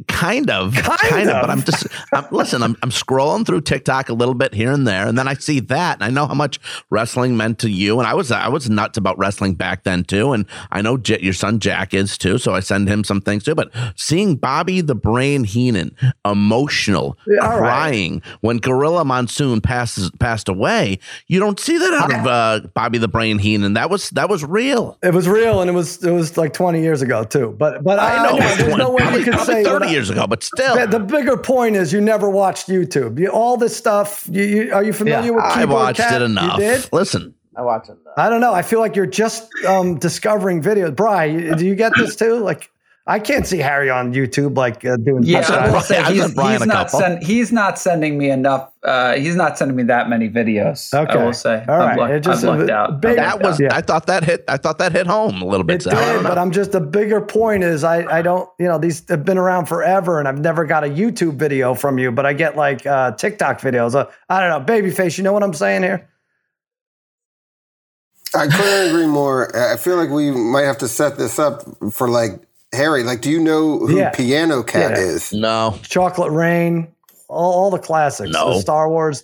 [0.08, 1.36] kind of, kind, kind of.
[1.36, 1.42] of.
[1.42, 2.64] But I'm just I'm, listen.
[2.64, 5.60] I'm I'm scrolling through TikTok a little bit here and there, and then I see
[5.60, 6.60] that, and I know how much
[6.90, 10.34] wrestling meant to you, and I was I was nuts about wrestling back then too,
[10.34, 13.44] and I know J- your son Jack is too, so I send him some things
[13.44, 13.54] too.
[13.54, 15.96] But seeing Bobby the Brain Heenan
[16.26, 18.38] emotional, yeah, crying right.
[18.42, 20.98] when Gorilla Monsoon passes passed away,
[21.28, 23.74] you don't see that out of uh, Bobby the Brain Heenan.
[23.74, 24.98] That was that was real.
[25.04, 27.83] It was real, and it was it was like 20 years ago too, but.
[27.84, 30.76] But I, know, there's no way you could say 30 years ago, but still.
[30.76, 33.20] The, the, bigger point is you never watched YouTube.
[33.20, 34.28] You, all this stuff.
[34.32, 35.44] You, you, are you familiar yeah, with?
[35.44, 36.22] I watched Cat?
[36.22, 36.60] it enough.
[36.60, 36.90] You did?
[36.94, 37.98] Listen, I watch it.
[38.16, 38.54] I don't know.
[38.54, 40.96] I feel like you're just um, discovering videos.
[40.96, 42.38] Bry, do you get this too?
[42.38, 42.72] Like,
[43.06, 45.24] I can't see Harry on YouTube like uh, doing.
[45.24, 48.72] Yeah, I will say he's, he's not send, he's not sending me enough.
[48.82, 50.94] Uh, he's not sending me that many videos.
[50.94, 51.66] Okay, I will say.
[51.68, 53.02] All right, I've, just, I've lucked out.
[53.02, 53.60] Big, that was.
[53.60, 53.76] Yeah.
[53.76, 54.46] I thought that hit.
[54.48, 55.86] I thought that hit home a little bit.
[55.86, 59.06] It did, but I'm just the bigger point is I I don't you know these
[59.10, 62.32] have been around forever and I've never got a YouTube video from you, but I
[62.32, 63.96] get like uh, TikTok videos.
[63.96, 65.18] Uh, I don't know, babyface.
[65.18, 66.10] You know what I'm saying here?
[68.34, 69.56] I couldn't agree more.
[69.56, 72.42] I feel like we might have to set this up for like
[72.74, 74.10] Harry, like, do you know who yeah.
[74.10, 75.04] Piano Cat yeah.
[75.04, 75.32] is?
[75.32, 75.80] No.
[75.84, 76.94] Chocolate Rain,
[77.28, 78.32] all, all the classics.
[78.32, 78.54] No.
[78.54, 79.24] The Star Wars.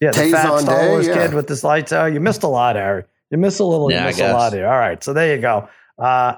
[0.00, 1.14] Yeah, the fat Star Day, Wars yeah.
[1.14, 2.12] kid with this lights out.
[2.12, 3.04] You missed a lot, Harry.
[3.30, 3.90] You missed a little.
[3.90, 4.66] Yeah, you missed a lot here.
[4.66, 5.68] All right, so there you go.
[5.98, 6.34] Uh,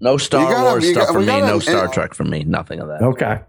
[0.00, 1.26] no Star gotta, Wars stuff got, for me.
[1.26, 2.44] Gotta, no Star Trek for me.
[2.44, 3.02] Nothing of that.
[3.02, 3.40] Okay.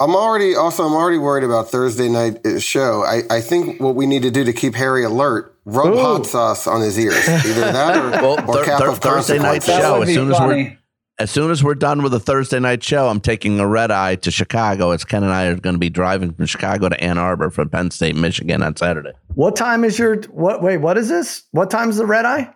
[0.00, 3.02] I'm already also I'm already worried about Thursday night uh, show.
[3.02, 6.00] I, I think what we need to do to keep Harry alert rub Ooh.
[6.00, 7.28] hot sauce on his ears.
[7.28, 10.00] Either that or, well, or th- th- Thursday night show.
[10.02, 10.78] As soon as we're
[11.18, 14.16] as soon as we're done with the Thursday night show, I'm taking a red eye
[14.16, 14.90] to Chicago.
[14.90, 17.64] It's Ken and I are going to be driving from Chicago to Ann Arbor for
[17.64, 19.12] Penn State, Michigan on Saturday.
[19.34, 20.62] What time is your what?
[20.62, 21.44] Wait, what is this?
[21.52, 22.52] What time is the red eye?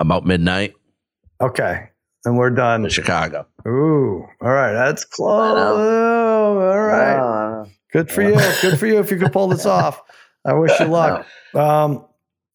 [0.00, 0.74] About midnight.
[1.40, 1.88] Okay,
[2.24, 2.82] and we're done.
[2.82, 3.46] To Chicago.
[3.66, 5.56] Ooh, all right, that's close.
[5.56, 7.64] All right, ah.
[7.92, 8.34] good for you.
[8.62, 10.02] Good for you if you could pull this off.
[10.44, 11.26] I wish you luck.
[11.54, 12.04] Um,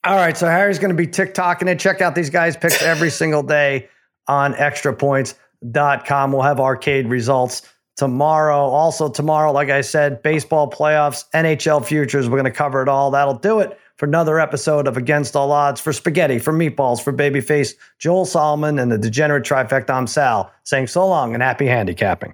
[0.04, 1.80] all right, so Harry's going to be TikToking it.
[1.80, 3.90] Check out these guys' picks every single day
[4.28, 6.32] on extrapoints.com.
[6.32, 7.64] We'll have arcade results
[7.98, 8.60] tomorrow.
[8.60, 12.30] Also, tomorrow, like I said, baseball playoffs, NHL futures.
[12.30, 13.12] We're going to cover it all.
[13.12, 17.12] That'll do it for another episode of Against All Odds for Spaghetti, for Meatballs, for
[17.12, 19.90] Babyface, Joel Solomon, and the Degenerate Trifecta.
[19.90, 22.34] I'm Sal saying so long and happy handicapping.